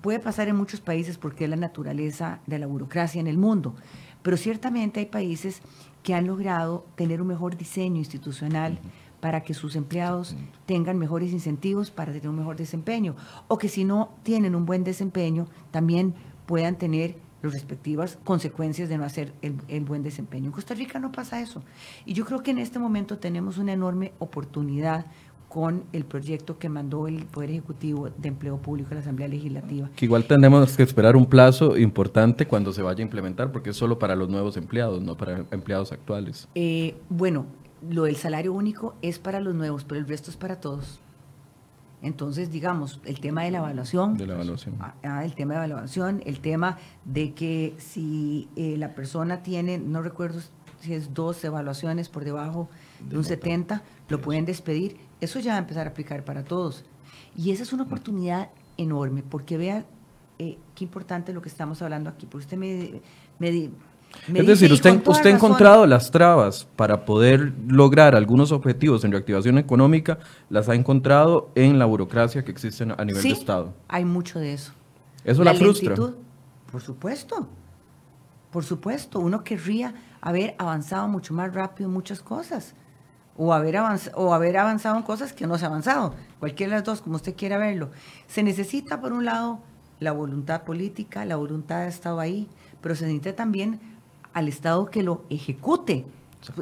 puede 0.00 0.18
pasar 0.18 0.48
en 0.48 0.56
muchos 0.56 0.80
países 0.80 1.18
porque 1.18 1.44
es 1.44 1.50
la 1.50 1.56
naturaleza 1.56 2.40
de 2.46 2.58
la 2.58 2.66
burocracia 2.66 3.20
en 3.20 3.26
el 3.26 3.36
mundo, 3.36 3.74
pero 4.22 4.38
ciertamente 4.38 5.00
hay 5.00 5.06
países 5.06 5.60
que 6.02 6.14
han 6.14 6.26
logrado 6.26 6.86
tener 6.94 7.20
un 7.20 7.28
mejor 7.28 7.58
diseño 7.58 7.98
institucional 7.98 8.78
para 9.26 9.42
que 9.42 9.54
sus 9.54 9.74
empleados 9.74 10.36
tengan 10.66 11.00
mejores 11.00 11.32
incentivos 11.32 11.90
para 11.90 12.12
tener 12.12 12.28
un 12.28 12.36
mejor 12.36 12.54
desempeño, 12.54 13.16
o 13.48 13.58
que 13.58 13.68
si 13.68 13.82
no 13.82 14.10
tienen 14.22 14.54
un 14.54 14.66
buen 14.66 14.84
desempeño, 14.84 15.48
también 15.72 16.14
puedan 16.46 16.78
tener 16.78 17.16
las 17.42 17.52
respectivas 17.52 18.20
consecuencias 18.22 18.88
de 18.88 18.98
no 18.98 19.04
hacer 19.04 19.32
el, 19.42 19.84
buen 19.84 20.04
desempeño. 20.04 20.46
En 20.46 20.52
Costa 20.52 20.74
Rica 20.74 21.00
no 21.00 21.10
pasa 21.10 21.40
eso. 21.40 21.64
Y 22.04 22.12
yo 22.12 22.24
creo 22.24 22.44
que 22.44 22.52
en 22.52 22.58
este 22.58 22.78
momento 22.78 23.18
tenemos 23.18 23.58
una 23.58 23.72
enorme 23.72 24.12
oportunidad 24.20 25.06
con 25.48 25.82
el 25.92 26.04
proyecto 26.04 26.56
que 26.56 26.68
mandó 26.68 27.08
el 27.08 27.24
Poder 27.24 27.50
Ejecutivo 27.50 28.08
de 28.16 28.28
Empleo 28.28 28.58
Público 28.58 28.90
a 28.92 28.94
la 28.94 29.00
Asamblea 29.00 29.26
Legislativa. 29.26 29.90
Que 29.96 30.04
igual 30.04 30.24
tenemos 30.26 30.76
que 30.76 30.84
esperar 30.84 31.16
un 31.16 31.26
plazo 31.26 31.76
importante 31.76 32.46
cuando 32.46 32.72
se 32.72 32.80
vaya 32.80 33.00
a 33.00 33.02
implementar, 33.02 33.50
porque 33.50 33.70
es 33.70 33.76
solo 33.76 33.98
para 33.98 34.14
los 34.14 34.28
nuevos 34.28 34.56
empleados, 34.56 35.02
no 35.02 35.16
para 35.16 35.44
empleados 35.50 35.90
actuales. 35.90 36.46
Eh, 36.54 36.94
bueno, 37.08 37.46
lo 37.88 38.04
del 38.04 38.16
salario 38.16 38.52
único 38.52 38.94
es 39.02 39.18
para 39.18 39.40
los 39.40 39.54
nuevos, 39.54 39.84
pero 39.84 40.00
el 40.00 40.08
resto 40.08 40.30
es 40.30 40.36
para 40.36 40.60
todos. 40.60 41.00
Entonces, 42.02 42.50
digamos, 42.50 43.00
el 43.04 43.20
tema 43.20 43.44
de 43.44 43.50
la 43.50 43.58
evaluación. 43.58 44.16
De 44.16 44.26
la 44.26 44.34
evaluación. 44.34 44.76
Ah, 44.80 44.94
ah, 45.02 45.24
el 45.24 45.34
tema 45.34 45.54
de 45.54 45.66
evaluación, 45.66 46.22
el 46.26 46.40
tema 46.40 46.78
de 47.04 47.32
que 47.34 47.74
si 47.78 48.48
eh, 48.56 48.76
la 48.76 48.94
persona 48.94 49.42
tiene, 49.42 49.78
no 49.78 50.02
recuerdo 50.02 50.40
si 50.80 50.94
es 50.94 51.14
dos 51.14 51.42
evaluaciones 51.42 52.08
por 52.08 52.24
debajo 52.24 52.68
de, 53.00 53.16
un 53.16 53.24
70, 53.24 53.82
lo 54.08 54.20
pueden 54.20 54.44
despedir. 54.44 54.98
Eso 55.20 55.40
ya 55.40 55.52
va 55.52 55.56
a 55.56 55.60
empezar 55.60 55.86
a 55.86 55.90
aplicar 55.90 56.24
para 56.24 56.44
todos. 56.44 56.84
Y 57.34 57.50
esa 57.50 57.62
es 57.62 57.72
una 57.72 57.84
oportunidad 57.84 58.50
enorme, 58.76 59.22
porque 59.22 59.56
vean 59.56 59.86
eh, 60.38 60.58
qué 60.74 60.84
importante 60.84 61.32
lo 61.32 61.40
que 61.40 61.48
estamos 61.48 61.80
hablando 61.82 62.10
aquí. 62.10 62.26
Porque 62.26 62.44
usted 62.44 62.58
me, 62.58 63.00
me, 63.38 63.70
es 64.32 64.46
decir, 64.46 64.72
usted, 64.72 65.00
usted 65.06 65.30
ha 65.30 65.34
encontrado 65.34 65.86
las 65.86 66.10
trabas 66.10 66.66
para 66.76 67.04
poder 67.04 67.52
lograr 67.68 68.14
algunos 68.14 68.52
objetivos 68.52 69.04
en 69.04 69.12
reactivación 69.12 69.58
económica, 69.58 70.18
las 70.50 70.68
ha 70.68 70.74
encontrado 70.74 71.50
en 71.54 71.78
la 71.78 71.84
burocracia 71.84 72.44
que 72.44 72.50
existe 72.50 72.84
a 72.84 73.04
nivel 73.04 73.22
de 73.22 73.28
Estado. 73.30 73.74
Hay 73.88 74.04
mucho 74.04 74.38
de 74.38 74.54
eso. 74.54 74.72
¿Eso 75.24 75.42
la, 75.42 75.54
frustra? 75.54 75.94
Por 76.70 76.82
supuesto. 76.82 77.48
Por 78.50 78.64
supuesto. 78.64 79.18
Uno 79.18 79.42
querría 79.42 79.94
haber 80.20 80.54
avanzado 80.58 81.08
mucho 81.08 81.34
más 81.34 81.52
rápido 81.52 81.88
en 81.88 81.94
muchas 81.94 82.20
cosas. 82.20 82.74
O 83.36 83.52
haber, 83.52 83.76
o 84.14 84.32
haber 84.32 84.56
avanzado 84.56 84.96
en 84.96 85.02
cosas 85.02 85.32
que 85.32 85.46
no 85.46 85.58
se 85.58 85.64
ha 85.64 85.68
avanzado. 85.68 86.14
Cualquiera 86.38 86.72
de 86.72 86.76
las 86.78 86.84
dos, 86.84 87.02
como 87.02 87.16
usted 87.16 87.34
quiera 87.34 87.58
verlo. 87.58 87.90
Se 88.28 88.42
necesita, 88.42 89.00
por 89.00 89.12
un 89.12 89.24
lado, 89.24 89.60
la 90.00 90.12
voluntad 90.12 90.62
política, 90.62 91.24
la 91.24 91.36
voluntad 91.36 91.82
de 91.82 91.88
Estado 91.88 92.20
ahí, 92.20 92.48
pero 92.80 92.94
se 92.94 93.04
necesita 93.04 93.34
también 93.34 93.80
al 94.36 94.48
Estado 94.48 94.84
que 94.90 95.02
lo 95.02 95.24
ejecute. 95.30 96.04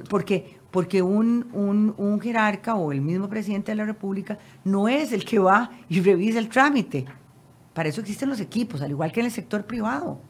Porque, 0.08 0.58
porque 0.70 1.02
un, 1.02 1.48
un, 1.52 1.92
un, 1.98 2.20
jerarca 2.20 2.76
o 2.76 2.92
el 2.92 3.00
mismo 3.00 3.28
presidente 3.28 3.72
de 3.72 3.76
la 3.76 3.84
República 3.84 4.38
no 4.62 4.86
es 4.86 5.12
el 5.12 5.24
que 5.24 5.40
va 5.40 5.72
y 5.88 6.00
revisa 6.00 6.38
el 6.38 6.48
trámite. 6.48 7.04
Para 7.74 7.88
eso 7.88 8.00
existen 8.00 8.28
los 8.28 8.38
equipos, 8.38 8.80
al 8.80 8.92
igual 8.92 9.10
que 9.10 9.18
en 9.18 9.26
el 9.26 9.32
sector 9.32 9.66
privado. 9.66 10.20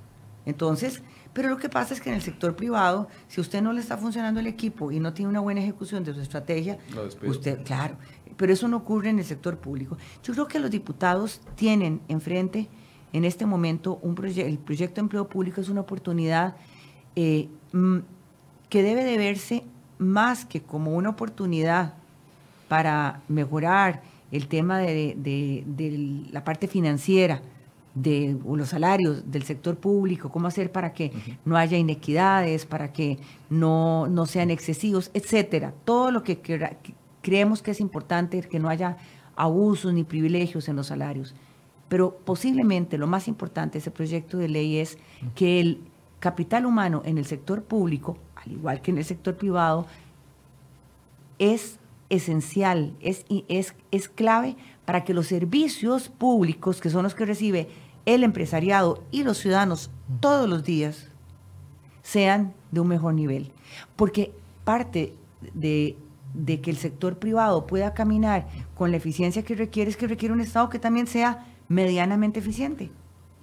Entonces, 0.47 1.03
pero 1.34 1.51
lo 1.51 1.59
que 1.59 1.68
pasa 1.68 1.92
es 1.92 2.01
que 2.01 2.09
en 2.09 2.16
el 2.16 2.22
sector 2.22 2.57
privado, 2.57 3.09
si 3.28 3.42
usted 3.42 3.61
no 3.61 3.74
le 3.74 3.80
está 3.82 3.99
funcionando 3.99 4.40
el 4.40 4.47
equipo 4.47 4.90
y 4.90 4.99
no 5.01 5.12
tiene 5.12 5.28
una 5.28 5.40
buena 5.40 5.61
ejecución 5.61 6.03
de 6.03 6.14
su 6.14 6.20
estrategia, 6.22 6.78
usted, 7.26 7.62
claro, 7.62 7.99
pero 8.38 8.55
eso 8.55 8.68
no 8.68 8.78
ocurre 8.78 9.11
en 9.11 9.18
el 9.18 9.24
sector 9.26 9.59
público. 9.59 9.99
Yo 10.22 10.32
creo 10.32 10.49
que 10.49 10.59
los 10.59 10.70
diputados 10.70 11.42
tienen 11.57 12.01
enfrente 12.09 12.70
en 13.12 13.24
este 13.24 13.45
momento 13.45 13.99
un 14.03 14.16
el 14.24 14.59
proyecto 14.59 14.97
de 14.97 15.01
empleo 15.03 15.28
público 15.28 15.61
es 15.61 15.68
una 15.68 15.82
oportunidad 15.82 16.57
eh, 17.16 17.48
que 18.68 18.82
debe 18.82 19.04
de 19.04 19.18
verse 19.18 19.64
más 19.98 20.44
que 20.44 20.60
como 20.62 20.94
una 20.94 21.10
oportunidad 21.10 21.94
para 22.68 23.20
mejorar 23.28 24.02
el 24.32 24.48
tema 24.48 24.78
de, 24.78 26.26
la 26.32 26.42
parte 26.42 26.66
financiera, 26.66 27.40
de 27.94 28.36
los 28.44 28.70
salarios 28.70 29.30
del 29.30 29.44
sector 29.44 29.76
público, 29.76 30.28
cómo 30.28 30.48
hacer 30.48 30.72
para 30.72 30.92
que 30.92 31.12
no 31.44 31.56
haya 31.56 31.78
inequidades, 31.78 32.66
para 32.66 32.92
que 32.92 33.18
no, 33.48 34.08
no 34.08 34.26
sean 34.26 34.50
excesivos, 34.50 35.12
etcétera. 35.14 35.72
Todo 35.84 36.10
lo 36.10 36.24
que 36.24 36.40
creemos 37.22 37.62
que 37.62 37.70
es 37.70 37.80
importante, 37.80 38.40
que 38.42 38.58
no 38.58 38.68
haya 38.68 38.96
abusos 39.36 39.94
ni 39.94 40.02
privilegios 40.02 40.68
en 40.68 40.76
los 40.76 40.88
salarios. 40.88 41.34
Pero 41.88 42.16
posiblemente 42.24 42.98
lo 42.98 43.06
más 43.06 43.28
importante 43.28 43.74
de 43.74 43.78
ese 43.78 43.90
proyecto 43.92 44.38
de 44.38 44.48
ley 44.48 44.78
es 44.78 44.98
que 45.36 45.60
el 45.60 45.80
capital 46.24 46.64
humano 46.64 47.02
en 47.04 47.18
el 47.18 47.26
sector 47.26 47.64
público, 47.64 48.16
al 48.34 48.52
igual 48.52 48.80
que 48.80 48.90
en 48.90 48.96
el 48.96 49.04
sector 49.04 49.36
privado, 49.36 49.86
es 51.38 51.78
esencial, 52.08 52.94
es, 53.00 53.26
es, 53.48 53.74
es 53.90 54.08
clave 54.08 54.56
para 54.86 55.04
que 55.04 55.12
los 55.12 55.26
servicios 55.26 56.08
públicos, 56.08 56.80
que 56.80 56.88
son 56.88 57.02
los 57.02 57.14
que 57.14 57.26
recibe 57.26 57.68
el 58.06 58.24
empresariado 58.24 59.04
y 59.10 59.22
los 59.22 59.36
ciudadanos 59.36 59.90
todos 60.20 60.48
los 60.48 60.64
días, 60.64 61.08
sean 62.02 62.54
de 62.70 62.80
un 62.80 62.88
mejor 62.88 63.12
nivel. 63.12 63.52
Porque 63.94 64.32
parte 64.64 65.12
de, 65.52 65.98
que 66.62 66.70
el 66.70 66.78
sector 66.78 67.18
privado 67.18 67.66
pueda 67.66 67.92
caminar 67.92 68.48
con 68.74 68.92
la 68.92 68.96
eficiencia 68.96 69.42
que 69.42 69.56
requiere 69.56 69.90
es 69.90 69.98
que 69.98 70.08
requiere 70.08 70.32
un 70.32 70.40
Estado 70.40 70.70
que 70.70 70.78
también 70.78 71.06
sea 71.06 71.44
medianamente 71.68 72.38
eficiente 72.38 72.90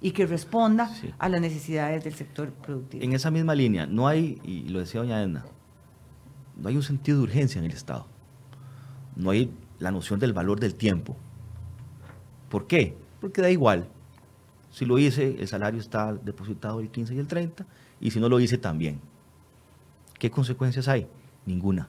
y 0.02 0.10
que 0.10 0.26
responda 0.26 0.92
a 1.16 1.28
las 1.28 1.40
necesidades 1.40 2.02
del 2.02 2.14
sector 2.14 2.50
productivo. 2.50 3.04
En 3.04 3.12
esa 3.12 3.30
misma 3.30 3.54
línea, 3.54 3.86
no 3.86 4.08
hay, 4.08 4.40
y 4.42 4.68
lo 4.68 4.80
decía 4.80 5.00
doña 5.00 5.22
Edna, 5.22 5.44
no 6.56 6.68
hay 6.68 6.76
un 6.76 6.82
sentido 6.82 7.18
de 7.18 7.24
urgencia 7.24 7.60
en 7.60 7.64
el 7.64 7.70
Estado. 7.70 8.06
No 9.14 9.30
hay 9.30 9.52
la 9.78 9.92
noción 9.92 10.18
del 10.18 10.32
valor 10.32 10.58
del 10.58 10.74
tiempo. 10.74 11.16
¿Por 12.50 12.66
qué? 12.66 12.96
Porque 13.20 13.40
da 13.40 13.50
igual. 13.50 13.86
Si 14.72 14.84
lo 14.84 14.98
hice, 14.98 15.36
el 15.38 15.46
salario 15.46 15.80
está 15.80 16.12
depositado 16.12 16.80
el 16.80 16.90
15 16.90 17.14
y 17.14 17.18
el 17.18 17.28
30, 17.28 17.64
y 18.00 18.10
si 18.10 18.18
no 18.18 18.28
lo 18.28 18.40
hice, 18.40 18.58
también. 18.58 19.00
¿Qué 20.18 20.30
consecuencias 20.30 20.88
hay? 20.88 21.06
Ninguna. 21.46 21.88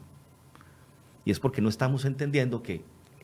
Y 1.25 1.31
es 1.31 1.39
porque 1.39 1.61
no 1.61 1.69
estamos 1.69 2.05
entendiendo 2.05 2.61
que 2.61 2.83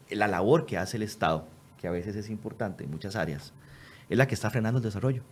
la 0.09 0.27
labor 0.27 0.65
que 0.65 0.77
hace 0.77 0.97
el 0.97 1.03
Estado, 1.03 1.47
que 1.77 1.87
a 1.87 1.91
veces 1.91 2.15
es 2.15 2.29
importante 2.29 2.85
en 2.85 2.89
muchas 2.89 3.15
áreas, 3.15 3.53
es 4.09 4.17
la 4.17 4.27
que 4.27 4.33
está 4.33 4.49
frenando 4.49 4.79
el 4.79 4.83
desarrollo. 4.83 5.23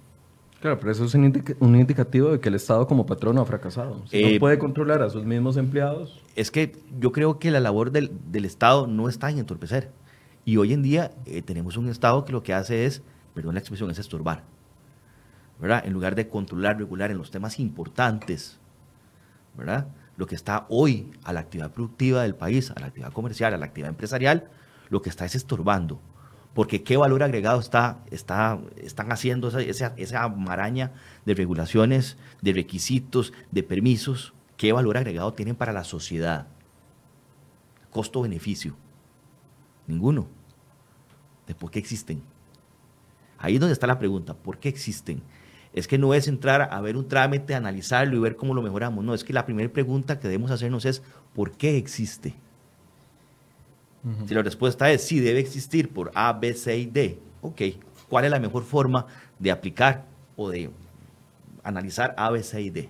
Claro, 0.62 0.80
pero 0.80 0.92
eso 0.92 1.06
es 1.06 1.14
un, 1.14 1.76
indicativo 1.76 2.32
de 2.32 2.40
que 2.40 2.50
el 2.50 2.56
Estado 2.56 2.88
como 2.88 3.06
patrono 3.06 3.42
ha 3.42 3.46
fracasado. 3.46 4.02
Si 4.08 4.22
no 4.22 4.28
eh, 4.28 4.40
puede 4.40 4.58
controlar 4.58 5.04
a 5.04 5.10
sus 5.10 5.24
mismos 5.24 5.56
empleados. 5.58 6.24
Es 6.36 6.50
que 6.50 6.76
yo 7.00 7.12
creo 7.12 7.38
que 7.38 7.52
la 7.52 7.60
labor 7.60 7.92
del, 7.92 8.10
Estado 8.46 8.88
no 8.88 9.08
está 9.08 9.30
en 9.30 9.38
entorpecer. 9.38 9.92
Y 10.46 10.58
hoy 10.58 10.74
en 10.74 10.82
día 10.82 11.12
eh, 11.26 11.42
tenemos 11.42 11.78
un 11.78 11.90
Estado 11.90 12.26
que 12.26 12.32
lo 12.32 12.42
que 12.42 12.54
hace 12.54 12.86
es, 12.86 13.04
perdón 13.36 13.54
la 13.54 13.60
expresión, 13.60 13.92
es 13.92 14.00
estorbar. 14.00 14.44
¿Verdad? 15.60 15.84
En 15.86 15.94
lugar 15.94 16.16
de 16.16 16.28
controlar, 16.28 16.78
regular 16.78 17.12
en 17.12 17.18
los 17.18 17.30
temas 17.30 17.60
importantes, 17.60 18.60
¿verdad? 19.56 19.88
Lo 20.16 20.26
que 20.26 20.36
está 20.36 20.66
hoy 20.70 21.12
a 21.24 21.34
la 21.34 21.42
actividad 21.42 21.72
productiva 21.72 22.24
del 22.24 22.36
país, 22.36 22.72
a 22.72 22.80
la 22.80 22.88
actividad 22.88 23.12
comercial, 23.12 23.54
a 23.54 23.58
la 23.58 23.66
actividad 23.66 23.90
empresarial, 23.90 24.50
lo 24.90 25.02
que 25.02 25.10
está 25.10 25.26
es 25.26 25.36
estorbando 25.36 26.00
porque 26.54 26.84
qué 26.84 26.98
valor 26.98 27.22
agregado 27.24 27.60
está, 27.60 28.04
está, 28.10 28.60
están 28.78 29.12
haciendo 29.12 29.48
esa, 29.60 29.94
esa, 29.96 30.28
maraña 30.30 30.92
de 31.26 31.36
regulaciones, 31.36 32.18
de 32.42 32.54
requisitos, 32.54 33.32
de 33.52 33.64
permisos, 33.64 34.34
qué 34.58 34.74
valor 34.74 34.98
agregado 34.98 35.34
tienen 35.34 35.56
para 35.56 35.72
la 35.72 35.84
sociedad. 35.84 36.48
Costo-beneficio. 37.92 38.76
Ninguno. 39.86 40.28
¿De 41.46 41.54
por 41.54 41.72
qué 41.72 41.80
existen? 41.80 42.24
Ahí 43.38 43.56
es 43.56 43.60
donde 43.60 43.74
está 43.74 43.88
la 43.88 44.00
pregunta, 44.00 44.34
¿por 44.34 44.58
qué 44.58 44.68
existen? 44.68 45.22
Es 45.74 45.88
que 45.88 46.00
no 46.00 46.14
es 46.16 46.28
entrar 46.28 46.70
a 46.72 46.82
ver 46.82 46.98
un 46.98 47.08
trámite, 47.08 47.54
analizarlo 47.54 48.18
y 48.18 48.20
ver 48.20 48.36
cómo 48.36 48.56
lo 48.56 48.64
mejoramos. 48.64 49.06
No, 49.06 49.14
es 49.14 49.24
que 49.24 49.32
la 49.32 49.46
primera 49.46 49.72
pregunta 49.72 50.20
que 50.20 50.28
debemos 50.28 50.50
hacernos 50.50 50.86
es, 50.86 51.04
¿por 51.36 51.52
qué 51.52 51.78
existe? 51.78 52.34
Si 54.26 54.34
la 54.34 54.42
respuesta 54.42 54.90
es 54.90 55.04
sí, 55.04 55.20
debe 55.20 55.40
existir 55.40 55.90
por 55.90 56.12
A, 56.16 56.32
B, 56.34 56.54
C 56.54 56.78
y 56.78 56.86
D, 56.86 57.20
ok, 57.42 57.62
¿cuál 58.08 58.26
es 58.26 58.32
la 58.32 58.40
mejor 58.40 58.64
forma 58.64 59.06
de 59.38 59.52
aplicar 59.52 60.06
o 60.36 60.50
de 60.50 60.70
analizar 61.64 62.14
A, 62.18 62.32
B, 62.32 62.42
C 62.42 62.62
y 62.62 62.70
D? 62.70 62.90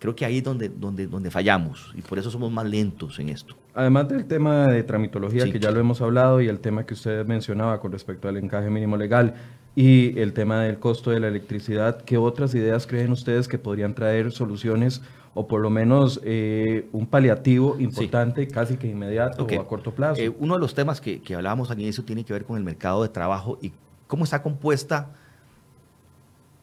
Creo 0.00 0.16
que 0.16 0.24
ahí 0.24 0.38
es 0.38 0.44
donde, 0.44 0.68
donde, 0.68 1.06
donde 1.06 1.30
fallamos 1.30 1.92
y 1.94 2.00
por 2.02 2.18
eso 2.18 2.30
somos 2.30 2.50
más 2.50 2.66
lentos 2.66 3.18
en 3.18 3.28
esto. 3.28 3.54
Además 3.74 4.08
del 4.08 4.24
tema 4.24 4.66
de 4.66 4.82
tramitología, 4.82 5.44
que 5.50 5.60
ya 5.60 5.70
lo 5.70 5.78
hemos 5.78 6.00
hablado, 6.00 6.40
y 6.40 6.48
el 6.48 6.58
tema 6.58 6.84
que 6.84 6.94
usted 6.94 7.24
mencionaba 7.26 7.78
con 7.80 7.92
respecto 7.92 8.28
al 8.28 8.36
encaje 8.36 8.68
mínimo 8.68 8.96
legal 8.96 9.34
y 9.76 10.18
el 10.18 10.32
tema 10.32 10.62
del 10.62 10.78
costo 10.78 11.10
de 11.12 11.20
la 11.20 11.28
electricidad, 11.28 12.00
¿qué 12.02 12.18
otras 12.18 12.54
ideas 12.54 12.86
creen 12.86 13.12
ustedes 13.12 13.46
que 13.46 13.58
podrían 13.58 13.94
traer 13.94 14.32
soluciones 14.32 15.02
o 15.40 15.48
por 15.48 15.62
lo 15.62 15.70
menos 15.70 16.20
eh, 16.22 16.86
un 16.92 17.06
paliativo 17.06 17.76
importante, 17.78 18.46
casi 18.46 18.76
que 18.76 18.86
inmediato 18.86 19.46
o 19.46 19.60
a 19.60 19.66
corto 19.66 19.94
plazo. 19.94 20.20
Eh, 20.20 20.28
uno 20.28 20.54
de 20.54 20.60
los 20.60 20.74
temas 20.74 21.00
que, 21.00 21.22
que 21.22 21.34
hablábamos 21.34 21.70
al 21.70 21.80
inicio 21.80 22.04
tiene 22.04 22.24
que 22.24 22.34
ver 22.34 22.44
con 22.44 22.58
el 22.58 22.62
mercado 22.62 23.02
de 23.02 23.08
trabajo 23.08 23.58
y 23.62 23.72
cómo 24.06 24.24
está 24.24 24.42
compuesta 24.42 25.08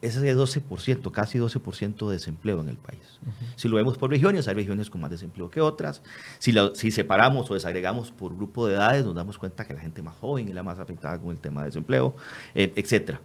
ese 0.00 0.20
12%, 0.20 1.10
casi 1.10 1.38
12% 1.40 2.06
de 2.06 2.12
desempleo 2.12 2.60
en 2.60 2.68
el 2.68 2.76
país. 2.76 3.18
Si 3.56 3.66
lo 3.66 3.78
vemos 3.78 3.98
por 3.98 4.10
regiones, 4.10 4.46
hay 4.46 4.54
regiones 4.54 4.90
con 4.90 5.00
más 5.00 5.10
desempleo 5.10 5.50
que 5.50 5.60
otras. 5.60 6.02
Si, 6.38 6.54
si 6.74 6.92
separamos 6.92 7.50
o 7.50 7.54
desagregamos 7.54 8.12
por 8.12 8.36
grupo 8.36 8.68
de 8.68 8.74
edades, 8.74 9.04
nos 9.04 9.16
damos 9.16 9.38
cuenta 9.38 9.64
que 9.64 9.74
la 9.74 9.80
gente 9.80 10.00
más 10.02 10.14
joven 10.18 10.48
es 10.48 10.54
la 10.54 10.62
más 10.62 10.78
afectada 10.78 11.18
con 11.18 11.30
el 11.30 11.38
tema 11.38 11.62
de 11.62 11.66
desempleo, 11.70 12.14
eh, 12.54 12.72
etc. 12.76 13.16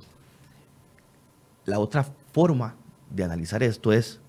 La 1.65 1.77
otra 1.77 2.07
forma 2.31 2.75
de 3.11 3.23
analizar 3.23 3.61
esto 3.61 3.93
es 3.93 4.19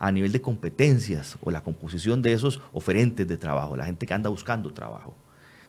a 0.00 0.10
nivel 0.10 0.32
de 0.32 0.40
competencias 0.40 1.36
o 1.42 1.50
la 1.50 1.62
composición 1.62 2.22
de 2.22 2.32
esos 2.32 2.60
oferentes 2.72 3.28
de 3.28 3.36
trabajo, 3.36 3.76
la 3.76 3.84
gente 3.84 4.06
que 4.06 4.14
anda 4.14 4.30
buscando 4.30 4.72
trabajo. 4.72 5.14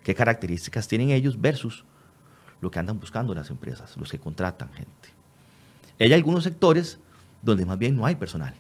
¿Qué 0.03 0.15
características 0.15 0.87
tienen 0.87 1.11
ellos 1.11 1.39
versus 1.39 1.83
lo 2.61 2.71
que 2.71 2.79
andan 2.79 2.97
buscando 2.97 3.35
las 3.35 3.49
empresas, 3.49 3.95
los 3.97 4.09
que 4.09 4.17
contratan 4.17 4.71
gente? 4.71 5.09
Hay 5.99 6.13
algunos 6.13 6.45
sectores 6.45 6.97
donde 7.41 7.65
más 7.65 7.77
bien 7.77 7.93
no 7.95 8.05
hay 8.05 8.15
personal, 8.15 8.53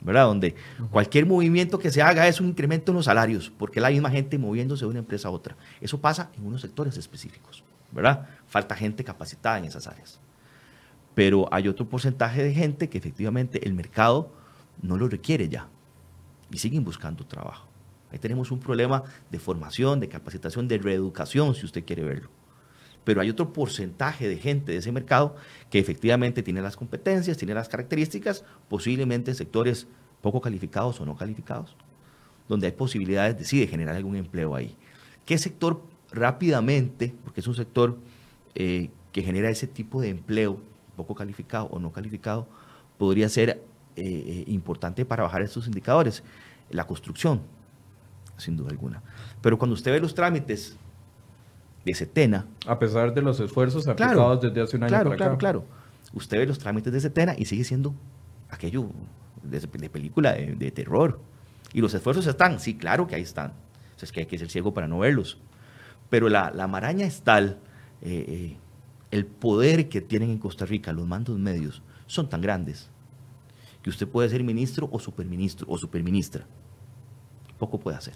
¿verdad? 0.00 0.24
Donde 0.24 0.56
cualquier 0.90 1.26
movimiento 1.26 1.78
que 1.78 1.90
se 1.90 2.00
haga 2.00 2.26
es 2.26 2.40
un 2.40 2.48
incremento 2.48 2.90
en 2.90 2.96
los 2.96 3.04
salarios, 3.04 3.52
porque 3.58 3.80
la 3.80 3.90
misma 3.90 4.10
gente 4.10 4.38
moviéndose 4.38 4.86
de 4.86 4.90
una 4.90 5.00
empresa 5.00 5.28
a 5.28 5.32
otra. 5.32 5.54
Eso 5.82 6.00
pasa 6.00 6.30
en 6.34 6.46
unos 6.46 6.62
sectores 6.62 6.96
específicos, 6.96 7.62
¿verdad? 7.92 8.26
Falta 8.46 8.74
gente 8.74 9.04
capacitada 9.04 9.58
en 9.58 9.66
esas 9.66 9.86
áreas. 9.86 10.18
Pero 11.14 11.46
hay 11.52 11.68
otro 11.68 11.86
porcentaje 11.86 12.42
de 12.42 12.54
gente 12.54 12.88
que 12.88 12.96
efectivamente 12.96 13.66
el 13.66 13.74
mercado 13.74 14.37
no 14.82 14.96
lo 14.96 15.08
requiere 15.08 15.48
ya 15.48 15.68
y 16.50 16.58
siguen 16.58 16.84
buscando 16.84 17.26
trabajo. 17.26 17.68
Ahí 18.10 18.18
tenemos 18.18 18.50
un 18.50 18.60
problema 18.60 19.04
de 19.30 19.38
formación, 19.38 20.00
de 20.00 20.08
capacitación, 20.08 20.66
de 20.66 20.78
reeducación, 20.78 21.54
si 21.54 21.66
usted 21.66 21.84
quiere 21.84 22.04
verlo. 22.04 22.30
Pero 23.04 23.20
hay 23.20 23.30
otro 23.30 23.52
porcentaje 23.52 24.28
de 24.28 24.38
gente 24.38 24.72
de 24.72 24.78
ese 24.78 24.92
mercado 24.92 25.36
que 25.70 25.78
efectivamente 25.78 26.42
tiene 26.42 26.62
las 26.62 26.76
competencias, 26.76 27.36
tiene 27.36 27.54
las 27.54 27.68
características, 27.68 28.44
posiblemente 28.68 29.30
en 29.30 29.36
sectores 29.36 29.86
poco 30.22 30.40
calificados 30.40 31.00
o 31.00 31.06
no 31.06 31.16
calificados, 31.16 31.76
donde 32.48 32.66
hay 32.66 32.72
posibilidades 32.72 33.38
de, 33.38 33.44
sí, 33.44 33.60
de 33.60 33.66
generar 33.66 33.94
algún 33.94 34.16
empleo 34.16 34.54
ahí. 34.54 34.76
¿Qué 35.24 35.38
sector 35.38 35.82
rápidamente, 36.10 37.14
porque 37.24 37.40
es 37.40 37.46
un 37.46 37.54
sector 37.54 37.98
eh, 38.54 38.90
que 39.12 39.22
genera 39.22 39.50
ese 39.50 39.66
tipo 39.66 40.00
de 40.00 40.08
empleo, 40.08 40.60
poco 40.96 41.14
calificado 41.14 41.66
o 41.66 41.78
no 41.78 41.92
calificado, 41.92 42.48
podría 42.96 43.28
ser 43.28 43.62
eh, 44.00 44.44
importante 44.46 45.04
para 45.04 45.22
bajar 45.22 45.42
estos 45.42 45.66
indicadores. 45.66 46.22
La 46.70 46.86
construcción, 46.86 47.40
sin 48.36 48.56
duda 48.56 48.70
alguna. 48.70 49.02
Pero 49.40 49.58
cuando 49.58 49.74
usted 49.74 49.92
ve 49.92 50.00
los 50.00 50.14
trámites 50.14 50.76
de 51.84 51.94
Setena... 51.94 52.46
A 52.66 52.78
pesar 52.78 53.14
de 53.14 53.22
los 53.22 53.40
esfuerzos 53.40 53.86
aplicados 53.86 54.42
desde 54.42 54.60
hace 54.60 54.76
un 54.76 54.84
año 54.84 54.90
Claro, 54.90 55.10
claro, 55.16 55.38
claro. 55.38 55.64
Usted 56.12 56.38
ve 56.38 56.46
los 56.46 56.58
trámites 56.58 56.92
de 56.92 57.00
Setena 57.00 57.34
y 57.36 57.44
sigue 57.44 57.64
siendo 57.64 57.94
aquello 58.50 58.88
de, 59.42 59.88
película 59.88 60.32
de, 60.32 60.70
terror. 60.70 61.20
Y 61.72 61.80
los 61.80 61.92
esfuerzos 61.94 62.26
están, 62.26 62.60
sí, 62.60 62.76
claro 62.76 63.06
que 63.06 63.14
ahí 63.14 63.22
están. 63.22 63.52
es 64.00 64.12
que 64.12 64.20
hay 64.20 64.26
que 64.26 64.38
ser 64.38 64.50
ciego 64.50 64.72
para 64.72 64.88
no 64.88 64.98
verlos. 64.98 65.38
Pero 66.10 66.28
la, 66.28 66.66
maraña 66.66 67.06
es 67.06 67.22
tal, 67.22 67.58
eh, 68.02 68.24
eh, 68.28 68.56
el 69.10 69.26
poder 69.26 69.88
que 69.88 70.00
tienen 70.00 70.30
en 70.30 70.38
Costa 70.38 70.64
Rica 70.64 70.92
los 70.92 71.06
mandos 71.06 71.38
medios 71.38 71.82
son 72.06 72.28
tan 72.28 72.40
grandes 72.40 72.90
que 73.88 73.90
usted 73.90 74.08
puede 74.08 74.28
ser 74.28 74.44
ministro 74.44 74.86
o 74.92 74.98
superministro 74.98 75.66
o 75.70 75.78
superministra. 75.78 76.44
Poco 77.58 77.80
puede 77.80 77.96
hacer. 77.96 78.14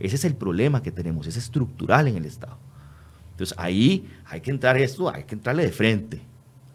Ese 0.00 0.16
es 0.16 0.24
el 0.24 0.34
problema 0.34 0.82
que 0.82 0.90
tenemos, 0.90 1.28
es 1.28 1.36
estructural 1.36 2.08
en 2.08 2.16
el 2.16 2.24
Estado. 2.24 2.58
Entonces 3.30 3.56
ahí 3.56 4.08
hay 4.24 4.40
que 4.40 4.50
entrar 4.50 4.76
esto, 4.76 5.08
hay 5.08 5.24
que 5.24 5.36
entrarle 5.36 5.62
de 5.62 5.70
frente 5.70 6.22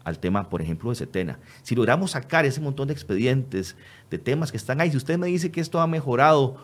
al 0.02 0.18
tema, 0.18 0.48
por 0.48 0.62
ejemplo, 0.62 0.88
de 0.88 0.96
Setena. 0.96 1.38
Si 1.62 1.74
logramos 1.74 2.12
sacar 2.12 2.46
ese 2.46 2.62
montón 2.62 2.88
de 2.88 2.94
expedientes, 2.94 3.76
de 4.10 4.16
temas 4.16 4.50
que 4.50 4.56
están 4.56 4.80
ahí, 4.80 4.90
si 4.90 4.96
usted 4.96 5.18
me 5.18 5.26
dice 5.26 5.50
que 5.50 5.60
esto 5.60 5.78
ha 5.78 5.86
mejorado 5.86 6.56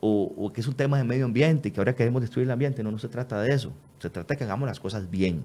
o, 0.00 0.52
que 0.52 0.60
es 0.60 0.66
un 0.66 0.74
tema 0.74 0.98
de 0.98 1.04
medio 1.04 1.24
ambiente, 1.24 1.72
que 1.72 1.80
ahora 1.80 1.94
queremos 1.94 2.20
destruir 2.20 2.46
el 2.46 2.50
ambiente, 2.50 2.82
no, 2.82 2.90
no 2.90 2.98
se 2.98 3.08
trata 3.08 3.40
de 3.40 3.54
eso. 3.54 3.72
Se 3.98 4.10
trata 4.10 4.34
de 4.34 4.38
que 4.38 4.44
hagamos 4.44 4.68
las 4.68 4.78
cosas 4.78 5.10
bien, 5.10 5.44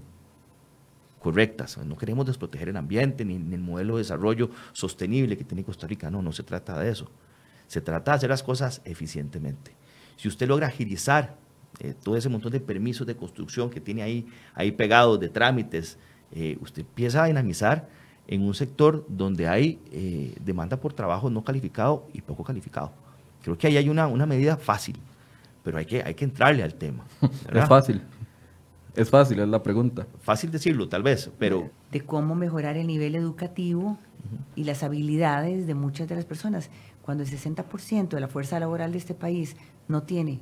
correctas. 1.28 1.78
No 1.80 1.98
queremos 1.98 2.26
desproteger 2.26 2.70
el 2.70 2.78
ambiente 2.78 3.26
ni, 3.26 3.38
ni 3.38 3.56
el 3.56 3.60
modelo 3.60 3.98
de 3.98 4.04
desarrollo 4.04 4.50
sostenible 4.72 5.36
que 5.36 5.44
tiene 5.44 5.62
Costa 5.62 5.86
Rica. 5.86 6.10
No, 6.10 6.22
no 6.22 6.32
se 6.32 6.42
trata 6.42 6.80
de 6.80 6.90
eso. 6.90 7.12
Se 7.68 7.82
trata 7.82 8.12
de 8.12 8.16
hacer 8.16 8.30
las 8.30 8.44
cosas 8.44 8.82
eficientemente. 8.86 9.76
Si 10.16 10.30
usted 10.30 10.48
logra 10.48 10.68
agilizar 10.68 11.36
eh, 11.82 11.94
todo 12.02 12.16
ese 12.16 12.30
montón 12.30 12.54
de 12.54 12.62
permisos 12.62 13.06
de 13.06 13.18
construcción 13.18 13.70
que 13.70 13.82
tiene 13.82 14.04
ahí, 14.04 14.26
ahí 14.54 14.72
pegados, 14.72 15.20
de 15.20 15.28
trámites, 15.28 15.98
eh, 16.32 16.58
usted 16.62 16.84
empieza 16.84 17.26
a 17.26 17.28
dinamizar 17.28 17.90
en 18.26 18.44
un 18.44 18.54
sector 18.54 19.06
donde 19.10 19.50
hay 19.50 19.82
eh, 19.92 20.34
demanda 20.40 20.78
por 20.78 20.94
trabajo 20.94 21.30
no 21.30 21.44
calificado 21.44 22.08
y 22.14 22.22
poco 22.22 22.46
calificado. 22.46 22.94
Creo 23.44 23.58
que 23.58 23.68
ahí 23.68 23.76
hay 23.76 23.90
una, 23.90 24.08
una 24.08 24.26
medida 24.26 24.56
fácil, 24.56 24.96
pero 25.62 25.78
hay 25.78 25.86
que, 25.86 26.02
hay 26.02 26.14
que 26.14 26.24
entrarle 26.24 26.64
al 26.64 26.76
tema. 26.76 27.04
Es 27.54 27.68
fácil. 27.68 28.02
Es 28.98 29.12
fácil, 29.12 29.40
es 29.40 29.48
la 29.48 29.62
pregunta. 29.62 30.08
Fácil 30.22 30.50
decirlo, 30.50 30.90
tal 30.90 31.04
vez, 31.04 31.30
pero... 31.38 31.70
De 31.92 32.02
cómo 32.02 32.34
mejorar 32.34 32.78
el 32.78 32.88
nivel 32.88 33.16
educativo 33.16 34.00
y 34.56 34.64
las 34.64 34.82
habilidades 34.82 35.68
de 35.68 35.76
muchas 35.76 36.08
de 36.08 36.16
las 36.16 36.26
personas. 36.26 36.72
Cuando 37.04 37.24
el 37.24 37.30
60% 37.30 38.10
de 38.10 38.20
la 38.20 38.28
fuerza 38.28 38.60
laboral 38.60 38.92
de 38.92 38.98
este 38.98 39.14
país 39.14 39.56
no 39.88 40.02
tiene 40.02 40.40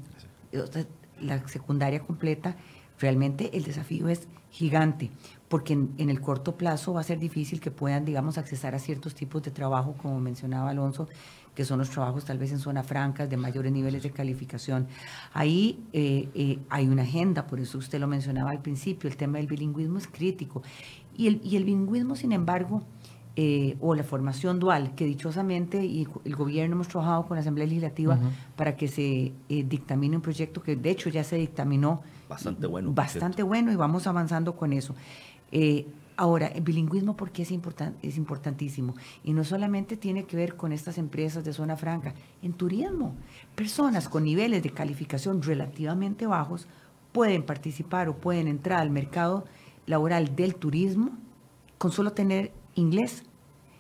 la 1.20 1.46
secundaria 1.50 2.00
completa, 2.00 2.56
realmente 2.98 3.58
el 3.58 3.66
desafío 3.66 4.08
es 4.08 4.30
gigante, 4.52 5.12
porque 5.56 5.72
en, 5.72 6.10
el 6.10 6.20
corto 6.20 6.58
plazo 6.58 6.92
va 6.92 7.00
a 7.00 7.04
ser 7.06 7.18
difícil 7.18 7.62
que 7.62 7.72
puedan, 7.72 8.04
digamos, 8.04 8.38
accesar 8.38 8.76
a 8.76 8.80
ciertos 8.80 9.16
tipos 9.16 9.42
de 9.42 9.52
trabajo, 9.52 9.96
como 10.02 10.20
mencionaba 10.20 10.72
Alonso, 10.72 11.08
que 11.56 11.64
son 11.64 11.80
los 11.80 11.90
trabajos 11.90 12.26
tal 12.26 12.38
vez 12.38 12.52
en 12.52 12.60
zonas 12.60 12.86
francas 12.86 13.30
de 13.30 13.38
mayores 13.38 13.72
niveles 13.72 14.04
de 14.04 14.12
calificación. 14.12 14.86
Ahí 15.32 15.80
eh, 15.94 16.28
eh, 16.36 16.60
hay 16.68 16.90
una 16.90 17.04
agenda, 17.04 17.48
por 17.48 17.62
eso 17.62 17.78
usted 17.78 18.02
lo 18.02 18.08
mencionaba 18.08 18.52
al 18.52 18.62
principio, 18.62 19.10
el 19.10 19.16
tema 19.16 19.38
del 19.38 19.48
bilingüismo 19.48 19.98
es 19.98 20.08
crítico. 20.08 20.62
Y 21.16 21.28
el, 21.28 21.40
y 21.42 21.56
el 21.56 21.64
bilingüismo, 21.64 22.18
sin 22.18 22.34
embargo, 22.34 22.84
eh, 23.38 23.76
o 23.82 23.94
la 23.96 24.04
formación 24.06 24.62
dual, 24.62 24.96
que 24.96 25.04
dichosamente 25.04 25.84
y 25.84 26.08
el 26.24 26.36
gobierno 26.38 26.76
hemos 26.76 26.88
trabajado 26.88 27.26
con 27.26 27.36
la 27.36 27.42
Asamblea 27.42 27.68
Legislativa 27.68 28.18
para 28.56 28.78
que 28.78 28.88
se 28.88 29.34
eh, 29.50 29.64
dictamine 29.68 30.16
un 30.16 30.22
proyecto 30.22 30.64
que 30.64 30.78
de 30.78 30.90
hecho 30.90 31.10
ya 31.10 31.22
se 31.22 31.36
dictaminó. 31.36 32.02
Bastante 32.30 32.66
bueno. 32.66 32.94
Bastante 32.94 33.44
bueno 33.44 33.74
y 33.74 33.76
vamos 33.76 34.08
avanzando 34.08 34.56
con 34.56 34.72
eso. 34.72 34.96
Eh, 35.52 35.86
ahora, 36.18 36.48
el 36.48 36.62
bilingüismo, 36.62 37.16
¿por 37.16 37.32
qué 37.32 37.44
es, 37.44 37.52
es 38.02 38.18
importantísimo? 38.18 38.96
Y 39.24 39.34
no 39.34 39.44
solamente 39.44 39.98
tiene 39.98 40.26
que 40.26 40.38
ver 40.38 40.56
con 40.56 40.72
estas 40.72 40.98
empresas 40.98 41.44
de 41.44 41.54
zona 41.54 41.78
franca, 41.78 42.14
en 42.42 42.54
turismo, 42.54 43.16
personas 43.56 44.10
con 44.10 44.24
niveles 44.24 44.64
de 44.64 44.72
calificación 44.72 45.42
relativamente 45.42 46.28
bajos 46.28 46.68
pueden 47.12 47.44
participar 47.44 48.10
o 48.10 48.18
pueden 48.18 48.48
entrar 48.48 48.82
al 48.82 48.90
mercado 48.90 49.46
laboral 49.86 50.36
del 50.36 50.56
turismo 50.56 51.12
con 51.78 51.92
solo 51.92 52.12
tener 52.12 52.52
inglés. 52.76 53.24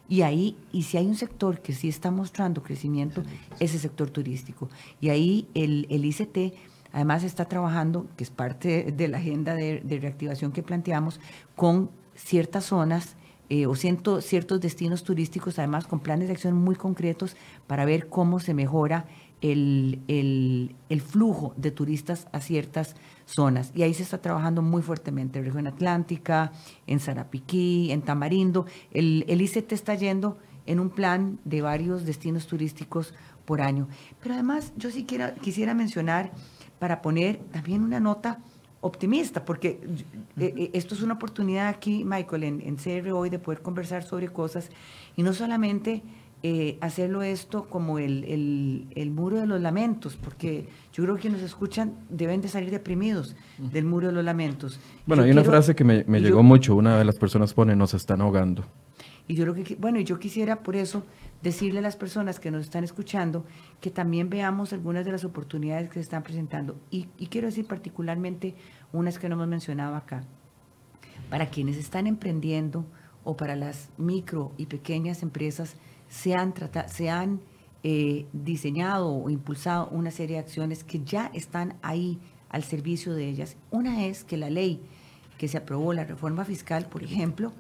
Y 0.08 0.22
ahí, 0.22 0.56
y 0.72 0.84
si 0.84 0.98
hay 0.98 1.08
un 1.08 1.16
sector 1.16 1.62
que 1.62 1.74
sí 1.74 1.90
está 1.90 2.12
mostrando 2.12 2.62
crecimiento, 2.62 3.24
es 3.60 3.74
el 3.74 3.80
sector 3.80 4.10
turístico. 4.12 4.70
Y 5.02 5.10
ahí 5.10 5.48
el, 5.54 5.88
el 5.90 6.06
ICT 6.06 6.54
además 6.96 7.26
está 7.26 7.44
trabajando, 7.44 8.08
que 8.16 8.24
es 8.24 8.30
parte 8.30 8.94
de 8.94 9.08
la 9.10 9.18
agenda 9.18 9.54
de, 9.54 10.00
reactivación 10.02 10.54
que 10.54 10.64
planteamos, 10.64 11.20
con 11.54 11.92
ciertas 12.16 12.64
zonas 12.64 13.18
eh, 13.50 13.68
o 13.68 13.76
ciertos 13.76 14.62
destinos 14.62 15.04
turísticos, 15.04 15.60
además 15.60 15.88
con 15.88 16.00
planes 16.00 16.30
de 16.30 16.34
acción 16.36 16.56
muy 16.56 16.76
concretos 16.78 17.36
para 17.68 17.84
ver 17.84 18.08
cómo 18.08 18.40
se 18.40 18.54
mejora 18.54 19.08
el, 19.42 20.74
flujo 21.06 21.54
de 21.58 21.72
turistas 21.72 22.30
a 22.32 22.40
ciertas 22.40 22.96
zonas. 23.26 23.74
Y 23.76 23.84
ahí 23.84 23.94
se 23.94 24.04
está 24.04 24.22
trabajando 24.22 24.62
muy 24.62 24.82
fuertemente, 24.82 25.40
en 25.40 25.46
región 25.46 25.68
atlántica, 25.68 26.54
en 26.88 27.02
Zarapiquí, 27.02 27.92
en 27.92 28.04
Tamarindo. 28.04 28.68
El, 28.92 29.26
el 29.28 29.42
ICT 29.42 29.74
está 29.74 29.96
yendo 29.96 30.38
en 30.66 30.80
un 30.80 30.90
plan 30.90 31.40
de 31.44 31.62
varios 31.62 32.06
destinos 32.06 32.48
turísticos 32.48 33.14
por 33.44 33.62
año. 33.62 33.90
Pero 34.22 34.34
además 34.34 34.72
yo 34.78 34.90
sí 34.92 35.06
quisiera 35.42 35.74
mencionar, 35.74 36.32
para 36.80 37.02
poner 37.02 37.38
también 37.52 37.84
una 37.84 38.00
nota 38.00 38.40
optimista, 38.82 39.44
porque 39.44 39.80
eh, 40.40 40.54
eh, 40.58 40.70
esto 40.74 40.94
es 40.94 41.02
una 41.02 41.16
oportunidad 41.16 41.68
aquí, 41.68 42.04
Michael, 42.06 42.44
en, 42.44 42.62
en 42.62 42.76
CR 42.76 43.12
hoy 43.12 43.30
de 43.30 43.40
poder 43.40 43.62
conversar 43.62 44.04
sobre 44.04 44.28
cosas 44.28 44.70
y 45.16 45.24
no 45.24 45.34
solamente 45.34 46.04
eh, 46.44 46.78
hacerlo 46.82 47.24
esto 47.24 47.68
como 47.68 47.98
el, 47.98 48.24
el, 48.94 49.10
muro 49.10 49.40
de 49.40 49.48
los 49.48 49.60
lamentos, 49.60 50.16
porque 50.16 50.68
yo 50.94 51.04
creo 51.04 51.16
que 51.16 51.22
quienes 51.22 51.42
nos 51.42 51.50
escuchan 51.50 51.96
deben 52.10 52.42
de 52.42 52.50
salir 52.50 52.70
deprimidos 52.70 53.36
del 53.58 53.86
muro 53.86 54.08
de 54.08 54.14
los 54.14 54.24
lamentos. 54.24 54.80
Bueno, 55.08 55.24
hay 55.24 55.32
una 55.32 55.44
frase 55.44 55.74
que 55.74 55.84
me, 55.84 56.04
me 56.06 56.22
llegó 56.22 56.44
mucho, 56.44 56.76
una 56.76 57.00
de 57.00 57.06
las 57.06 57.18
personas 57.18 57.52
pone, 57.56 57.76
nos 57.76 57.96
están 57.96 58.22
ahogando. 58.22 58.64
Y 59.28 59.34
yo 59.34 59.46
creo 59.46 59.56
que, 59.56 59.76
bueno, 59.76 60.00
yo 60.02 60.20
quisiera 60.20 60.58
por 60.58 60.76
eso 60.76 61.04
decirle 61.46 61.78
a 61.78 61.84
las 61.84 61.96
personas 61.96 62.40
que 62.40 62.50
nos 62.50 62.64
están 62.64 62.84
escuchando 62.84 63.46
que 63.80 63.92
también 63.92 64.32
veamos 64.32 64.74
algunas 64.74 65.06
de 65.06 65.12
las 65.12 65.24
oportunidades 65.24 65.90
que 65.90 65.94
se 65.96 66.00
están 66.00 66.24
presentando. 66.24 66.76
Y, 66.90 67.08
y 67.20 67.28
quiero 67.28 67.46
decir 67.46 67.68
particularmente 67.68 68.56
unas 68.92 69.20
que 69.20 69.30
no 69.30 69.36
hemos 69.36 69.48
mencionado 69.48 69.96
acá. 69.96 70.24
Para 71.30 71.52
quienes 71.52 71.78
están 71.78 72.08
emprendiendo 72.08 72.84
o 73.24 73.38
para 73.38 73.56
las 73.56 73.90
micro 74.00 74.54
y 74.58 74.66
pequeñas 74.66 75.22
empresas, 75.22 75.76
se 76.10 76.34
han, 76.34 76.52
se 76.88 77.12
han 77.12 77.42
eh, 77.84 78.26
diseñado 78.34 79.14
o 79.14 79.30
impulsado 79.30 79.88
una 79.90 80.10
serie 80.10 80.38
de 80.38 80.42
acciones 80.42 80.84
que 80.84 81.04
ya 81.04 81.30
están 81.36 81.76
ahí 81.84 82.20
al 82.50 82.64
servicio 82.64 83.14
de 83.14 83.30
ellas. 83.30 83.56
Una 83.70 84.08
es 84.08 84.24
que 84.24 84.38
la 84.38 84.50
ley 84.50 84.82
que 85.38 85.48
se 85.48 85.58
aprobó, 85.58 85.94
la 85.94 86.06
reforma 86.06 86.44
fiscal, 86.44 86.88
por 86.88 87.04
ejemplo, 87.04 87.52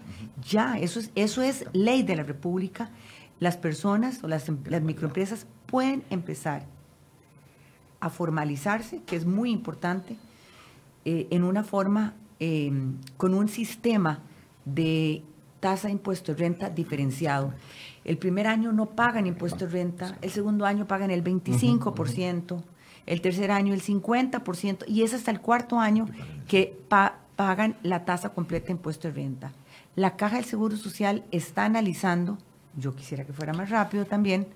ya, 0.41 0.79
eso 0.79 0.99
es, 0.99 1.11
eso 1.13 1.43
es 1.43 1.65
ley 1.73 2.01
de 2.01 2.15
la 2.15 2.23
República, 2.23 2.89
las 3.39 3.57
personas 3.57 4.23
o 4.23 4.27
las, 4.27 4.49
las 4.65 4.81
microempresas 4.81 5.45
pueden 5.65 6.03
empezar 6.09 6.65
a 7.99 8.09
formalizarse, 8.09 9.01
que 9.05 9.15
es 9.15 9.25
muy 9.25 9.51
importante, 9.51 10.17
eh, 11.05 11.27
en 11.31 11.43
una 11.43 11.63
forma, 11.63 12.13
eh, 12.39 12.71
con 13.17 13.33
un 13.33 13.47
sistema 13.47 14.19
de 14.65 15.23
tasa 15.59 15.87
de 15.87 15.93
impuesto 15.93 16.33
de 16.33 16.39
renta 16.39 16.69
diferenciado. 16.69 17.53
El 18.03 18.17
primer 18.17 18.47
año 18.47 18.71
no 18.71 18.87
pagan 18.91 19.25
impuestos 19.25 19.61
de 19.61 19.67
renta, 19.67 20.17
el 20.21 20.29
segundo 20.29 20.65
año 20.65 20.85
pagan 20.85 21.09
el 21.11 21.23
25%, 21.23 22.61
el 23.05 23.21
tercer 23.21 23.51
año 23.51 23.73
el 23.73 23.81
50% 23.81 24.83
y 24.87 25.03
es 25.03 25.13
hasta 25.13 25.31
el 25.31 25.41
cuarto 25.41 25.79
año 25.79 26.07
que 26.47 26.77
pagan 27.35 27.77
la 27.83 28.05
tasa 28.05 28.29
completa 28.29 28.67
de 28.67 28.73
impuesto 28.73 29.07
de 29.07 29.13
renta. 29.15 29.53
La 29.95 30.15
Caja 30.17 30.35
del 30.35 30.45
Seguro 30.45 30.77
Social 30.77 31.23
está 31.31 31.65
analizando, 31.65 32.37
yo 32.77 32.95
quisiera 32.95 33.25
que 33.25 33.33
fuera 33.33 33.53
más 33.53 33.69
rápido 33.69 34.05
también, 34.05 34.47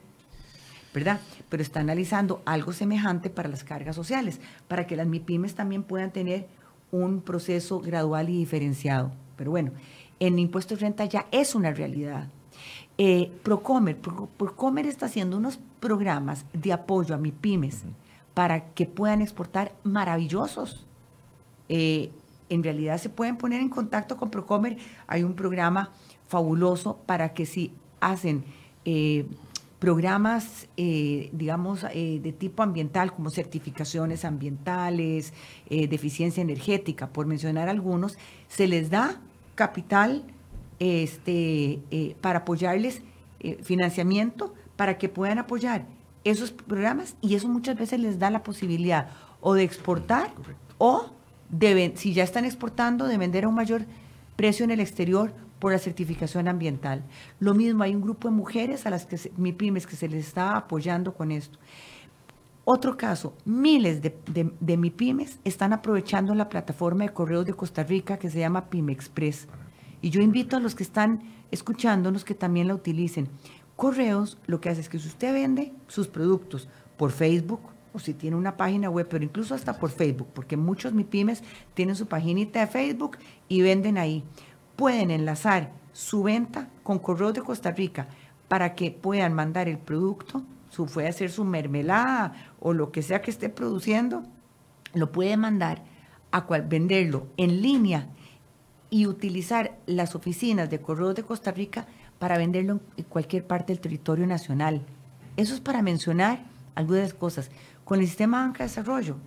¿verdad? 0.93 1.19
Pero 1.49 1.63
está 1.63 1.79
analizando 1.79 2.41
algo 2.45 2.73
semejante 2.73 3.29
para 3.29 3.49
las 3.49 3.63
cargas 3.63 3.95
sociales, 3.95 4.39
para 4.67 4.87
que 4.87 4.95
las 4.95 5.07
MIPIMES 5.07 5.55
también 5.55 5.83
puedan 5.83 6.11
tener 6.11 6.47
un 6.91 7.21
proceso 7.21 7.79
gradual 7.79 8.29
y 8.29 8.37
diferenciado. 8.37 9.11
Pero 9.35 9.51
bueno, 9.51 9.71
en 10.19 10.39
impuestos 10.39 10.79
de 10.79 10.85
renta 10.85 11.05
ya 11.05 11.27
es 11.31 11.55
una 11.55 11.71
realidad. 11.71 12.27
Eh, 12.97 13.31
Procomer, 13.43 13.97
Procomer 13.97 14.85
está 14.85 15.05
haciendo 15.05 15.37
unos 15.37 15.59
programas 15.79 16.45
de 16.51 16.73
apoyo 16.73 17.15
a 17.15 17.17
MIPIMES 17.17 17.83
para 18.33 18.65
que 18.73 18.85
puedan 18.85 19.21
exportar 19.21 19.73
maravillosos. 19.83 20.85
Eh, 21.69 22.11
en 22.49 22.63
realidad 22.63 22.97
se 22.97 23.09
pueden 23.09 23.37
poner 23.37 23.61
en 23.61 23.69
contacto 23.69 24.17
con 24.17 24.29
Procomer. 24.29 24.77
Hay 25.07 25.23
un 25.23 25.35
programa 25.35 25.91
fabuloso 26.27 26.97
para 27.05 27.33
que 27.33 27.45
si 27.45 27.73
hacen 27.99 28.43
eh, 28.85 29.25
programas, 29.79 30.67
digamos, 30.75 31.83
de 31.83 32.35
tipo 32.37 32.63
ambiental, 32.63 33.13
como 33.13 33.29
certificaciones 33.29 34.25
ambientales, 34.25 35.33
de 35.69 35.95
eficiencia 35.95 36.41
energética, 36.41 37.07
por 37.07 37.25
mencionar 37.27 37.69
algunos, 37.69 38.17
se 38.49 38.67
les 38.67 38.89
da 38.89 39.21
capital 39.55 40.23
este, 40.79 41.81
eh, 41.91 42.15
para 42.21 42.39
apoyarles 42.39 43.01
eh, 43.41 43.59
financiamiento 43.61 44.53
para 44.77 44.97
que 44.97 45.09
puedan 45.09 45.37
apoyar 45.37 45.85
esos 46.23 46.51
programas 46.51 47.15
y 47.19 47.35
eso 47.35 47.49
muchas 47.49 47.77
veces 47.77 47.99
les 47.99 48.19
da 48.19 48.29
la 48.29 48.43
posibilidad 48.43 49.09
o 49.41 49.53
de 49.53 49.63
exportar 49.63 50.31
o 50.77 51.07
de, 51.49 51.93
si 51.97 52.13
ya 52.13 52.23
están 52.23 52.45
exportando, 52.45 53.07
de 53.07 53.17
vender 53.17 53.43
a 53.43 53.49
un 53.49 53.55
mayor 53.55 53.83
precio 54.37 54.63
en 54.63 54.71
el 54.71 54.79
exterior 54.79 55.33
por 55.59 55.71
la 55.71 55.79
certificación 55.79 56.47
ambiental. 56.47 57.03
Lo 57.39 57.53
mismo, 57.53 57.83
hay 57.83 57.93
un 57.93 58.01
grupo 58.01 58.29
de 58.29 58.35
mujeres 58.35 58.85
a 58.85 58.89
las 58.89 59.05
que 59.05 59.17
mi 59.37 59.51
pymes 59.53 59.85
que 59.85 59.95
se 59.95 60.07
les 60.07 60.25
está 60.25 60.55
apoyando 60.55 61.13
con 61.13 61.31
esto. 61.31 61.59
Otro 62.71 62.97
caso, 62.97 63.33
miles 63.45 64.01
de, 64.01 64.15
de, 64.27 64.91
pymes 64.91 65.39
están 65.43 65.73
aprovechando 65.73 66.35
la 66.35 66.49
plataforma 66.49 67.03
de 67.03 67.13
correos 67.13 67.45
de 67.45 67.53
Costa 67.53 67.83
Rica 67.83 68.19
que 68.19 68.29
se 68.29 68.39
llama 68.39 68.67
Express. 68.89 69.47
Y 70.01 70.11
yo 70.11 70.21
invito 70.21 70.55
a 70.55 70.59
los 70.59 70.75
que 70.75 70.83
están 70.83 71.23
escuchándonos 71.49 72.23
que 72.23 72.35
también 72.35 72.67
la 72.67 72.75
utilicen. 72.75 73.27
Correos 73.75 74.37
lo 74.45 74.61
que 74.61 74.69
hace 74.69 74.81
es 74.81 74.89
que 74.89 74.99
si 74.99 75.07
usted 75.07 75.33
vende 75.33 75.73
sus 75.87 76.07
productos 76.07 76.69
por 76.95 77.11
Facebook 77.11 77.61
o 77.91 77.97
si 77.97 78.13
tiene 78.13 78.35
una 78.35 78.55
página 78.55 78.89
web, 78.89 79.07
pero 79.09 79.23
incluso 79.23 79.55
hasta 79.55 79.79
por 79.79 79.89
Facebook, 79.89 80.27
porque 80.33 80.55
muchos 80.55 80.93
MIPIMES 80.93 81.43
tienen 81.73 81.95
su 81.95 82.05
paginita 82.05 82.59
de 82.59 82.67
Facebook 82.67 83.17
y 83.47 83.61
venden 83.61 83.97
ahí, 83.97 84.23
pueden 84.79 85.11
enlazar 85.11 85.73
su 85.91 86.23
venta 86.23 86.69
con 86.83 86.99
Correos 86.99 87.33
de 87.33 87.41
Costa 87.41 87.71
Rica 87.71 88.07
para 88.47 88.75
que 88.75 88.91
puedan 88.91 89.33
mandar 89.33 89.67
el 89.67 89.77
producto, 89.77 90.41
su, 90.69 90.85
puede 90.85 91.09
hacer 91.09 91.31
su 91.31 91.43
mermelada 91.43 92.53
o 92.61 92.71
lo 92.71 92.89
que 92.89 93.01
sea 93.01 93.21
que 93.21 93.29
esté 93.29 93.49
produciendo, 93.49 94.23
lo 94.93 95.11
puede 95.11 95.35
mandar 95.35 95.83
a 96.31 96.45
cual, 96.45 96.61
venderlo 96.61 97.27
en 97.35 97.61
línea 97.61 98.07
y 98.89 99.05
utilizar 99.05 99.77
las 99.85 100.15
oficinas 100.15 100.69
de 100.69 100.79
Correos 100.79 101.13
de 101.13 101.23
Costa 101.23 101.51
Rica 101.51 101.85
para 102.17 102.37
venderlo 102.37 102.79
en 102.95 103.03
cualquier 103.03 103.45
parte 103.45 103.73
del 103.73 103.81
territorio 103.81 104.27
nacional. 104.27 104.81
Eso 105.35 105.55
es 105.55 105.59
para 105.59 105.81
mencionar 105.81 106.45
algunas 106.75 107.13
cosas. 107.13 107.51
Con 107.83 107.99
el 107.99 108.07
sistema 108.07 108.45
Banca 108.45 108.59
de 108.59 108.69
Desarrollo 108.69 109.17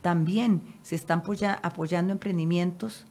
también 0.00 0.62
se 0.80 0.94
están 0.94 1.22
apoyando 1.62 2.14
emprendimientos 2.14 3.04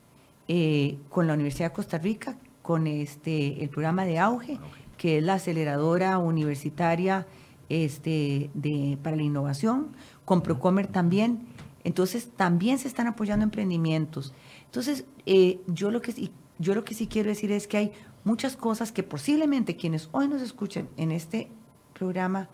eh, 0.53 0.97
con 1.07 1.27
la 1.27 1.33
Universidad 1.33 1.69
de 1.69 1.73
Costa 1.73 1.97
Rica, 1.97 2.35
con 2.61 2.85
este, 2.85 3.63
el 3.63 3.69
programa 3.69 4.03
de 4.03 4.19
Auge, 4.19 4.59
que 4.97 5.19
es 5.19 5.23
la 5.23 5.35
aceleradora 5.35 6.17
universitaria 6.17 7.25
este, 7.69 8.49
de, 8.53 8.97
para 9.01 9.15
la 9.15 9.21
innovación, 9.23 9.95
con 10.25 10.41
Procomer 10.41 10.87
también. 10.87 11.47
Entonces, 11.85 12.31
también 12.35 12.79
se 12.79 12.89
están 12.89 13.07
apoyando 13.07 13.45
emprendimientos. 13.45 14.33
Entonces, 14.65 15.05
eh, 15.25 15.61
yo, 15.67 15.89
lo 15.89 16.01
que, 16.01 16.31
yo 16.59 16.75
lo 16.75 16.83
que 16.83 16.95
sí 16.95 17.07
quiero 17.07 17.29
decir 17.29 17.53
es 17.53 17.65
que 17.65 17.77
hay 17.77 17.91
muchas 18.25 18.57
cosas 18.57 18.91
que 18.91 19.03
posiblemente 19.03 19.77
quienes 19.77 20.09
hoy 20.11 20.27
nos 20.27 20.41
escuchan 20.41 20.89
en 20.97 21.13
este 21.13 21.49
programa 21.93 22.49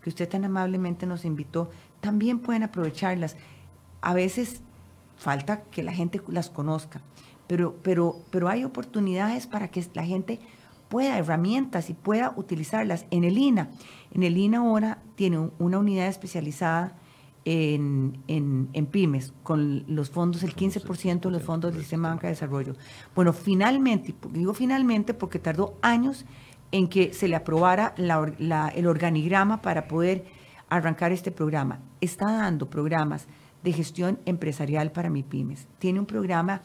que 0.00 0.08
usted 0.08 0.26
tan 0.26 0.46
amablemente 0.46 1.04
nos 1.04 1.26
invitó, 1.26 1.70
también 2.00 2.38
pueden 2.38 2.62
aprovecharlas. 2.62 3.36
A 4.00 4.14
veces 4.14 4.62
falta 5.18 5.64
que 5.64 5.82
la 5.82 5.92
gente 5.92 6.20
las 6.28 6.48
conozca, 6.48 7.02
pero, 7.52 7.76
pero, 7.82 8.16
pero 8.30 8.48
hay 8.48 8.64
oportunidades 8.64 9.46
para 9.46 9.68
que 9.68 9.84
la 9.92 10.06
gente 10.06 10.40
pueda, 10.88 11.18
herramientas 11.18 11.90
y 11.90 11.92
pueda 11.92 12.32
utilizarlas. 12.34 13.04
En 13.10 13.24
el 13.24 13.36
INA, 13.36 13.68
en 14.10 14.22
el 14.22 14.38
INA 14.38 14.60
ahora 14.60 15.02
tiene 15.16 15.50
una 15.58 15.78
unidad 15.78 16.06
especializada 16.06 16.96
en, 17.44 18.16
en, 18.26 18.86
pymes, 18.86 19.34
con 19.42 19.84
los 19.86 20.08
fondos, 20.08 20.42
el 20.44 20.56
15% 20.56 21.20
de 21.20 21.30
los 21.30 21.42
fondos 21.42 21.74
del 21.74 21.82
Sistema 21.82 22.08
Banca 22.08 22.26
de 22.26 22.32
Desarrollo. 22.32 22.74
Bueno, 23.14 23.34
finalmente, 23.34 24.14
digo 24.30 24.54
finalmente 24.54 25.12
porque 25.12 25.38
tardó 25.38 25.76
años 25.82 26.24
en 26.70 26.88
que 26.88 27.12
se 27.12 27.28
le 27.28 27.36
aprobara 27.36 27.94
el 27.98 28.86
organigrama 28.86 29.60
para 29.60 29.88
poder 29.88 30.24
arrancar 30.70 31.12
este 31.12 31.30
programa. 31.30 31.80
Está 32.00 32.32
dando 32.32 32.70
programas 32.70 33.26
de 33.62 33.74
gestión 33.74 34.20
empresarial 34.24 34.90
para 34.90 35.10
MIPIMES. 35.10 35.68
Tiene 35.78 36.00
un 36.00 36.06
programa 36.06 36.62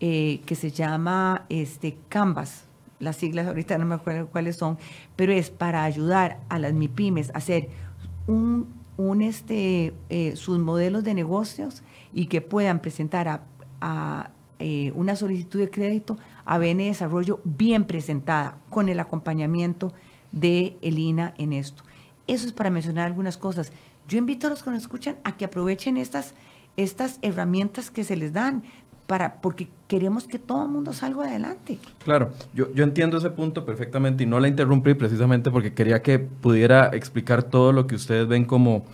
eh, 0.00 0.40
que 0.46 0.54
se 0.54 0.70
llama 0.70 1.46
este, 1.48 1.96
Canvas, 2.08 2.64
las 2.98 3.16
siglas 3.16 3.46
ahorita 3.46 3.78
no 3.78 3.86
me 3.86 3.94
acuerdo 3.94 4.28
cuáles 4.28 4.56
son, 4.56 4.78
pero 5.16 5.32
es 5.32 5.50
para 5.50 5.84
ayudar 5.84 6.40
a 6.48 6.58
las 6.58 6.72
MIPIMES 6.72 7.30
a 7.30 7.38
hacer 7.38 7.68
un 8.26 8.66
este, 9.20 9.92
eh, 10.08 10.36
sus 10.36 10.58
modelos 10.58 11.04
de 11.04 11.14
negocios 11.14 11.82
y 12.12 12.26
que 12.26 12.40
puedan 12.40 12.80
presentar 12.80 13.42
a, 13.80 14.30
eh, 14.60 14.92
una 14.94 15.16
solicitud 15.16 15.58
de 15.58 15.68
crédito 15.68 16.16
a 16.44 16.58
BN 16.58 16.84
Desarrollo 16.84 17.40
bien 17.44 17.84
presentada, 17.84 18.56
con 18.70 18.88
el 18.88 19.00
acompañamiento 19.00 19.92
de 20.32 20.76
el 20.80 20.98
INA 20.98 21.34
en 21.38 21.52
esto. 21.52 21.82
Eso 22.26 22.46
es 22.46 22.52
para 22.52 22.70
mencionar 22.70 23.06
algunas 23.06 23.36
cosas. 23.36 23.72
Yo 24.08 24.16
invito 24.16 24.46
a 24.46 24.50
los 24.50 24.62
que 24.62 24.70
nos 24.70 24.82
escuchan 24.82 25.16
a 25.24 25.36
que 25.36 25.44
aprovechen 25.44 25.96
estas, 25.96 26.34
estas 26.76 27.18
herramientas 27.20 27.90
que 27.90 28.04
se 28.04 28.16
les 28.16 28.32
dan 28.32 28.62
para, 29.06 29.40
porque 29.40 29.68
queremos 29.86 30.26
que 30.26 30.38
todo 30.38 30.64
el 30.64 30.70
mundo 30.70 30.92
salga 30.92 31.24
adelante. 31.24 31.78
Claro, 32.04 32.30
yo, 32.54 32.72
yo 32.74 32.84
entiendo 32.84 33.18
ese 33.18 33.30
punto 33.30 33.64
perfectamente 33.64 34.24
y 34.24 34.26
no 34.26 34.40
la 34.40 34.48
interrumpí 34.48 34.94
precisamente 34.94 35.50
porque 35.50 35.74
quería 35.74 36.02
que 36.02 36.18
pudiera 36.18 36.88
explicar 36.88 37.42
todo 37.42 37.72
lo 37.72 37.86
que 37.86 37.94
ustedes 37.94 38.26
ven 38.26 38.44
como 38.44 38.84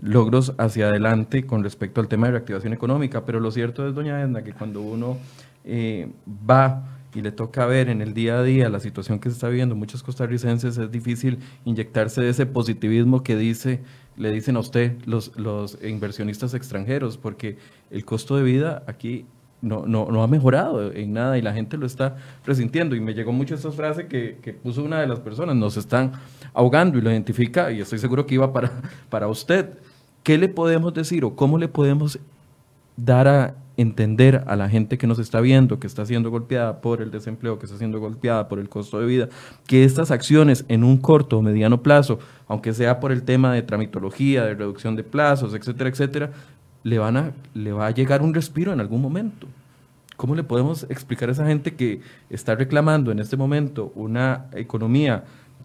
logros 0.00 0.54
hacia 0.58 0.88
adelante 0.88 1.46
con 1.46 1.62
respecto 1.62 2.00
al 2.00 2.08
tema 2.08 2.26
de 2.26 2.32
reactivación 2.32 2.72
económica, 2.72 3.24
pero 3.24 3.40
lo 3.40 3.50
cierto 3.50 3.86
es, 3.88 3.94
doña 3.94 4.20
Edna, 4.20 4.42
que 4.42 4.52
cuando 4.52 4.82
uno 4.82 5.16
eh, 5.64 6.10
va 6.48 6.84
y 7.14 7.22
le 7.22 7.32
toca 7.32 7.64
ver 7.64 7.88
en 7.88 8.02
el 8.02 8.12
día 8.12 8.38
a 8.38 8.42
día 8.42 8.68
la 8.68 8.78
situación 8.78 9.18
que 9.18 9.30
se 9.30 9.34
está 9.34 9.48
viviendo 9.48 9.74
muchos 9.74 10.02
costarricenses, 10.02 10.76
es 10.76 10.90
difícil 10.90 11.38
inyectarse 11.64 12.20
de 12.20 12.28
ese 12.28 12.44
positivismo 12.44 13.22
que 13.22 13.36
dice, 13.36 13.80
le 14.18 14.30
dicen 14.30 14.56
a 14.56 14.60
usted 14.60 14.98
los, 15.06 15.34
los 15.36 15.78
inversionistas 15.82 16.52
extranjeros, 16.52 17.16
porque 17.16 17.56
el 17.90 18.04
costo 18.04 18.36
de 18.36 18.42
vida 18.42 18.82
aquí 18.86 19.24
no, 19.66 19.84
no, 19.86 20.08
no, 20.10 20.22
ha 20.22 20.26
mejorado 20.26 20.92
en 20.92 21.12
nada 21.12 21.36
y 21.36 21.42
la 21.42 21.52
gente 21.52 21.76
lo 21.76 21.86
está 21.86 22.16
resintiendo. 22.44 22.94
Y 22.94 23.00
me 23.00 23.14
llegó 23.14 23.32
mucho 23.32 23.54
esta 23.54 23.70
frase 23.72 24.06
que, 24.06 24.38
que, 24.40 24.52
puso 24.52 24.82
una 24.82 25.00
de 25.00 25.06
las 25.06 25.20
personas, 25.20 25.56
nos 25.56 25.76
están 25.76 26.12
ahogando 26.54 26.98
y 26.98 27.00
lo 27.00 27.10
identifica 27.10 27.72
y 27.72 27.80
estoy 27.80 27.98
seguro 27.98 28.26
que 28.26 28.34
iba 28.34 28.52
para, 28.52 28.70
para 29.10 29.28
usted. 29.28 29.70
¿Qué 30.22 30.38
le 30.38 30.48
podemos 30.48 30.94
decir 30.94 31.24
o 31.24 31.34
cómo 31.34 31.58
le 31.58 31.68
podemos 31.68 32.18
dar 32.96 33.28
a 33.28 33.54
entender 33.76 34.42
a 34.46 34.56
la 34.56 34.68
gente 34.68 34.96
que 34.96 35.06
nos 35.06 35.18
está 35.18 35.40
viendo, 35.40 35.78
que 35.78 35.86
está 35.86 36.06
siendo 36.06 36.30
golpeada 36.30 36.80
por 36.80 37.02
el 37.02 37.10
desempleo, 37.10 37.58
que 37.58 37.66
está 37.66 37.76
siendo 37.76 38.00
golpeada 38.00 38.48
por 38.48 38.58
el 38.58 38.68
costo 38.68 38.98
de 38.98 39.06
vida, 39.06 39.28
que 39.66 39.84
estas 39.84 40.10
acciones 40.10 40.64
en 40.68 40.82
un 40.82 40.96
corto 40.96 41.38
o 41.38 41.42
mediano 41.42 41.82
plazo, 41.82 42.18
aunque 42.48 42.72
sea 42.72 43.00
por 43.00 43.12
el 43.12 43.22
tema 43.22 43.52
de 43.52 43.62
tramitología, 43.62 44.44
de 44.44 44.54
reducción 44.54 44.96
de 44.96 45.04
plazos, 45.04 45.54
etcétera, 45.54 45.90
etcétera, 45.90 46.32
le, 46.86 47.00
van 47.00 47.16
a, 47.16 47.32
le 47.52 47.72
va 47.72 47.88
a 47.88 47.90
llegar 47.90 48.22
un 48.22 48.32
respiro 48.32 48.72
en 48.72 48.78
algún 48.78 49.02
momento. 49.02 49.48
¿Cómo 50.16 50.36
le 50.36 50.44
podemos 50.44 50.84
explicar 50.88 51.28
a 51.28 51.32
esa 51.32 51.44
gente 51.44 51.74
que 51.74 52.00
está 52.30 52.54
reclamando 52.54 53.10
en 53.10 53.18
este 53.18 53.36
momento 53.36 53.90
una 53.96 54.46
economía 54.52 55.24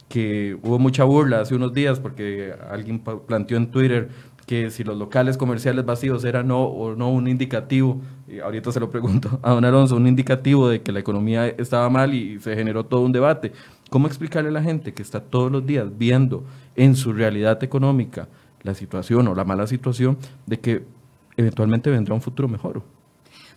que 0.09 0.57
hubo 0.63 0.80
mucha 0.80 1.03
burla 1.03 1.41
hace 1.41 1.53
unos 1.53 1.74
días 1.74 1.99
porque 1.99 2.55
alguien 2.72 2.99
planteó 2.99 3.57
en 3.57 3.69
Twitter 3.69 4.09
que 4.47 4.72
si 4.72 4.84
los 4.84 4.97
locales 4.97 5.38
comerciales 5.38 5.86
vacíos 5.86 6.26
eran 6.26 6.47
no 6.47 6.63
o 6.63 6.95
no 6.95 7.11
un 7.11 7.28
indicativo, 7.28 8.01
y 8.28 8.39
ahorita 8.39 8.72
se 8.72 8.80
lo 8.80 8.89
pregunto 8.89 9.39
a 9.43 9.51
don 9.51 9.63
Alonso, 9.63 9.95
un 9.97 10.07
indicativo 10.07 10.69
de 10.69 10.82
que 10.82 10.91
la 10.91 11.01
economía 11.01 11.47
estaba 11.49 11.88
mal 11.91 12.15
y 12.15 12.39
se 12.39 12.55
generó 12.55 12.84
todo 12.84 13.01
un 13.01 13.11
debate. 13.11 13.51
¿Cómo 13.91 14.07
explicarle 14.07 14.49
a 14.49 14.53
la 14.53 14.63
gente 14.63 14.95
que 14.95 15.03
está 15.03 15.19
todos 15.19 15.51
los 15.51 15.67
días 15.67 15.86
viendo 15.95 16.43
en 16.76 16.95
su 16.95 17.13
realidad 17.13 17.63
económica 17.63 18.28
la 18.63 18.74
situación 18.74 19.28
o 19.28 19.36
la 19.36 19.45
mala 19.45 19.67
situación 19.67 20.17
de 20.47 20.59
que 20.59 21.01
eventualmente 21.41 21.89
vendrá 21.89 22.13
un 22.13 22.21
futuro 22.21 22.47
mejor. 22.47 22.83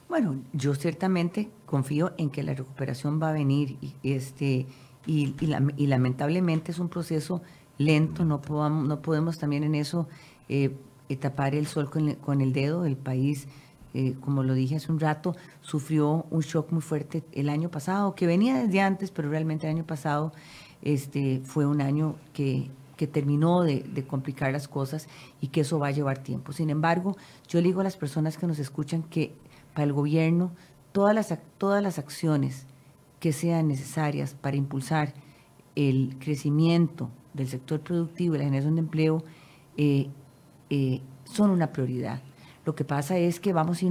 Bueno, 0.08 0.36
yo 0.52 0.74
ciertamente 0.74 1.50
confío 1.66 2.12
en 2.18 2.30
que 2.30 2.42
la 2.42 2.54
recuperación 2.54 3.20
va 3.20 3.30
a 3.30 3.32
venir 3.32 3.76
y, 3.80 3.94
este, 4.02 4.66
y, 5.06 5.34
lamentablemente 5.86 6.72
es 6.72 6.78
un 6.78 6.88
proceso 6.88 7.42
lento, 7.78 8.24
no, 8.24 8.40
no 8.70 9.02
podemos 9.02 9.38
también 9.38 9.64
en 9.64 9.74
eso 9.74 10.06
eh, 10.48 10.76
tapar 11.20 11.54
el 11.54 11.66
sol 11.66 11.90
con, 11.90 12.40
el 12.40 12.52
dedo. 12.52 12.84
El 12.84 12.96
país, 12.96 13.46
eh, 13.94 14.14
como 14.20 14.42
lo 14.42 14.54
dije 14.54 14.76
hace 14.76 14.90
un 14.90 15.00
rato, 15.00 15.36
sufrió 15.60 16.26
un 16.30 16.40
shock 16.40 16.72
muy 16.72 16.82
fuerte 16.82 17.24
el 17.32 17.48
año 17.48 17.70
pasado, 17.70 18.14
que 18.14 18.26
venía 18.26 18.56
desde 18.56 18.80
antes, 18.80 19.10
pero 19.10 19.30
realmente 19.30 19.66
el 19.66 19.76
año 19.76 19.84
pasado 19.84 20.32
este, 20.82 21.40
fue 21.44 21.66
un 21.66 21.80
año 21.80 22.16
que 22.32 22.70
que 22.96 23.06
terminó 23.06 23.62
de, 23.62 24.04
complicar 24.06 24.52
las 24.52 24.68
cosas 24.68 25.08
y 25.40 25.48
que 25.48 25.62
eso 25.62 25.78
va 25.78 25.88
a 25.88 25.92
llevar 25.92 26.18
tiempo. 26.18 26.52
Sin 26.52 26.70
embargo, 26.70 27.16
yo 27.48 27.60
le 27.60 27.68
digo 27.68 27.80
a 27.80 27.84
las 27.84 27.96
personas 27.96 28.38
que 28.38 28.46
nos 28.46 28.58
escuchan 28.58 29.02
que 29.02 29.34
para 29.72 29.84
el 29.84 29.92
gobierno 29.92 30.52
todas 30.92 31.14
las, 31.14 31.36
todas 31.58 31.82
las 31.82 31.98
acciones 31.98 32.66
que 33.20 33.32
sean 33.32 33.68
necesarias 33.68 34.34
para 34.34 34.56
impulsar 34.56 35.14
el 35.74 36.16
crecimiento 36.20 37.10
del 37.32 37.48
sector 37.48 37.80
productivo 37.80 38.34
y 38.34 38.38
la 38.38 38.44
generación 38.44 38.76
de 38.76 38.80
empleo 38.80 39.24
eh, 39.76 40.08
eh, 40.70 41.00
son 41.24 41.50
una 41.50 41.72
prioridad. 41.72 42.22
Lo 42.64 42.74
que 42.74 42.84
pasa 42.84 43.18
es 43.18 43.40
que 43.40 43.52
vamos 43.52 43.82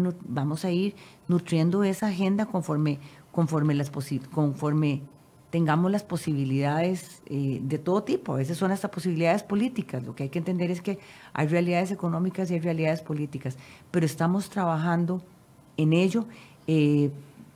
a 0.66 0.72
ir, 0.72 0.96
nutriendo 1.28 1.84
esa 1.84 2.08
agenda 2.08 2.46
conforme, 2.46 3.00
conforme, 3.32 3.76
las 3.76 3.92
conforme 4.32 5.04
tengamos 5.54 5.92
las 5.92 6.02
posibilidades 6.02 7.22
eh, 7.28 7.60
de 7.62 7.78
todo 7.78 8.02
tipo. 8.02 8.34
A 8.34 8.38
veces 8.38 8.58
son 8.58 8.72
hasta 8.72 8.90
posibilidades 8.90 9.44
políticas. 9.44 10.04
Lo 10.04 10.16
que 10.16 10.24
hay 10.24 10.30
que 10.30 10.40
entender 10.40 10.72
es 10.72 10.82
que 10.82 10.98
hay 11.32 11.46
realidades 11.46 11.92
económicas 11.92 12.50
y 12.50 12.56
hay 12.56 12.60
realidades 12.60 13.04
políticas, 13.04 13.56
pero 13.92 14.04
estamos 14.04 14.50
trabajando 14.50 15.22
en 15.78 15.94
ello. 15.94 16.26
Eh, 16.66 17.12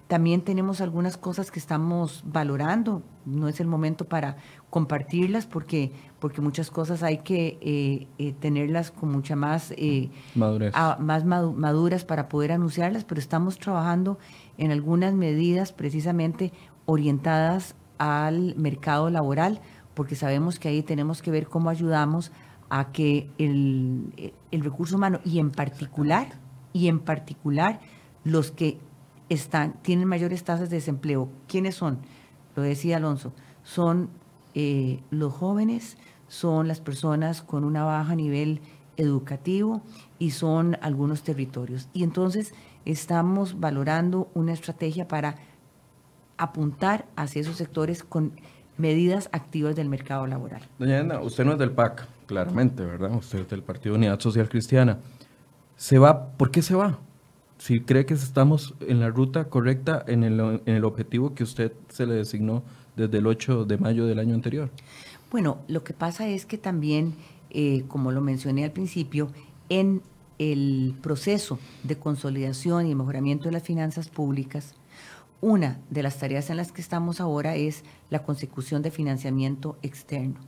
también 0.08 0.42
tenemos 0.42 0.80
algunas 0.80 1.18
cosas 1.18 1.50
que 1.50 1.58
estamos 1.58 2.22
valorando. 2.24 3.02
No 3.26 3.48
es 3.48 3.60
el 3.60 3.66
momento 3.66 4.06
para 4.06 4.38
compartirlas 4.70 5.48
porque, 5.48 5.92
porque 6.20 6.40
muchas 6.40 6.70
cosas 6.70 7.02
hay 7.02 7.18
que 7.20 7.58
eh, 7.62 8.08
eh, 8.20 8.34
tenerlas 8.40 8.92
con 8.92 9.12
mucha 9.12 9.36
más, 9.36 9.74
eh, 9.76 10.12
más 10.36 11.26
maduras 11.26 12.06
para 12.06 12.30
poder 12.30 12.52
anunciarlas, 12.52 13.06
pero 13.06 13.20
estamos 13.20 13.58
trabajando 13.58 14.20
en 14.60 14.72
algunas 14.72 15.16
medidas 15.16 15.74
precisamente 15.74 16.54
orientadas 16.86 17.74
al 17.98 18.56
mercado 18.56 19.10
laboral, 19.10 19.62
porque 19.94 20.16
sabemos 20.16 20.60
que 20.60 20.70
ahí 20.70 20.84
tenemos 20.84 21.22
que 21.22 21.32
ver 21.32 21.48
cómo 21.48 21.70
ayudamos 21.70 22.32
a 22.70 22.92
que 22.92 23.30
el, 23.38 24.34
el 24.52 24.64
recurso 24.64 24.96
humano 24.96 25.20
y 25.24 25.40
en 25.40 25.52
particular, 25.52 26.28
y 26.74 26.88
en 26.88 27.00
particular 27.00 27.80
los 28.24 28.52
que 28.52 28.78
están, 29.30 29.74
tienen 29.82 30.08
mayores 30.08 30.44
tasas 30.44 30.70
de 30.70 30.78
desempleo. 30.78 31.30
¿Quiénes 31.48 31.76
son? 31.76 32.00
Lo 32.56 32.64
decía 32.64 32.98
Alonso, 32.98 33.34
son 33.64 34.10
eh, 34.54 35.02
los 35.12 35.34
jóvenes, 35.34 35.98
son 36.28 36.68
las 36.68 36.82
personas 36.82 37.42
con 37.42 37.64
una 37.64 37.84
baja 37.84 38.16
nivel 38.16 38.62
educativo 38.98 39.82
y 40.20 40.32
son 40.32 40.78
algunos 40.82 41.24
territorios. 41.24 41.90
Y 41.94 42.04
entonces 42.04 42.54
estamos 42.86 43.60
valorando 43.60 44.30
una 44.34 44.54
estrategia 44.54 45.08
para 45.08 45.36
apuntar 46.38 47.06
hacia 47.16 47.42
esos 47.42 47.58
sectores 47.58 48.04
con 48.04 48.34
medidas 48.78 49.30
activas 49.32 49.76
del 49.76 49.90
mercado 49.90 50.28
laboral. 50.28 50.62
Doña 50.78 51.00
Ana, 51.00 51.22
usted 51.22 51.46
no 51.46 51.54
es 51.54 51.60
del 51.60 51.72
PAC, 51.72 52.08
claramente, 52.28 52.86
¿verdad? 52.86 53.16
Usted 53.16 53.40
es 53.40 53.50
del 53.50 53.64
Partido 53.64 53.96
Unidad 53.96 54.20
Social 54.20 54.48
Cristiana. 54.48 55.00
¿Se 55.76 55.98
va? 55.98 56.30
¿Por 56.32 56.52
qué 56.52 56.62
se 56.62 56.76
va? 56.76 57.00
si 57.58 57.80
cree 57.80 58.06
que 58.06 58.14
estamos 58.14 58.76
en 58.82 59.00
la 59.00 59.10
ruta 59.10 59.46
correcta, 59.46 60.04
en 60.08 60.24
el, 60.24 60.40
en 60.40 60.76
el 60.76 60.86
objetivo 60.86 61.34
que 61.34 61.44
usted 61.44 61.72
se 61.90 62.06
le 62.06 62.16
designó 62.16 62.64
desde 62.96 63.18
el 63.18 63.28
8 63.28 63.66
de 63.66 63.78
mayo 63.78 64.06
del 64.06 64.20
año 64.20 64.36
anterior. 64.36 64.70
Bueno, 65.32 65.60
lo 65.68 65.84
que 65.84 65.94
pasa 65.94 66.28
es 66.28 66.46
que 66.46 66.58
también, 66.58 67.16
eh, 67.50 67.84
como 67.88 68.12
lo 68.12 68.22
mencioné 68.22 68.64
al 68.64 68.72
principio, 68.72 69.30
en 69.70 70.02
el 70.40 70.96
proceso 71.02 71.60
de 71.84 71.98
consolidación 71.98 72.88
y 72.88 72.96
mejoramiento 72.96 73.46
de 73.46 73.52
las 73.52 73.64
finanzas 73.64 74.08
públicas, 74.10 74.76
una 75.42 75.80
de 75.90 76.04
las 76.04 76.18
tareas 76.18 76.50
en 76.50 76.58
las 76.58 76.72
que 76.72 76.82
estamos 76.82 77.22
ahora 77.22 77.56
es 77.56 77.84
la 78.10 78.24
consecución 78.24 78.82
de 78.82 78.92
financiamiento 78.92 79.78
externo. 79.82 80.40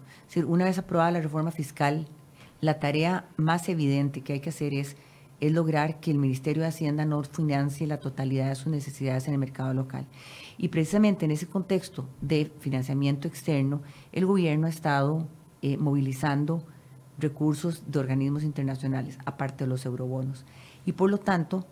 Una 0.47 0.65
vez 0.65 0.77
aprobada 0.77 1.11
la 1.11 1.21
reforma 1.21 1.51
fiscal, 1.51 2.07
la 2.61 2.79
tarea 2.79 3.25
más 3.37 3.69
evidente 3.69 4.21
que 4.21 4.33
hay 4.33 4.39
que 4.39 4.49
hacer 4.49 4.73
es 4.73 4.95
es 5.39 5.51
lograr 5.53 5.99
que 5.99 6.11
el 6.11 6.17
Ministerio 6.17 6.63
de 6.63 6.69
Hacienda 6.69 7.05
no 7.05 7.23
financie 7.23 7.87
la 7.87 7.99
totalidad 7.99 8.49
de 8.49 8.55
sus 8.55 8.67
necesidades 8.67 9.27
en 9.27 9.33
el 9.33 9.39
mercado 9.39 9.73
local. 9.73 10.05
Y 10.57 10.67
precisamente 10.67 11.25
en 11.25 11.31
ese 11.31 11.47
contexto 11.47 12.05
de 12.21 12.51
financiamiento 12.59 13.27
externo, 13.27 13.81
el 14.11 14.25
gobierno 14.25 14.67
ha 14.67 14.69
estado 14.69 15.27
eh, 15.61 15.77
movilizando 15.77 16.63
recursos 17.17 17.83
de 17.87 17.99
organismos 17.99 18.43
internacionales, 18.43 19.17
aparte 19.25 19.63
de 19.63 19.69
los 19.69 19.85
eurobonos. 19.85 20.45
Y 20.85 20.93
por 20.93 21.09
lo 21.09 21.17
tanto, 21.17 21.65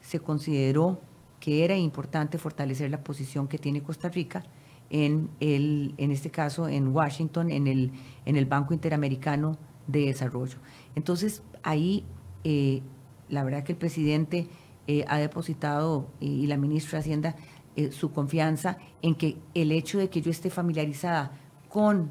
se 0.00 0.20
consideró 0.20 1.00
que 1.40 1.64
era 1.64 1.76
importante 1.76 2.38
fortalecer 2.38 2.90
la 2.90 3.02
posición 3.02 3.48
que 3.48 3.58
tiene 3.58 3.82
Costa 3.82 4.08
Rica 4.08 4.44
en, 4.90 5.30
el, 5.40 5.94
en 5.98 6.10
este 6.10 6.30
caso 6.30 6.68
en 6.68 6.88
Washington, 6.88 7.50
en 7.50 7.66
el, 7.66 7.92
en 8.24 8.36
el 8.36 8.46
Banco 8.46 8.74
Interamericano 8.74 9.58
de 9.86 10.06
Desarrollo. 10.06 10.58
Entonces, 10.94 11.42
ahí 11.62 12.04
eh, 12.44 12.82
la 13.28 13.44
verdad 13.44 13.62
que 13.64 13.72
el 13.72 13.78
presidente 13.78 14.48
eh, 14.86 15.04
ha 15.08 15.18
depositado 15.18 16.08
y 16.20 16.46
la 16.46 16.56
ministra 16.56 16.98
de 16.98 17.00
Hacienda 17.00 17.36
eh, 17.76 17.92
su 17.92 18.12
confianza 18.12 18.78
en 19.02 19.14
que 19.14 19.36
el 19.54 19.72
hecho 19.72 19.98
de 19.98 20.08
que 20.08 20.20
yo 20.20 20.30
esté 20.30 20.50
familiarizada 20.50 21.32
con 21.68 22.10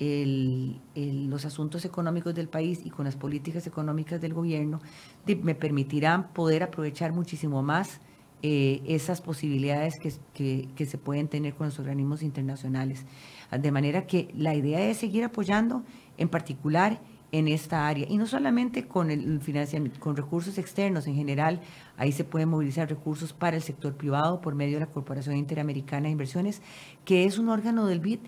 los 0.00 1.44
asuntos 1.44 1.84
económicos 1.84 2.32
del 2.32 2.48
país 2.48 2.82
y 2.84 2.90
con 2.90 3.04
las 3.04 3.16
políticas 3.16 3.66
económicas 3.66 4.20
del 4.20 4.32
gobierno 4.32 4.80
me 5.42 5.56
permitirán 5.56 6.32
poder 6.32 6.62
aprovechar 6.62 7.12
muchísimo 7.12 7.64
más 7.64 8.00
eh, 8.42 8.82
esas 8.86 9.20
posibilidades 9.20 9.98
que, 9.98 10.68
que, 10.74 10.86
se 10.86 10.98
pueden 10.98 11.28
tener 11.28 11.54
con 11.54 11.66
los 11.66 11.78
organismos 11.78 12.22
internacionales. 12.22 13.04
De 13.50 13.72
manera 13.72 14.06
que 14.06 14.28
la 14.36 14.54
idea 14.54 14.80
es 14.88 14.98
seguir 14.98 15.24
apoyando 15.24 15.82
en 16.18 16.28
particular 16.28 17.00
en 17.32 17.48
esta 17.48 17.86
área. 17.86 18.06
Y 18.08 18.16
no 18.16 18.26
solamente 18.26 18.86
con 18.86 19.10
el 19.10 19.40
financiamiento, 19.40 20.00
con 20.00 20.16
recursos 20.16 20.58
externos 20.58 21.06
en 21.06 21.14
general, 21.14 21.60
ahí 21.96 22.12
se 22.12 22.24
pueden 22.24 22.48
movilizar 22.48 22.88
recursos 22.88 23.32
para 23.32 23.56
el 23.56 23.62
sector 23.62 23.94
privado 23.94 24.40
por 24.40 24.54
medio 24.54 24.74
de 24.74 24.80
la 24.80 24.92
Corporación 24.92 25.36
Interamericana 25.36 26.04
de 26.04 26.10
Inversiones, 26.10 26.62
que 27.04 27.24
es 27.24 27.38
un 27.38 27.48
órgano 27.48 27.86
del 27.86 28.00
BID 28.00 28.20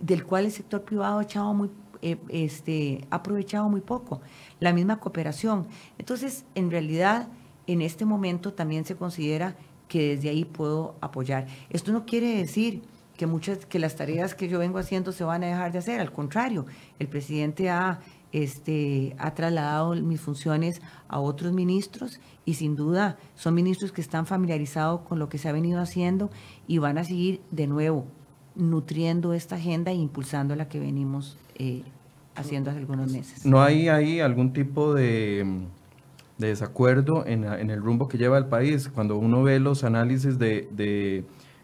del 0.00 0.24
cual 0.24 0.46
el 0.46 0.50
sector 0.50 0.82
privado 0.82 1.18
ha, 1.18 1.22
echado 1.22 1.52
muy, 1.54 1.70
eh, 2.02 2.16
este, 2.30 3.06
ha 3.10 3.16
aprovechado 3.16 3.68
muy 3.68 3.80
poco. 3.80 4.20
La 4.58 4.72
misma 4.72 4.98
cooperación. 4.98 5.66
Entonces, 5.98 6.44
en 6.54 6.70
realidad, 6.70 7.28
en 7.72 7.82
este 7.82 8.04
momento 8.04 8.52
también 8.52 8.84
se 8.84 8.96
considera 8.96 9.54
que 9.86 10.16
desde 10.16 10.28
ahí 10.30 10.44
puedo 10.44 10.96
apoyar. 11.00 11.46
Esto 11.70 11.92
no 11.92 12.04
quiere 12.04 12.36
decir 12.36 12.82
que 13.16 13.26
muchas 13.26 13.64
que 13.66 13.78
las 13.78 13.96
tareas 13.96 14.34
que 14.34 14.48
yo 14.48 14.58
vengo 14.58 14.78
haciendo 14.78 15.12
se 15.12 15.24
van 15.24 15.44
a 15.44 15.46
dejar 15.46 15.72
de 15.72 15.78
hacer. 15.78 16.00
Al 16.00 16.10
contrario, 16.10 16.66
el 16.98 17.06
presidente 17.06 17.70
ha, 17.70 18.00
este, 18.32 19.14
ha 19.18 19.34
trasladado 19.34 19.94
mis 19.94 20.20
funciones 20.20 20.80
a 21.06 21.20
otros 21.20 21.52
ministros 21.52 22.20
y 22.44 22.54
sin 22.54 22.74
duda 22.74 23.18
son 23.34 23.54
ministros 23.54 23.92
que 23.92 24.00
están 24.00 24.26
familiarizados 24.26 25.02
con 25.02 25.18
lo 25.18 25.28
que 25.28 25.38
se 25.38 25.48
ha 25.48 25.52
venido 25.52 25.80
haciendo 25.80 26.30
y 26.66 26.78
van 26.78 26.98
a 26.98 27.04
seguir 27.04 27.40
de 27.50 27.66
nuevo 27.66 28.06
nutriendo 28.56 29.32
esta 29.32 29.56
agenda 29.56 29.92
e 29.92 29.94
impulsando 29.94 30.56
la 30.56 30.68
que 30.68 30.80
venimos 30.80 31.36
eh, 31.56 31.82
haciendo 32.34 32.70
hace 32.70 32.80
algunos 32.80 33.12
meses. 33.12 33.44
¿No 33.46 33.62
hay 33.62 33.88
ahí 33.88 34.20
algún 34.20 34.52
tipo 34.52 34.94
de, 34.94 35.68
desacuerdo 36.48 37.24
en, 37.26 37.44
el 37.44 37.80
rumbo 37.80 38.08
que 38.08 38.18
lleva 38.18 38.38
el 38.38 38.46
país? 38.46 38.88
Cuando 38.88 39.16
uno 39.16 39.42
ve 39.42 39.60
los 39.60 39.84
análisis 39.84 40.38
de 40.38 40.68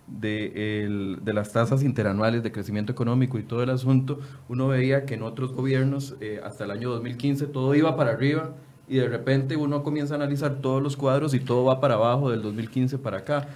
de, 0.06 1.18
de, 1.22 1.32
las 1.32 1.52
tasas 1.52 1.82
interanuales 1.82 2.42
de 2.42 2.52
crecimiento 2.52 2.92
económico 2.92 3.38
y 3.38 3.42
todo 3.42 3.62
el 3.62 3.70
asunto, 3.70 4.20
uno 4.48 4.68
veía 4.68 5.04
que 5.04 5.14
en 5.14 5.22
otros 5.22 5.52
gobiernos 5.52 6.16
eh, 6.20 6.40
hasta 6.44 6.64
el 6.64 6.70
año 6.70 6.90
2015 6.90 7.46
todo 7.46 7.74
iba 7.74 7.96
para 7.96 8.12
arriba 8.12 8.54
y 8.88 8.96
de 8.96 9.08
repente 9.08 9.56
uno 9.56 9.82
comienza 9.82 10.14
a 10.14 10.16
analizar 10.16 10.60
todos 10.60 10.82
los 10.82 10.96
cuadros 10.96 11.34
y 11.34 11.40
todo 11.40 11.64
va 11.64 11.80
para 11.80 11.94
abajo 11.94 12.30
del 12.30 12.42
2015 12.42 12.98
para 12.98 13.18
acá. 13.18 13.48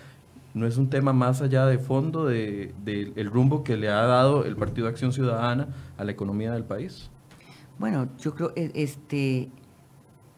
¿No 0.53 0.67
es 0.67 0.77
un 0.77 0.91
tema 0.91 1.13
más 1.13 1.41
allá 1.43 1.67
de 1.67 1.79
fondo 1.79 2.27
del 2.27 2.75
de, 2.85 3.29
rumbo 3.31 3.63
que 3.63 3.77
le 3.77 3.89
ha 3.89 4.03
dado 4.03 4.45
el 4.45 4.57
Partido 4.57 4.89
de 4.89 4.91
Acción 4.91 5.13
Ciudadana 5.13 5.69
a 5.97 6.03
la 6.03 6.11
economía 6.11 6.51
del 6.53 6.65
país? 6.65 7.09
Bueno, 7.79 8.09
yo 8.19 8.35
creo, 8.35 8.53
e, 8.57 8.73
este, 8.75 9.49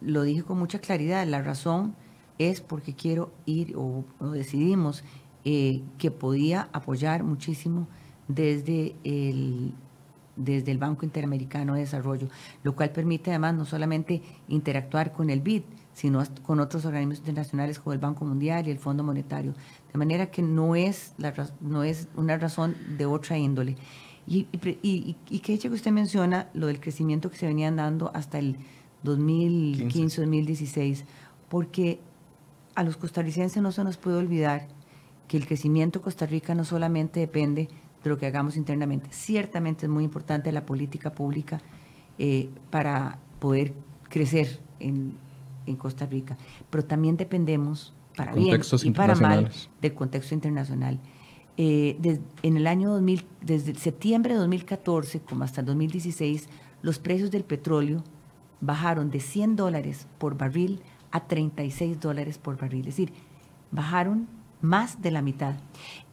lo 0.04 0.22
dije 0.22 0.42
con 0.42 0.58
mucha 0.58 0.80
claridad, 0.80 1.26
la 1.26 1.42
razón 1.42 1.94
es 2.38 2.60
porque 2.60 2.94
quiero 2.94 3.32
ir 3.46 3.74
o 3.76 4.04
decidimos 4.32 5.04
eh, 5.44 5.82
que 5.98 6.12
podía 6.12 6.68
apoyar 6.72 7.24
muchísimo 7.24 7.88
desde 8.28 8.94
el, 9.02 9.74
desde 10.36 10.70
el 10.70 10.78
Banco 10.78 11.04
Interamericano 11.04 11.74
de 11.74 11.80
Desarrollo, 11.80 12.28
lo 12.62 12.76
cual 12.76 12.90
permite 12.90 13.30
además 13.30 13.54
no 13.56 13.64
solamente 13.64 14.22
interactuar 14.46 15.12
con 15.12 15.30
el 15.30 15.40
BID, 15.40 15.62
sino 15.94 16.22
con 16.46 16.60
otros 16.60 16.84
organismos 16.84 17.18
internacionales 17.18 17.80
como 17.80 17.92
el 17.92 17.98
Banco 17.98 18.24
Mundial 18.24 18.68
y 18.68 18.70
el 18.70 18.78
Fondo 18.78 19.02
Monetario. 19.02 19.52
De 19.92 19.98
manera 19.98 20.30
que 20.30 20.42
no 20.42 20.76
es, 20.76 21.12
la, 21.18 21.34
no 21.60 21.82
es 21.82 22.06
una 22.14 22.38
razón 22.38 22.76
de 22.96 23.06
otra 23.06 23.36
índole. 23.36 23.76
Y, 24.28 24.46
y, 24.52 25.16
y, 25.28 25.38
que 25.40 25.58
que 25.58 25.68
usted 25.68 25.90
menciona 25.90 26.50
lo 26.54 26.68
del 26.68 26.78
crecimiento 26.78 27.32
que 27.32 27.36
se 27.36 27.46
venían 27.46 27.74
dando 27.74 28.12
hasta 28.14 28.38
el 28.38 28.58
2015-2016, 29.04 31.04
porque 31.48 32.00
a 32.74 32.82
los 32.82 32.96
costarricenses 32.96 33.62
no 33.62 33.72
se 33.72 33.84
nos 33.84 33.96
puede 33.96 34.16
olvidar 34.16 34.68
que 35.28 35.36
el 35.36 35.46
crecimiento 35.46 35.98
de 35.98 36.04
Costa 36.04 36.26
Rica 36.26 36.54
no 36.54 36.64
solamente 36.64 37.20
depende 37.20 37.68
de 38.02 38.10
lo 38.10 38.18
que 38.18 38.26
hagamos 38.26 38.56
internamente. 38.56 39.08
Ciertamente 39.12 39.86
es 39.86 39.90
muy 39.90 40.04
importante 40.04 40.50
la 40.52 40.66
política 40.66 41.12
pública 41.12 41.60
eh, 42.18 42.50
para 42.70 43.18
poder 43.38 43.74
crecer 44.08 44.60
en, 44.78 45.16
Costa 45.78 46.06
Rica, 46.06 46.36
pero 46.68 46.84
también 46.84 47.16
dependemos, 47.16 47.94
para 48.16 48.34
bien 48.34 48.60
y 48.82 48.90
para 48.90 49.14
mal, 49.14 49.48
del 49.80 49.94
contexto 49.94 50.34
internacional. 50.34 50.98
Eh, 51.56 52.18
en 52.42 52.56
el 52.56 52.66
año 52.66 52.90
2000, 52.90 53.24
desde 53.40 53.74
septiembre 53.76 54.34
de 54.34 54.40
2014 54.40 55.20
como 55.20 55.44
hasta 55.44 55.60
el 55.60 55.66
2016, 55.68 56.48
los 56.82 56.98
precios 56.98 57.30
del 57.30 57.44
petróleo 57.44 58.02
bajaron 58.62 59.10
de 59.10 59.20
100 59.20 59.56
dólares 59.56 60.06
por 60.16 60.38
barril 60.38 60.80
a 61.10 61.26
36 61.26 62.00
dólares 62.00 62.38
por 62.38 62.56
barril. 62.56 62.88
Es 62.88 62.96
decir, 62.96 63.12
bajaron 63.70 64.28
más 64.62 65.02
de 65.02 65.10
la 65.10 65.20
mitad. 65.20 65.56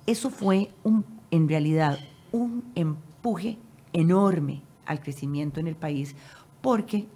Eso 0.05 0.29
fue 0.29 0.71
un, 0.83 1.05
en 1.31 1.47
realidad 1.47 1.97
un 2.33 2.65
empuje 2.75 3.57
enorme 3.93 4.63
al 4.85 4.99
crecimiento 4.99 5.59
en 5.59 5.67
el 5.67 5.75
país 5.75 6.15
porque 6.61 7.07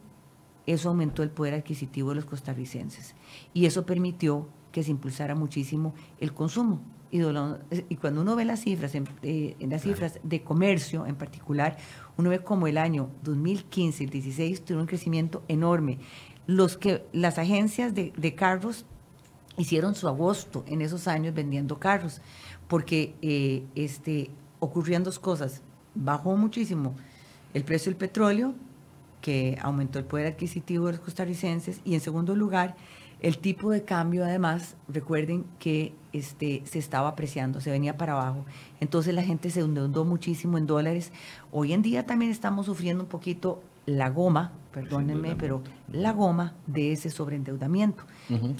eso 0.66 0.90
aumentó 0.90 1.24
el 1.24 1.32
poder 1.32 1.56
adquisitivo 1.56 2.10
de 2.10 2.16
los 2.16 2.26
costarricenses 2.26 3.16
y 3.54 3.66
eso 3.66 3.86
permitió 3.86 4.48
que 4.72 4.84
se 4.84 4.92
impulsara 4.92 5.36
muchísimo 5.36 5.94
el 6.20 6.34
consumo. 6.34 6.80
Y, 7.14 7.96
cuando 7.98 8.22
uno 8.22 8.36
ve 8.36 8.44
las 8.44 8.62
cifras, 8.62 8.96
en, 8.96 9.08
eh, 9.22 9.56
las 9.60 9.84
cifras 9.84 10.20
de 10.24 10.42
comercio 10.42 11.06
en 11.06 11.16
particular, 11.16 11.78
uno 12.18 12.32
ve 12.32 12.40
como 12.40 12.66
el 12.66 12.76
año 12.76 13.12
2015 13.22 14.02
y 14.02 14.06
el 14.08 14.10
16 14.10 14.66
tuvo 14.66 14.80
un 14.80 14.88
crecimiento 14.88 15.44
enorme. 15.48 16.00
Los 16.48 16.76
que, 16.76 17.06
las 17.14 17.38
agencias 17.38 17.94
de, 17.94 18.36
carros 18.36 18.88
hicieron 19.58 19.94
su 19.94 20.08
agosto 20.08 20.66
en 20.66 20.82
esos 20.82 21.08
años 21.08 21.36
vendiendo 21.36 21.80
carros, 21.80 22.20
porque 22.68 23.14
eh, 23.22 23.64
este, 23.76 24.32
ocurrían 24.60 25.04
dos 25.04 25.20
cosas. 25.20 25.62
Bajó 25.94 26.36
muchísimo 26.36 26.96
el 27.54 27.64
precio 27.64 27.92
del 27.92 27.98
petróleo, 27.98 28.56
que 29.22 29.60
aumentó 29.62 30.00
el 30.00 30.06
poder 30.06 30.26
adquisitivo 30.26 30.88
de 30.88 30.94
los 30.94 31.02
costarricenses, 31.02 31.80
y 31.86 31.94
en 31.94 32.02
segundo 32.02 32.36
lugar, 32.36 32.76
el 33.24 33.38
tipo 33.38 33.72
de 33.72 33.84
cambio, 33.84 34.26
además, 34.26 34.76
recuerden 34.90 35.46
que 35.58 35.96
este, 36.12 36.62
se 36.66 36.78
estaba 36.78 37.08
apreciando, 37.08 37.62
se 37.62 37.72
venía 37.72 37.98
para 37.98 38.14
abajo. 38.14 38.46
Entonces 38.82 39.16
la 39.16 39.24
gente 39.24 39.50
se 39.50 39.62
endeudó 39.62 40.04
muchísimo 40.04 40.58
en 40.58 40.68
dólares. 40.68 41.14
Hoy 41.50 41.72
en 41.72 41.82
día 41.82 42.06
también 42.06 42.32
estamos 42.32 42.66
sufriendo 42.66 43.02
un 43.02 43.10
poquito 43.10 43.64
la 43.86 44.10
goma, 44.10 44.52
perdónenme, 44.74 45.38
pero 45.38 45.62
la 45.90 46.12
goma 46.12 46.54
de 46.68 46.92
ese 46.92 47.10
sobreendeudamiento. 47.10 48.04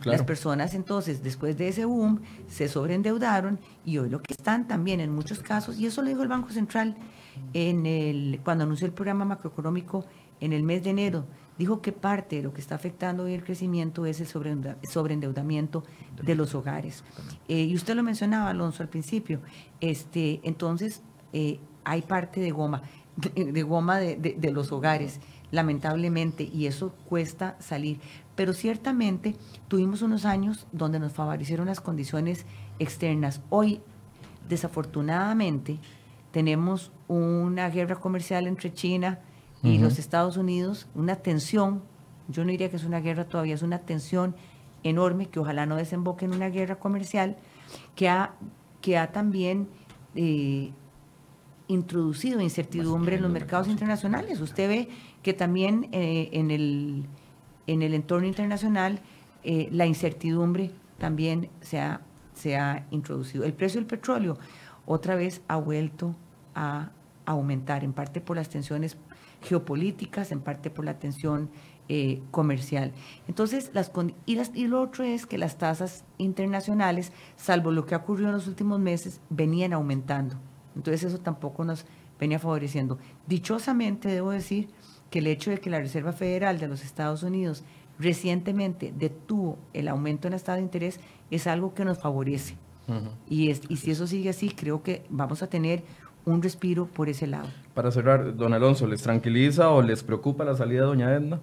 Las 0.06 0.24
personas 0.24 0.74
entonces, 0.74 1.22
después 1.24 1.58
de 1.58 1.68
ese 1.68 1.84
boom, 1.84 2.22
se 2.48 2.70
sobreendeudaron 2.70 3.60
y 3.86 3.98
hoy 3.98 4.10
lo 4.10 4.22
que 4.22 4.34
están 4.34 4.68
también 4.68 5.02
en 5.02 5.14
muchos 5.14 5.40
casos, 5.40 5.78
y 5.78 5.88
eso 5.88 6.02
lo 6.02 6.08
dijo 6.08 6.24
el 6.24 6.30
Banco 6.30 6.52
Central 6.52 6.96
en 7.54 7.86
el, 7.86 8.40
cuando 8.46 8.64
anunció 8.64 8.88
el 8.88 8.94
programa 8.94 9.26
macroeconómico 9.26 10.06
en 10.40 10.54
el 10.54 10.64
mes 10.64 10.84
de 10.84 10.92
enero, 10.92 11.26
dijo 11.58 11.82
que 11.82 11.92
parte 11.92 12.38
de 12.38 12.44
lo 12.44 12.54
que 12.54 12.62
está 12.62 12.76
afectando 12.76 13.24
hoy 13.24 13.34
el 13.34 13.44
crecimiento 13.44 14.06
es 14.06 14.20
el 14.20 14.28
sobreendeudamiento 14.28 15.84
de 16.22 16.36
los 16.36 16.56
hogares. 16.56 17.04
Eh, 17.48 17.64
y 17.64 17.76
usted 17.76 17.96
lo 17.96 18.04
mencionaba, 18.04 18.50
Alonso, 18.50 18.84
al 18.84 18.90
principio. 18.90 19.42
Este, 19.80 20.40
entonces, 20.44 21.02
eh, 21.32 21.60
hay 21.84 22.02
parte 22.02 22.40
de 22.40 22.52
goma, 22.52 22.84
de, 23.16 23.64
goma 23.64 24.00
de, 24.00 24.52
los 24.52 24.72
hogares, 24.72 25.20
lamentablemente, 25.52 26.44
y 26.44 26.66
eso 26.66 26.94
cuesta 27.08 27.56
salir. 27.60 28.00
Pero 28.36 28.54
ciertamente 28.54 29.36
tuvimos 29.68 30.02
unos 30.02 30.26
años 30.26 30.66
donde 30.72 31.00
nos 31.00 31.14
favorecieron 31.14 31.68
las 31.68 31.82
condiciones 31.82 32.46
externas. 32.80 33.42
Hoy, 33.50 33.82
desafortunadamente, 34.50 35.80
tenemos 36.32 36.92
una 37.08 37.70
guerra 37.70 37.98
comercial 37.98 38.48
entre 38.48 38.74
China, 38.74 39.20
y 39.20 39.33
los 39.64 39.98
Estados 39.98 40.38
Unidos, 40.38 40.88
una 40.94 41.16
tensión, 41.16 41.84
yo 42.28 42.44
no 42.44 42.52
diría 42.52 42.70
que 42.70 42.76
es 42.76 42.84
una 42.84 43.00
guerra 43.00 43.26
todavía, 43.26 43.56
es 43.56 43.62
una 43.62 43.80
tensión 43.80 44.36
enorme 44.84 45.28
que 45.28 45.40
ojalá 45.40 45.66
no 45.66 45.78
desemboque 45.78 46.26
en 46.26 46.34
una 46.34 46.50
guerra 46.50 46.76
comercial, 46.80 47.38
que 47.96 48.10
ha, 48.10 48.34
que 48.82 48.98
ha 48.98 49.12
también 49.12 49.70
eh, 50.16 50.72
introducido 51.68 52.42
incertidumbre 52.42 53.16
en 53.16 53.22
los 53.22 53.32
mercados 53.32 53.68
internacionales. 53.68 54.42
Usted 54.42 54.68
ve 54.68 54.90
que 55.22 55.34
también 55.34 55.88
eh, 55.92 56.30
en, 56.34 56.52
el, 56.52 57.06
en 57.68 57.82
el 57.82 57.94
entorno 57.94 58.28
internacional 58.28 59.00
eh, 59.44 59.70
la 59.72 59.86
incertidumbre 59.86 60.72
también 60.98 61.50
se 61.62 61.80
ha, 61.80 62.02
se 62.34 62.58
ha 62.58 62.86
introducido. 62.92 63.46
El 63.46 63.54
precio 63.54 63.80
del 63.80 63.88
petróleo 63.88 64.38
otra 64.86 65.16
vez 65.16 65.42
ha 65.48 65.56
vuelto 65.56 66.16
a 66.54 66.92
aumentar, 67.26 67.84
en 67.86 67.94
parte 67.94 68.20
por 68.20 68.36
las 68.36 68.50
tensiones 68.50 68.98
geopolíticas, 69.44 70.32
en 70.32 70.42
parte 70.42 70.70
por 70.70 70.86
la 70.86 71.00
tensión 71.00 71.50
eh, 71.90 72.22
comercial. 72.32 72.94
Entonces, 73.28 73.72
las, 73.74 73.92
y, 74.26 74.40
y 74.54 74.68
lo 74.68 74.82
otro 74.82 75.04
es 75.04 75.26
que 75.26 75.38
las 75.38 75.58
tasas 75.58 76.06
internacionales, 76.18 77.12
salvo 77.36 77.72
lo 77.72 77.86
que 77.86 77.96
ha 77.96 78.00
ocurrido 78.00 78.30
en 78.30 78.36
los 78.36 78.48
últimos 78.48 78.80
meses, 78.80 79.20
venían 79.30 79.74
aumentando. 79.74 80.36
Entonces, 80.76 81.04
eso 81.04 81.20
tampoco 81.20 81.66
nos 81.66 81.86
venía 82.20 82.40
favoreciendo. 82.40 83.00
Dichosamente, 83.28 84.08
debo 84.08 84.32
decir 84.32 84.70
que 85.10 85.20
el 85.20 85.28
hecho 85.28 85.52
de 85.52 85.60
que 85.60 85.70
la 85.70 85.80
Reserva 85.80 86.14
Federal 86.14 86.58
de 86.58 86.68
los 86.68 86.84
Estados 86.84 87.22
Unidos 87.22 87.64
recientemente 88.00 88.94
detuvo 88.98 89.60
el 89.74 89.88
aumento 89.88 90.28
en 90.28 90.32
la 90.32 90.40
tasa 90.40 90.56
de 90.56 90.62
interés 90.62 91.00
es 91.32 91.48
algo 91.48 91.74
que 91.74 91.86
nos 91.86 92.00
favorece. 92.00 92.56
y, 93.30 93.50
es, 93.50 93.62
y 93.70 93.78
si 93.78 93.92
eso 93.92 94.08
sigue 94.08 94.30
así, 94.30 94.50
creo 94.50 94.84
que 94.84 95.06
vamos 95.10 95.44
a 95.44 95.48
tener 95.48 95.84
un 96.26 96.42
respiro 96.42 96.88
por 96.88 97.10
ese 97.10 97.28
lado. 97.28 97.48
Para 97.74 97.92
cerrar, 97.92 98.36
don 98.36 98.54
Alonso, 98.54 98.86
¿les 98.86 99.02
tranquiliza 99.02 99.70
o 99.70 99.82
les 99.82 100.04
preocupa 100.04 100.46
la 100.46 100.56
salida 100.56 100.82
de 100.82 100.88
doña 100.88 101.14
Edna? 101.14 101.40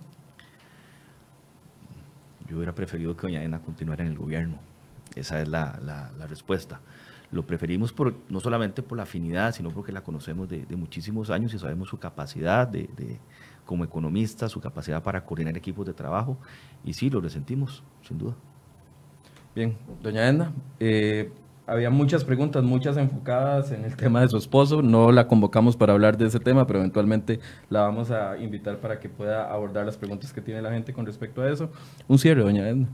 Yo 2.49 2.57
hubiera 2.57 2.75
preferido 2.75 3.17
que 3.17 3.23
doña 3.23 3.43
Edna 3.43 3.61
continuara 3.61 4.05
en 4.05 4.11
el 4.11 4.19
gobierno. 4.19 4.59
Esa 5.17 5.41
es 5.43 5.49
la, 5.49 5.81
la, 5.85 6.27
respuesta. 6.29 6.81
Lo 7.33 7.45
preferimos 7.45 7.93
por, 7.93 8.15
no 8.29 8.39
solamente 8.39 8.83
por 8.83 8.97
la 8.97 9.03
afinidad, 9.03 9.53
sino 9.55 9.71
porque 9.71 9.91
la 9.91 10.03
conocemos 10.03 10.49
de, 10.49 10.65
muchísimos 10.77 11.31
años 11.31 11.53
y 11.53 11.59
sabemos 11.59 11.89
su 11.89 11.99
capacidad 11.99 12.67
de, 12.67 12.89
de, 12.97 13.19
como 13.67 13.85
economista, 13.85 14.49
su 14.49 14.61
capacidad 14.61 15.03
para 15.03 15.25
coordinar 15.25 15.57
equipos 15.57 15.85
de 15.85 15.95
trabajo. 15.95 16.39
Y 16.85 16.93
sí, 16.93 17.11
lo 17.11 17.21
resentimos, 17.21 17.83
sin 18.03 18.19
duda. 18.19 18.35
Bien, 19.55 19.77
doña 20.01 20.29
Edna, 20.29 20.53
eh, 20.79 21.33
había 21.71 21.89
muchas 21.89 22.25
preguntas, 22.25 22.65
muchas 22.65 22.97
enfocadas 22.97 23.71
en 23.71 23.85
el 23.85 23.97
tema 23.97 24.21
de 24.21 24.29
su 24.29 24.37
esposo. 24.37 24.83
No 24.83 25.13
la 25.13 25.29
convocamos 25.29 25.77
para 25.77 25.93
hablar 25.93 26.19
de 26.19 26.27
ese 26.27 26.41
tema, 26.41 26.67
pero 26.67 26.81
eventualmente 26.81 27.39
la 27.69 27.83
vamos 27.83 28.11
a 28.11 28.37
invitar 28.39 28.79
para 28.79 28.99
que 28.99 29.09
pueda 29.09 29.49
abordar 29.53 29.87
las 29.87 29.97
preguntas 29.97 30.33
que 30.33 30.41
tiene 30.41 30.61
la 30.63 30.73
gente 30.73 30.93
con 30.93 31.07
respecto 31.07 31.43
a 31.43 31.49
eso. 31.49 31.71
Un 32.09 32.19
cierre, 32.19 32.43
doña 32.43 32.69
Edna. 32.69 32.89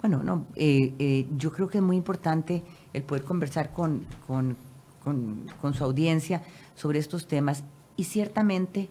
Bueno, 0.00 0.22
no, 0.22 0.46
eh, 0.54 0.94
eh, 1.00 1.26
yo 1.36 1.50
creo 1.50 1.66
que 1.66 1.78
es 1.78 1.84
muy 1.84 1.96
importante 1.96 2.62
el 2.92 3.02
poder 3.02 3.24
conversar 3.24 3.72
con, 3.72 4.06
con, 4.28 4.56
con 5.02 5.74
su 5.74 5.82
audiencia 5.82 6.42
sobre 6.76 7.00
estos 7.00 7.26
temas 7.26 7.64
y 7.96 8.04
ciertamente 8.04 8.88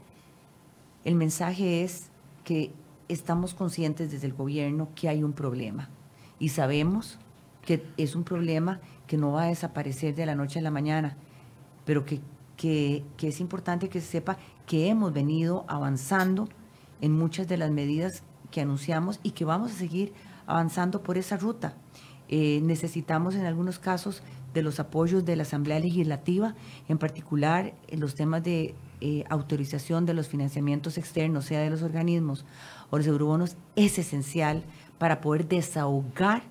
el 1.06 1.16
mensaje 1.16 1.84
es 1.84 2.10
que 2.44 2.72
estamos 3.08 3.54
conscientes 3.54 4.12
desde 4.12 4.28
el 4.28 4.34
gobierno 4.34 4.90
que 4.96 5.08
hay 5.08 5.24
un 5.24 5.32
problema 5.32 5.90
y 6.40 6.50
sabemos 6.50 7.20
que 7.66 7.86
es 7.98 8.16
un 8.16 8.24
problema 8.24 8.80
que 9.08 9.18
no 9.18 9.32
va 9.32 9.44
a 9.44 9.48
desaparecer 9.48 10.16
de 10.16 10.26
la 10.26 10.36
noche 10.36 10.60
a 10.60 10.62
la 10.62 10.72
mañana, 10.72 11.18
pero 11.86 12.06
que, 12.06 12.22
que, 12.56 13.04
es 13.22 13.40
importante 13.40 13.90
que 13.90 14.02
se 14.02 14.08
sepa 14.08 14.38
que 14.66 14.88
hemos 14.88 15.14
venido 15.14 15.66
avanzando 15.68 16.48
en 17.02 17.12
muchas 17.12 17.48
de 17.48 17.58
las 17.58 17.72
medidas 17.72 18.24
que 18.52 18.62
anunciamos 18.62 19.20
y 19.24 19.32
que 19.32 19.46
vamos 19.46 19.72
a 19.72 19.76
seguir 19.76 20.14
avanzando 20.48 21.04
por 21.04 21.18
esa 21.18 21.38
ruta. 21.38 21.76
Eh, 22.28 22.60
necesitamos 22.64 23.36
en 23.36 23.46
algunos 23.46 23.78
casos 23.78 24.24
de 24.54 24.64
los 24.64 24.80
apoyos 24.80 25.26
de 25.26 25.36
la 25.36 25.44
Asamblea 25.44 25.80
Legislativa, 25.80 26.56
en 26.88 26.98
particular 26.98 27.74
en 27.88 28.00
los 28.00 28.16
temas 28.16 28.42
de 28.42 28.74
eh, 29.02 29.26
autorización 29.30 30.06
de 30.06 30.14
los 30.14 30.30
financiamientos 30.30 30.98
externos, 30.98 31.46
sea 31.46 31.60
de 31.60 31.70
los 31.70 31.84
organismos 31.84 32.46
o 32.90 32.98
los 32.98 33.06
eurobonos, 33.06 33.58
es 33.76 34.00
esencial 34.00 34.64
para 34.98 35.20
poder 35.20 35.48
desahogar 35.48 36.44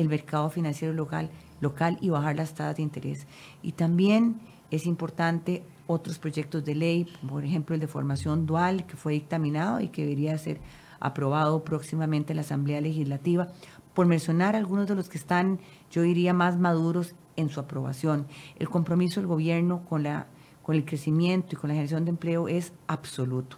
el 0.00 0.08
mercado 0.08 0.50
financiero 0.50 0.94
local, 0.94 1.30
local 1.60 1.98
y 2.00 2.08
bajar 2.08 2.36
las 2.36 2.54
tasas 2.54 2.76
de 2.76 2.82
interés. 2.82 3.26
Y 3.62 3.72
también 3.72 4.40
es 4.70 4.86
importante 4.86 5.62
otros 5.86 6.18
proyectos 6.18 6.64
de 6.64 6.74
ley, 6.74 7.06
por 7.28 7.44
ejemplo 7.44 7.74
el 7.74 7.80
de 7.80 7.88
formación 7.88 8.46
dual 8.46 8.86
que 8.86 8.96
fue 8.96 9.14
dictaminado 9.14 9.80
y 9.80 9.88
que 9.88 10.02
debería 10.02 10.38
ser 10.38 10.60
aprobado 11.00 11.64
próximamente 11.64 12.32
en 12.32 12.36
la 12.36 12.42
Asamblea 12.42 12.80
Legislativa, 12.80 13.48
por 13.94 14.06
mencionar 14.06 14.54
algunos 14.54 14.86
de 14.86 14.94
los 14.94 15.08
que 15.08 15.18
están, 15.18 15.58
yo 15.90 16.02
diría, 16.02 16.32
más 16.32 16.58
maduros 16.58 17.14
en 17.36 17.48
su 17.48 17.58
aprobación. 17.58 18.26
El 18.58 18.68
compromiso 18.68 19.20
del 19.20 19.26
gobierno 19.26 19.82
con, 19.88 20.04
la, 20.04 20.28
con 20.62 20.76
el 20.76 20.84
crecimiento 20.84 21.48
y 21.52 21.56
con 21.56 21.68
la 21.68 21.74
generación 21.74 22.04
de 22.04 22.10
empleo 22.10 22.48
es 22.48 22.72
absoluto 22.86 23.56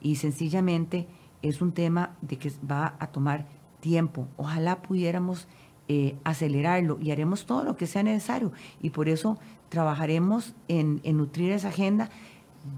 y 0.00 0.16
sencillamente 0.16 1.06
es 1.42 1.62
un 1.62 1.72
tema 1.72 2.16
de 2.20 2.36
que 2.36 2.52
va 2.70 2.94
a 2.98 3.08
tomar 3.08 3.46
tiempo. 3.80 4.28
Ojalá 4.36 4.82
pudiéramos 4.82 5.46
eh, 5.92 6.14
acelerarlo 6.22 7.00
y 7.02 7.10
haremos 7.10 7.46
todo 7.46 7.64
lo 7.64 7.76
que 7.76 7.88
sea 7.88 8.04
necesario. 8.04 8.52
Y 8.80 8.90
por 8.90 9.08
eso 9.08 9.40
trabajaremos 9.70 10.54
en, 10.68 11.00
nutrir 11.16 11.50
esa 11.50 11.70
agenda. 11.70 12.10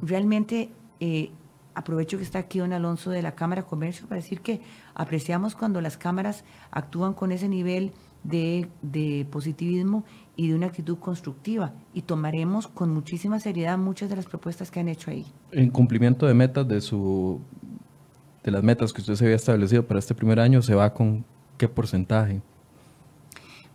Realmente 0.01 0.71
eh, 0.99 1.31
aprovecho 1.75 2.17
que 2.17 2.25
está 2.25 2.39
aquí 2.39 2.61
don 2.61 2.73
Alonso 2.73 3.11
de 3.11 3.21
la 3.21 3.35
Cámara 3.35 3.61
de 3.61 3.69
Comercio 3.69 4.07
para 4.07 4.23
decir 4.23 4.41
que 4.41 4.63
apreciamos 4.95 5.55
cuando 5.55 5.83
las 5.83 5.99
cámaras 5.99 6.43
actúan 6.71 7.13
con 7.13 7.33
ese 7.33 7.51
nivel 7.51 7.93
de, 8.25 8.71
de, 8.81 9.27
positivismo 9.31 10.05
y 10.35 10.49
de 10.49 10.55
una 10.55 10.69
actitud 10.69 10.97
constructiva 10.97 11.75
y 11.93 12.01
tomaremos 12.01 12.67
con 12.67 12.95
muchísima 12.95 13.41
seriedad 13.41 13.77
muchas 13.77 14.09
de 14.09 14.17
las 14.17 14.25
propuestas 14.25 14.71
que 14.71 14.81
han 14.81 14.89
hecho 14.89 15.11
ahí. 15.11 15.27
En 15.51 15.69
cumplimiento 15.69 16.25
de 16.25 16.33
metas 16.33 16.67
de 16.67 16.81
su 16.81 17.43
de 18.43 18.51
las 18.51 18.63
metas 18.63 18.91
que 18.95 19.03
usted 19.03 19.17
se 19.17 19.25
había 19.27 19.37
establecido 19.37 19.87
para 19.87 19.99
este 19.99 20.15
primer 20.15 20.41
año, 20.41 20.63
¿se 20.63 20.75
va 20.75 20.95
con 20.95 21.27
qué 21.59 21.69
porcentaje? 21.69 22.41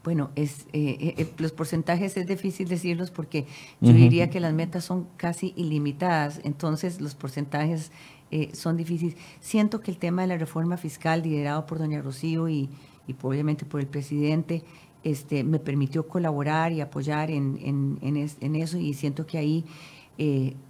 Bueno, 0.08 0.32
es, 0.36 0.68
eh, 0.72 1.16
eh, 1.18 1.28
los 1.38 1.52
porcentajes 1.52 2.16
es 2.16 2.28
difícil 2.28 2.70
decirlos 2.70 3.12
porque 3.12 3.46
yo 3.82 3.92
diría 3.92 4.30
que 4.30 4.40
las 4.40 4.54
metas 4.54 4.86
son 4.86 5.06
casi 5.18 5.52
ilimitadas, 5.58 6.40
entonces 6.46 7.02
los 7.02 7.14
porcentajes 7.14 7.92
son 8.54 8.78
difíciles. 8.78 9.18
Siento 9.42 9.82
que 9.82 9.92
el 9.92 9.98
tema 9.98 10.22
de 10.22 10.30
la 10.30 10.38
reforma 10.38 10.78
fiscal 10.78 11.24
liderado 11.24 11.66
por 11.66 11.78
doña 11.78 12.02
Rocío 12.02 12.48
y, 12.48 12.70
y 13.06 13.16
obviamente 13.22 13.66
por 13.66 13.82
el 13.82 13.88
presidente 13.88 14.64
este, 15.04 15.44
me 15.44 15.60
permitió 15.60 16.08
colaborar 16.08 16.72
y 16.72 16.80
apoyar 16.80 17.30
en, 17.30 18.00
en, 18.02 18.56
eso 18.56 18.78
y 18.78 18.94
siento 18.94 19.28
que 19.28 19.38
ahí 19.38 19.66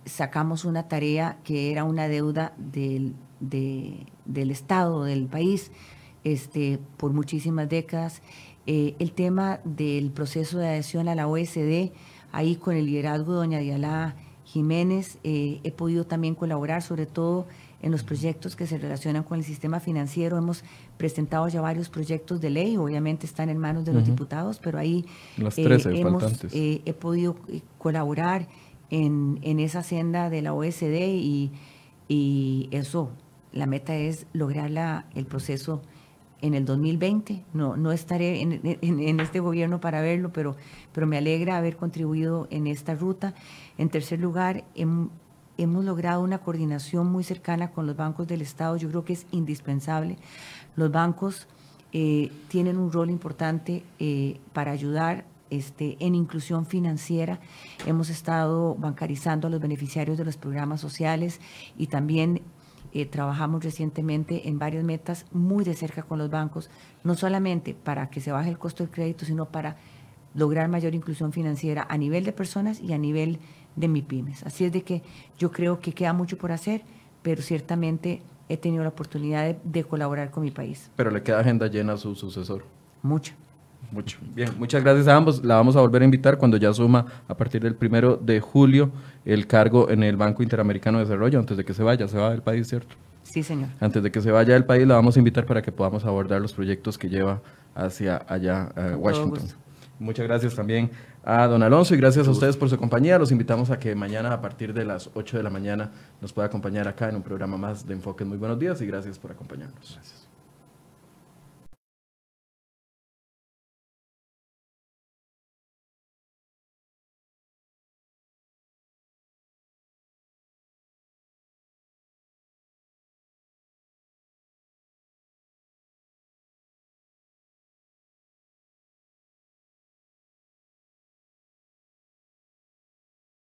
sacamos 0.06 0.66
una 0.66 0.88
tarea 0.88 1.38
que 1.44 1.72
era 1.72 1.84
una 1.84 2.08
deuda 2.08 2.56
del, 2.58 3.14
del 3.40 4.50
Estado, 4.50 5.04
del 5.04 5.28
país, 5.28 5.72
este, 6.24 6.80
por 6.98 7.14
muchísimas 7.14 7.70
décadas. 7.70 8.24
Eh, 8.70 8.96
el 9.00 9.14
tema 9.14 9.62
del 9.64 10.12
proceso 10.12 10.58
de 10.58 10.68
adhesión 10.68 11.08
a 11.08 11.16
la 11.16 11.28
OSD, 11.30 11.92
ahí 12.34 12.58
con 12.58 12.76
el 12.76 12.86
liderazgo 12.86 13.32
de 13.32 13.38
doña 13.38 13.60
Diala 13.60 14.16
Jiménez, 14.44 15.20
eh, 15.24 15.62
he 15.64 15.72
podido 15.72 16.06
también 16.06 16.36
colaborar, 16.36 16.82
sobre 16.82 17.06
todo 17.06 17.48
en 17.82 17.92
los 17.92 18.04
proyectos 18.04 18.58
que 18.58 18.68
se 18.68 18.78
relacionan 18.78 19.24
con 19.24 19.38
el 19.38 19.46
sistema 19.46 19.80
financiero. 19.80 20.38
Hemos 20.38 20.66
presentado 20.98 21.48
ya 21.48 21.62
varios 21.62 21.88
proyectos 21.88 22.42
de 22.42 22.50
ley, 22.50 22.76
obviamente 22.76 23.26
están 23.26 23.50
en 23.50 23.58
manos 23.58 23.86
de 23.86 23.94
los 23.94 24.06
diputados, 24.06 24.60
pero 24.62 24.80
ahí 24.80 25.06
eh, 25.38 25.80
hemos, 25.86 26.24
he 26.52 26.94
podido 26.94 27.38
colaborar 27.78 28.50
en, 28.90 29.40
en, 29.44 29.62
esa 29.62 29.82
senda 29.82 30.30
de 30.30 30.42
la 30.42 30.54
OSD 30.54 31.08
y, 31.08 31.52
y 32.10 32.68
eso 32.72 33.12
la 33.54 33.66
meta 33.66 33.96
es 33.96 34.26
lograr 34.34 34.70
la, 34.72 35.06
el 35.16 35.26
proceso 35.26 35.82
en 36.42 36.54
el 36.54 36.66
2020. 36.66 37.44
No, 37.54 37.78
no 37.78 37.92
estaré 37.92 38.42
en, 38.42 39.20
este 39.20 39.40
gobierno 39.40 39.80
para 39.80 40.02
verlo, 40.02 40.32
pero, 40.32 40.56
pero 40.94 41.08
me 41.08 41.18
alegra 41.18 41.58
haber 41.58 41.78
contribuido 41.78 42.48
en 42.50 42.68
esta 42.68 42.96
ruta. 42.96 43.34
En 43.78 43.90
tercer 43.90 44.20
lugar, 44.20 44.64
hemos 44.76 45.86
logrado 45.86 46.22
una 46.22 46.40
coordinación 46.40 47.08
muy 47.08 47.24
cercana 47.24 47.72
con 47.72 47.88
los 47.88 47.96
bancos 47.96 48.28
del 48.28 48.42
Estado. 48.42 48.78
Yo 48.78 48.90
creo 48.90 49.06
que 49.06 49.14
es 49.14 49.26
indispensable. 49.32 50.18
Los 50.76 50.92
bancos 50.92 51.48
eh, 51.94 52.32
tienen 52.50 52.78
un 52.78 52.92
rol 52.92 53.10
importante 53.10 53.84
eh, 54.00 54.40
para 54.54 54.72
ayudar 54.72 55.26
este, 55.50 55.96
en 56.00 56.16
inclusión 56.16 56.66
financiera. 56.66 57.40
Hemos 57.86 58.10
estado 58.10 58.76
bancarizando 58.76 59.48
a 59.48 59.50
los 59.50 59.62
beneficiarios 59.62 60.18
de 60.18 60.26
los 60.26 60.36
programas 60.36 60.82
sociales 60.82 61.40
y 61.78 61.88
también 61.88 62.42
eh, 62.98 63.06
trabajamos 63.06 63.64
recientemente 63.64 64.50
en 64.50 64.58
varias 64.58 64.84
metas 64.84 65.28
muy 65.32 65.64
de 65.64 65.76
cerca 65.76 66.02
con 66.02 66.18
los 66.18 66.32
bancos, 66.32 66.72
no 67.04 67.14
solamente 67.14 67.76
para 67.76 68.10
que 68.10 68.22
se 68.22 68.32
baje 68.32 68.50
el 68.50 68.58
costo 68.58 68.84
del 68.84 68.92
crédito, 68.92 69.24
sino 69.24 69.46
para 69.46 69.78
lograr 70.34 70.68
mayor 70.68 70.96
inclusión 70.96 71.32
financiera 71.32 71.86
a 71.90 71.98
nivel 72.00 72.26
de 72.26 72.32
personas 72.32 72.82
y 72.82 72.94
a 72.94 72.98
nivel 72.98 73.38
de 73.76 73.88
MIPIMES. 73.88 74.42
Así 74.48 74.66
es 74.66 74.72
de 74.72 74.82
que 74.82 75.04
yo 75.38 75.52
creo 75.52 75.80
que 75.80 75.94
queda 75.94 76.12
mucho 76.12 76.40
por 76.40 76.52
hacer, 76.52 76.82
pero 77.22 77.44
ciertamente 77.44 78.24
he 78.50 78.58
tenido 78.58 78.82
la 78.82 78.90
oportunidad 78.90 79.56
de 79.56 79.84
colaborar 79.84 80.32
con 80.32 80.42
mi 80.42 80.50
país. 80.50 80.90
Pero 80.96 81.12
le 81.12 81.22
queda 81.22 81.42
agenda 81.42 81.68
llena 81.68 81.94
a 81.94 81.98
su 81.98 82.16
sucesor. 82.16 82.66
Mucha. 83.04 83.36
Mucho. 83.92 84.18
Bien, 84.36 84.50
muchas 84.58 84.84
gracias 84.84 85.08
a 85.08 85.16
ambos. 85.16 85.44
La 85.44 85.56
vamos 85.56 85.76
a 85.76 85.82
volver 85.82 86.02
a 86.02 86.06
invitar 86.06 86.38
cuando 86.38 86.58
ya 86.58 86.74
suma 86.74 87.06
a 87.28 87.38
partir 87.38 87.62
del 87.62 87.76
primero 87.76 88.18
de 88.18 88.42
julio 88.42 88.92
el 89.24 89.48
cargo 89.48 89.90
en 89.90 90.04
el 90.04 90.18
Banco 90.18 90.44
Interamericano 90.44 90.98
de 90.98 91.06
Desarrollo, 91.06 91.40
antes 91.40 91.56
de 91.56 91.64
que 91.64 91.74
se 91.74 91.84
vaya, 91.84 92.08
se 92.08 92.18
va 92.18 92.32
del 92.32 92.42
país, 92.42 92.68
¿cierto? 92.68 92.96
Sí, 93.24 93.44
señor. 93.44 93.70
Antes 93.80 94.04
de 94.04 94.12
que 94.12 94.22
se 94.22 94.32
vaya 94.32 94.54
del 94.54 94.66
país, 94.66 94.88
la 94.88 94.96
vamos 94.96 95.16
a 95.16 95.20
invitar 95.20 95.46
para 95.46 95.62
que 95.62 95.72
podamos 95.72 96.06
abordar 96.06 96.42
los 96.42 96.54
proyectos 96.54 96.98
que 96.98 97.10
lleva 97.10 97.42
hacia 97.76 98.26
allá, 98.28 98.70
a 98.76 98.96
Washington. 98.98 99.48
Muchas 100.00 100.28
gracias 100.28 100.54
también 100.54 100.92
a 101.24 101.48
don 101.48 101.64
Alonso 101.64 101.94
y 101.96 101.98
gracias 101.98 102.28
a 102.28 102.32
ustedes 102.32 102.56
por 102.56 102.70
su 102.70 102.78
compañía. 102.78 103.18
Los 103.18 103.32
invitamos 103.32 103.70
a 103.70 103.80
que 103.80 103.96
mañana 103.96 104.32
a 104.32 104.42
partir 104.42 104.74
de 104.74 104.86
las 104.86 105.10
8 105.14 105.38
de 105.38 105.44
la 105.44 105.50
mañana 105.50 105.92
nos 106.22 106.32
pueda 106.32 106.48
acompañar 106.48 106.88
acá 106.88 107.10
en 107.10 107.16
un 107.16 107.24
programa 107.24 107.58
más 107.58 107.86
de 107.86 107.94
Enfoque. 107.94 108.24
Muy 108.24 108.38
buenos 108.38 108.60
días 108.60 108.82
y 108.82 108.86
gracias 108.86 109.18
por 109.18 109.32
acompañarnos. 109.32 109.94
Gracias. 109.94 110.27